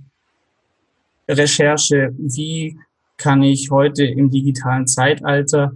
Recherche. 1.29 2.13
Wie 2.17 2.77
kann 3.17 3.43
ich 3.43 3.69
heute 3.71 4.05
im 4.05 4.29
digitalen 4.29 4.87
Zeitalter 4.87 5.73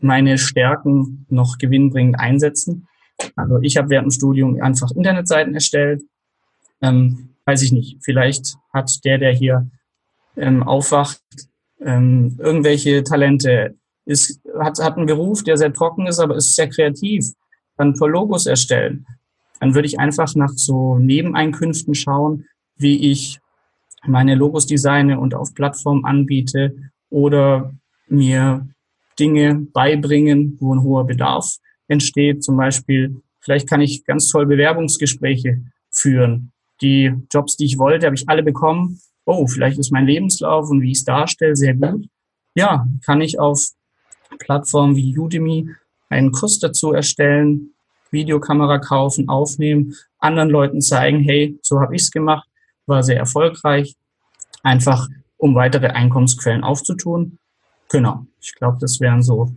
meine 0.00 0.38
Stärken 0.38 1.26
noch 1.28 1.58
gewinnbringend 1.58 2.18
einsetzen? 2.18 2.86
Also 3.36 3.58
ich 3.60 3.76
habe 3.76 3.90
während 3.90 4.06
dem 4.06 4.10
Studium 4.12 4.60
einfach 4.60 4.90
Internetseiten 4.92 5.54
erstellt. 5.54 6.02
Ähm, 6.80 7.30
weiß 7.44 7.62
ich 7.62 7.72
nicht. 7.72 7.98
Vielleicht 8.02 8.56
hat 8.72 9.04
der, 9.04 9.18
der 9.18 9.32
hier 9.32 9.70
ähm, 10.36 10.62
aufwacht, 10.62 11.20
ähm, 11.80 12.36
irgendwelche 12.38 13.02
Talente, 13.04 13.74
ist, 14.04 14.40
hat, 14.58 14.78
hat 14.80 14.96
einen 14.96 15.06
Beruf, 15.06 15.44
der 15.44 15.56
sehr 15.56 15.72
trocken 15.72 16.06
ist, 16.06 16.18
aber 16.18 16.36
ist 16.36 16.56
sehr 16.56 16.68
kreativ, 16.68 17.26
kann 17.76 17.94
toll 17.94 18.10
Logos 18.10 18.46
erstellen. 18.46 19.06
Dann 19.60 19.74
würde 19.74 19.86
ich 19.86 20.00
einfach 20.00 20.34
nach 20.34 20.52
so 20.54 20.98
Nebeneinkünften 20.98 21.94
schauen, 21.94 22.46
wie 22.76 23.10
ich 23.10 23.38
meine 24.06 24.34
Logos 24.34 24.66
designe 24.66 25.18
und 25.18 25.34
auf 25.34 25.54
Plattformen 25.54 26.04
anbiete 26.04 26.76
oder 27.10 27.72
mir 28.08 28.68
Dinge 29.18 29.66
beibringen, 29.72 30.56
wo 30.60 30.74
ein 30.74 30.82
hoher 30.82 31.06
Bedarf 31.06 31.58
entsteht. 31.88 32.42
Zum 32.42 32.56
Beispiel, 32.56 33.22
vielleicht 33.40 33.68
kann 33.68 33.80
ich 33.80 34.04
ganz 34.04 34.28
toll 34.28 34.46
Bewerbungsgespräche 34.46 35.62
führen. 35.90 36.52
Die 36.80 37.12
Jobs, 37.30 37.56
die 37.56 37.66
ich 37.66 37.78
wollte, 37.78 38.06
habe 38.06 38.16
ich 38.16 38.28
alle 38.28 38.42
bekommen. 38.42 39.00
Oh, 39.24 39.46
vielleicht 39.46 39.78
ist 39.78 39.92
mein 39.92 40.06
Lebenslauf 40.06 40.68
und 40.70 40.80
wie 40.80 40.90
ich 40.90 40.98
es 40.98 41.04
darstelle 41.04 41.54
sehr 41.54 41.74
gut. 41.74 42.06
Ja, 42.54 42.86
kann 43.04 43.20
ich 43.20 43.38
auf 43.38 43.60
Plattformen 44.38 44.96
wie 44.96 45.16
Udemy 45.16 45.68
einen 46.08 46.32
Kurs 46.32 46.58
dazu 46.58 46.92
erstellen, 46.92 47.74
Videokamera 48.10 48.78
kaufen, 48.78 49.28
aufnehmen, 49.28 49.94
anderen 50.18 50.50
Leuten 50.50 50.80
zeigen, 50.80 51.20
hey, 51.20 51.58
so 51.62 51.80
habe 51.80 51.94
ich 51.94 52.02
es 52.02 52.10
gemacht, 52.10 52.46
war 52.86 53.02
sehr 53.02 53.16
erfolgreich, 53.16 53.96
einfach 54.62 55.08
um 55.36 55.54
weitere 55.54 55.88
Einkommensquellen 55.88 56.64
aufzutun. 56.64 57.38
Genau, 57.90 58.26
ich 58.40 58.54
glaube, 58.54 58.78
das 58.80 59.00
wären 59.00 59.22
so 59.22 59.52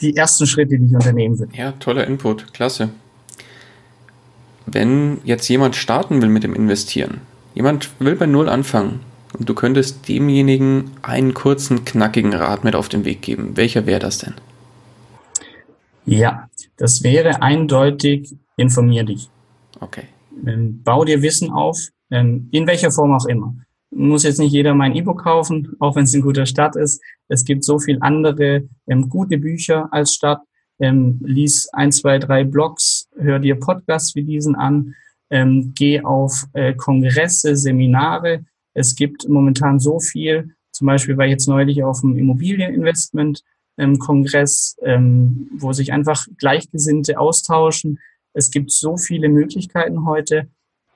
die 0.00 0.16
ersten 0.16 0.46
Schritte, 0.46 0.78
die 0.78 0.86
ich 0.86 0.94
unternehmen 0.94 1.38
würde. 1.38 1.54
Ja, 1.56 1.72
toller 1.72 2.06
Input, 2.06 2.52
klasse. 2.54 2.90
Wenn 4.66 5.18
jetzt 5.24 5.48
jemand 5.48 5.76
starten 5.76 6.22
will 6.22 6.28
mit 6.28 6.44
dem 6.44 6.54
Investieren, 6.54 7.20
jemand 7.54 7.90
will 7.98 8.16
bei 8.16 8.26
Null 8.26 8.48
anfangen 8.48 9.00
und 9.36 9.48
du 9.48 9.54
könntest 9.54 10.08
demjenigen 10.08 10.92
einen 11.02 11.34
kurzen, 11.34 11.84
knackigen 11.84 12.32
Rat 12.32 12.64
mit 12.64 12.76
auf 12.76 12.88
den 12.88 13.04
Weg 13.04 13.22
geben, 13.22 13.56
welcher 13.56 13.86
wäre 13.86 14.00
das 14.00 14.18
denn? 14.18 14.34
Ja, 16.06 16.48
das 16.76 17.02
wäre 17.02 17.42
eindeutig, 17.42 18.34
informier 18.56 19.04
dich. 19.04 19.28
Okay. 19.80 20.04
Bau 20.30 21.04
dir 21.04 21.22
Wissen 21.22 21.50
auf, 21.50 21.88
in 22.10 22.66
welcher 22.66 22.90
Form 22.90 23.12
auch 23.12 23.26
immer. 23.26 23.54
Muss 23.90 24.24
jetzt 24.24 24.38
nicht 24.38 24.52
jeder 24.52 24.74
mein 24.74 24.94
E-Book 24.94 25.22
kaufen, 25.22 25.76
auch 25.78 25.96
wenn 25.96 26.04
es 26.04 26.14
in 26.14 26.22
guter 26.22 26.46
Stadt 26.46 26.76
ist. 26.76 27.02
Es 27.28 27.44
gibt 27.44 27.64
so 27.64 27.78
viel 27.78 27.98
andere 28.00 28.68
ähm, 28.86 29.08
gute 29.08 29.38
Bücher 29.38 29.88
als 29.92 30.14
Stadt. 30.14 30.40
Ähm, 30.80 31.18
lies 31.22 31.68
ein, 31.72 31.90
zwei, 31.90 32.18
drei 32.18 32.44
Blogs, 32.44 33.08
hör 33.16 33.38
dir 33.38 33.56
Podcasts 33.56 34.14
wie 34.14 34.22
diesen 34.22 34.54
an, 34.54 34.94
ähm, 35.30 35.72
geh 35.74 36.02
auf 36.02 36.44
äh, 36.52 36.74
Kongresse, 36.74 37.56
Seminare. 37.56 38.44
Es 38.74 38.94
gibt 38.94 39.28
momentan 39.28 39.80
so 39.80 39.98
viel. 39.98 40.54
Zum 40.70 40.86
Beispiel 40.86 41.16
war 41.16 41.24
ich 41.24 41.32
jetzt 41.32 41.48
neulich 41.48 41.82
auf 41.82 42.02
dem 42.02 42.16
Immobilieninvestment 42.16 43.42
ähm, 43.76 43.98
Kongress, 43.98 44.76
ähm, 44.82 45.48
wo 45.58 45.72
sich 45.72 45.92
einfach 45.92 46.26
Gleichgesinnte 46.36 47.18
austauschen. 47.18 47.98
Es 48.32 48.50
gibt 48.50 48.70
so 48.70 48.96
viele 48.96 49.28
Möglichkeiten 49.28 50.04
heute. 50.06 50.48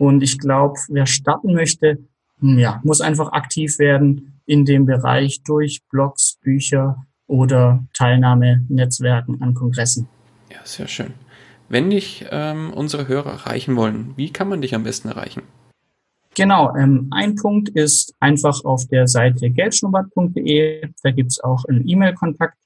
Und 0.03 0.20
ich 0.20 0.40
glaube, 0.40 0.80
wer 0.88 1.07
starten 1.07 1.55
möchte, 1.55 1.96
hm, 2.40 2.59
ja, 2.59 2.80
muss 2.82 3.00
einfach 3.00 3.30
aktiv 3.30 3.78
werden 3.78 4.40
in 4.46 4.64
dem 4.64 4.84
Bereich 4.84 5.44
durch 5.44 5.80
Blogs, 5.92 6.38
Bücher 6.42 7.07
oder 7.28 7.84
Teilnahme, 7.94 8.66
Netzwerken 8.68 9.40
an 9.40 9.55
Kongressen. 9.55 10.09
Ja, 10.50 10.59
sehr 10.64 10.88
schön. 10.88 11.14
Wenn 11.68 11.88
dich 11.90 12.26
ähm, 12.32 12.72
unsere 12.74 13.07
Hörer 13.07 13.30
erreichen 13.30 13.76
wollen, 13.76 14.12
wie 14.16 14.32
kann 14.32 14.48
man 14.48 14.61
dich 14.61 14.74
am 14.74 14.82
besten 14.82 15.07
erreichen? 15.07 15.42
Genau, 16.34 16.74
ähm, 16.74 17.07
ein 17.12 17.36
Punkt 17.36 17.68
ist 17.68 18.12
einfach 18.18 18.64
auf 18.64 18.84
der 18.88 19.07
Seite 19.07 19.50
geldschnuppert.de. 19.50 20.88
Da 21.05 21.12
gibt 21.12 21.30
es 21.30 21.38
auch 21.38 21.64
einen 21.66 21.88
E-Mail-Kontakt. 21.88 22.59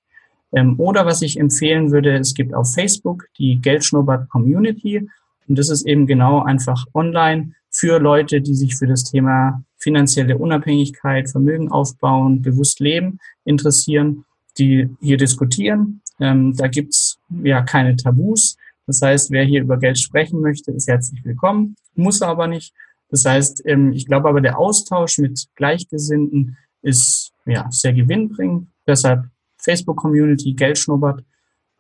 Ähm, 0.55 0.81
oder 0.81 1.05
was 1.05 1.21
ich 1.21 1.39
empfehlen 1.39 1.93
würde, 1.93 2.17
es 2.17 2.33
gibt 2.33 2.55
auf 2.55 2.73
Facebook 2.73 3.27
die 3.39 3.61
Geldschnuppert 3.61 4.31
Community. 4.31 5.07
Und 5.49 5.59
das 5.59 5.71
ist 5.71 5.87
eben 5.87 6.07
genau 6.07 6.43
einfach 6.43 6.87
online 6.95 7.53
für 7.71 7.99
Leute, 7.99 8.41
die 8.41 8.55
sich 8.55 8.77
für 8.77 8.87
das 8.87 9.05
Thema 9.05 9.63
finanzielle 9.77 10.39
Unabhängigkeit, 10.39 11.31
Vermögen 11.31 11.71
aufbauen, 11.71 12.43
bewusst 12.43 12.81
leben 12.81 13.19
interessieren, 13.45 14.25
die 14.59 14.89
hier 15.01 15.17
diskutieren. 15.19 16.01
Ähm, 16.19 16.57
da 16.57 16.69
gibt's 16.69 17.19
ja 17.43 17.63
keine 17.63 17.97
Tabus. 17.97 18.57
Das 18.87 19.03
heißt, 19.03 19.31
wer 19.31 19.45
hier 19.45 19.63
über 19.63 19.79
Geld 19.79 19.99
sprechen 19.99 20.41
möchte, 20.41 20.73
ist 20.73 20.89
herzlich 20.89 21.25
willkommen, 21.25 21.77
muss 21.95 22.23
aber 22.23 22.47
nicht. 22.47 22.73
Das 23.11 23.25
heißt, 23.25 23.63
ähm, 23.67 23.93
ich 23.93 24.07
glaube 24.07 24.29
aber, 24.29 24.41
der 24.41 24.59
Austausch 24.59 25.19
mit 25.19 25.47
Gleichgesinnten 25.55 26.57
ist 26.83 27.33
ja 27.45 27.67
sehr 27.71 27.93
gewinnbringend. 27.93 28.69
Deshalb 28.87 29.25
Facebook-Community, 29.59 30.55
Geld 30.55 30.79
schnuppert, 30.79 31.25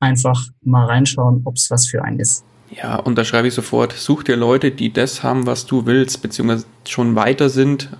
einfach 0.00 0.46
mal 0.62 0.86
reinschauen, 0.86 1.42
ob 1.44 1.56
es 1.56 1.70
was 1.70 1.86
für 1.86 2.02
einen 2.04 2.20
ist. 2.20 2.44
Ja, 2.70 2.96
und 2.96 3.16
da 3.16 3.24
schreibe 3.24 3.48
ich 3.48 3.54
sofort, 3.54 3.92
such 3.92 4.24
dir 4.24 4.36
Leute, 4.36 4.70
die 4.70 4.92
das 4.92 5.22
haben, 5.22 5.46
was 5.46 5.66
du 5.66 5.86
willst, 5.86 6.22
beziehungsweise 6.22 6.66
schon 6.86 7.14
weiter 7.14 7.48
sind 7.48 7.90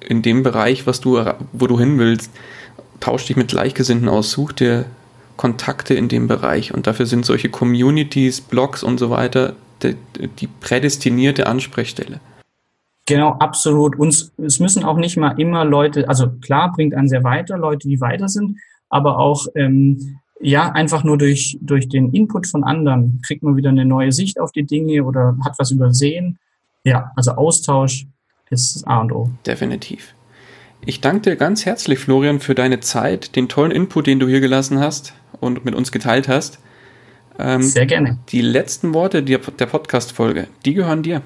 in 0.00 0.22
dem 0.22 0.42
Bereich, 0.42 0.86
was 0.86 1.00
du, 1.00 1.24
wo 1.52 1.66
du 1.66 1.78
hin 1.78 1.98
willst. 1.98 2.30
Tausch 3.00 3.26
dich 3.26 3.36
mit 3.36 3.48
Gleichgesinnten 3.48 4.08
aus, 4.08 4.30
such 4.30 4.52
dir 4.52 4.84
Kontakte 5.36 5.94
in 5.94 6.08
dem 6.08 6.28
Bereich. 6.28 6.72
Und 6.72 6.86
dafür 6.86 7.06
sind 7.06 7.26
solche 7.26 7.48
Communities, 7.48 8.40
Blogs 8.40 8.82
und 8.82 8.98
so 8.98 9.10
weiter 9.10 9.54
die, 9.82 9.96
die 10.40 10.46
prädestinierte 10.46 11.46
Ansprechstelle. 11.46 12.20
Genau, 13.06 13.32
absolut. 13.32 13.96
Und 13.96 14.32
es 14.38 14.60
müssen 14.60 14.84
auch 14.84 14.96
nicht 14.96 15.16
mal 15.16 15.38
immer 15.38 15.64
Leute, 15.64 16.08
also 16.08 16.30
klar 16.40 16.72
bringt 16.72 16.94
einen 16.94 17.08
sehr 17.08 17.24
weiter, 17.24 17.58
Leute, 17.58 17.88
die 17.88 18.00
weiter 18.00 18.28
sind, 18.28 18.58
aber 18.88 19.18
auch 19.18 19.46
ähm, 19.54 20.18
ja, 20.44 20.70
einfach 20.72 21.04
nur 21.04 21.16
durch, 21.16 21.58
durch 21.62 21.88
den 21.88 22.12
Input 22.12 22.46
von 22.46 22.64
anderen 22.64 23.22
kriegt 23.26 23.42
man 23.42 23.56
wieder 23.56 23.70
eine 23.70 23.86
neue 23.86 24.12
Sicht 24.12 24.38
auf 24.38 24.52
die 24.52 24.64
Dinge 24.64 25.02
oder 25.04 25.36
hat 25.42 25.54
was 25.58 25.70
übersehen. 25.70 26.38
Ja, 26.84 27.12
also 27.16 27.32
Austausch 27.32 28.06
ist 28.50 28.76
das 28.76 28.84
A 28.84 29.00
und 29.00 29.12
O. 29.12 29.30
Definitiv. 29.46 30.14
Ich 30.84 31.00
danke 31.00 31.30
dir 31.30 31.36
ganz 31.36 31.64
herzlich, 31.64 31.98
Florian, 31.98 32.40
für 32.40 32.54
deine 32.54 32.80
Zeit, 32.80 33.36
den 33.36 33.48
tollen 33.48 33.70
Input, 33.70 34.06
den 34.06 34.20
du 34.20 34.28
hier 34.28 34.40
gelassen 34.40 34.80
hast 34.80 35.14
und 35.40 35.64
mit 35.64 35.74
uns 35.74 35.92
geteilt 35.92 36.28
hast. 36.28 36.58
Ähm, 37.38 37.62
Sehr 37.62 37.86
gerne. 37.86 38.18
Die 38.28 38.42
letzten 38.42 38.92
Worte 38.92 39.22
der, 39.22 39.38
der 39.38 39.66
Podcast-Folge, 39.66 40.48
die 40.66 40.74
gehören 40.74 41.02
dir. 41.02 41.22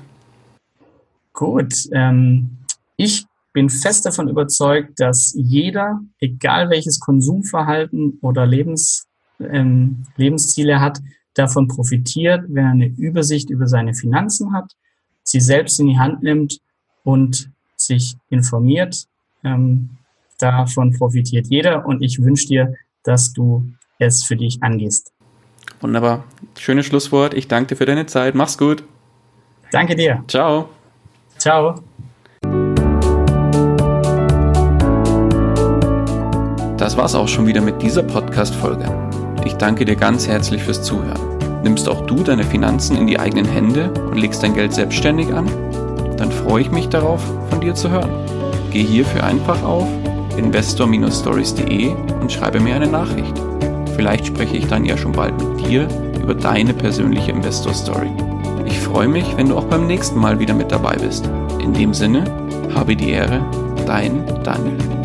Gut. 1.32 1.74
Ähm, 1.92 2.58
ich 2.96 3.26
bin 3.52 3.68
fest 3.68 4.06
davon 4.06 4.28
überzeugt, 4.28 5.00
dass 5.00 5.34
jeder, 5.36 5.98
egal 6.20 6.70
welches 6.70 7.00
Konsumverhalten 7.00 8.18
oder 8.22 8.46
Lebens, 8.46 9.07
ähm, 9.40 10.04
Lebensziele 10.16 10.80
hat, 10.80 11.00
davon 11.34 11.68
profitiert, 11.68 12.44
wenn 12.48 12.64
er 12.64 12.70
eine 12.72 12.86
Übersicht 12.86 13.50
über 13.50 13.66
seine 13.66 13.94
Finanzen 13.94 14.52
hat, 14.52 14.72
sie 15.22 15.40
selbst 15.40 15.78
in 15.78 15.86
die 15.86 15.98
Hand 15.98 16.22
nimmt 16.22 16.60
und 17.04 17.50
sich 17.76 18.16
informiert. 18.28 19.06
Ähm, 19.44 19.90
davon 20.38 20.92
profitiert 20.92 21.46
jeder 21.48 21.86
und 21.86 22.02
ich 22.02 22.20
wünsche 22.20 22.48
dir, 22.48 22.74
dass 23.04 23.32
du 23.32 23.70
es 23.98 24.24
für 24.24 24.36
dich 24.36 24.62
angehst. 24.62 25.12
Wunderbar. 25.80 26.24
Schönes 26.58 26.86
Schlusswort. 26.86 27.34
Ich 27.34 27.46
danke 27.46 27.68
dir 27.68 27.76
für 27.76 27.86
deine 27.86 28.06
Zeit. 28.06 28.34
Mach's 28.34 28.58
gut. 28.58 28.82
Danke 29.70 29.94
dir. 29.94 30.24
Ciao. 30.26 30.70
Ciao. 31.36 31.82
Das 36.76 36.96
war's 36.96 37.14
auch 37.14 37.28
schon 37.28 37.46
wieder 37.46 37.60
mit 37.60 37.80
dieser 37.82 38.02
Podcast-Folge. 38.02 39.07
Ich 39.48 39.54
danke 39.54 39.86
dir 39.86 39.96
ganz 39.96 40.28
herzlich 40.28 40.62
fürs 40.62 40.82
Zuhören. 40.82 41.62
Nimmst 41.62 41.88
auch 41.88 42.04
du 42.04 42.16
deine 42.16 42.44
Finanzen 42.44 42.98
in 42.98 43.06
die 43.06 43.18
eigenen 43.18 43.46
Hände 43.46 43.90
und 44.10 44.18
legst 44.18 44.42
dein 44.42 44.52
Geld 44.52 44.74
selbstständig 44.74 45.32
an? 45.32 45.48
Dann 46.18 46.30
freue 46.30 46.60
ich 46.60 46.70
mich 46.70 46.90
darauf, 46.90 47.22
von 47.48 47.62
dir 47.62 47.74
zu 47.74 47.88
hören. 47.88 48.10
Geh 48.70 48.82
hierfür 48.82 49.24
einfach 49.24 49.62
auf 49.62 49.88
investor-stories.de 50.36 51.94
und 52.20 52.30
schreibe 52.30 52.60
mir 52.60 52.74
eine 52.74 52.88
Nachricht. 52.88 53.32
Vielleicht 53.96 54.26
spreche 54.26 54.58
ich 54.58 54.66
dann 54.66 54.84
ja 54.84 54.98
schon 54.98 55.12
bald 55.12 55.32
mit 55.42 55.66
dir 55.66 55.88
über 56.22 56.34
deine 56.34 56.74
persönliche 56.74 57.32
Investor 57.32 57.72
Story. 57.72 58.10
Ich 58.66 58.78
freue 58.78 59.08
mich, 59.08 59.34
wenn 59.38 59.48
du 59.48 59.56
auch 59.56 59.64
beim 59.64 59.86
nächsten 59.86 60.20
Mal 60.20 60.38
wieder 60.38 60.52
mit 60.52 60.70
dabei 60.70 60.96
bist. 60.96 61.28
In 61.58 61.72
dem 61.72 61.94
Sinne, 61.94 62.24
Habe 62.74 62.94
die 62.94 63.12
Ehre, 63.12 63.40
dein 63.86 64.26
Daniel. 64.44 64.97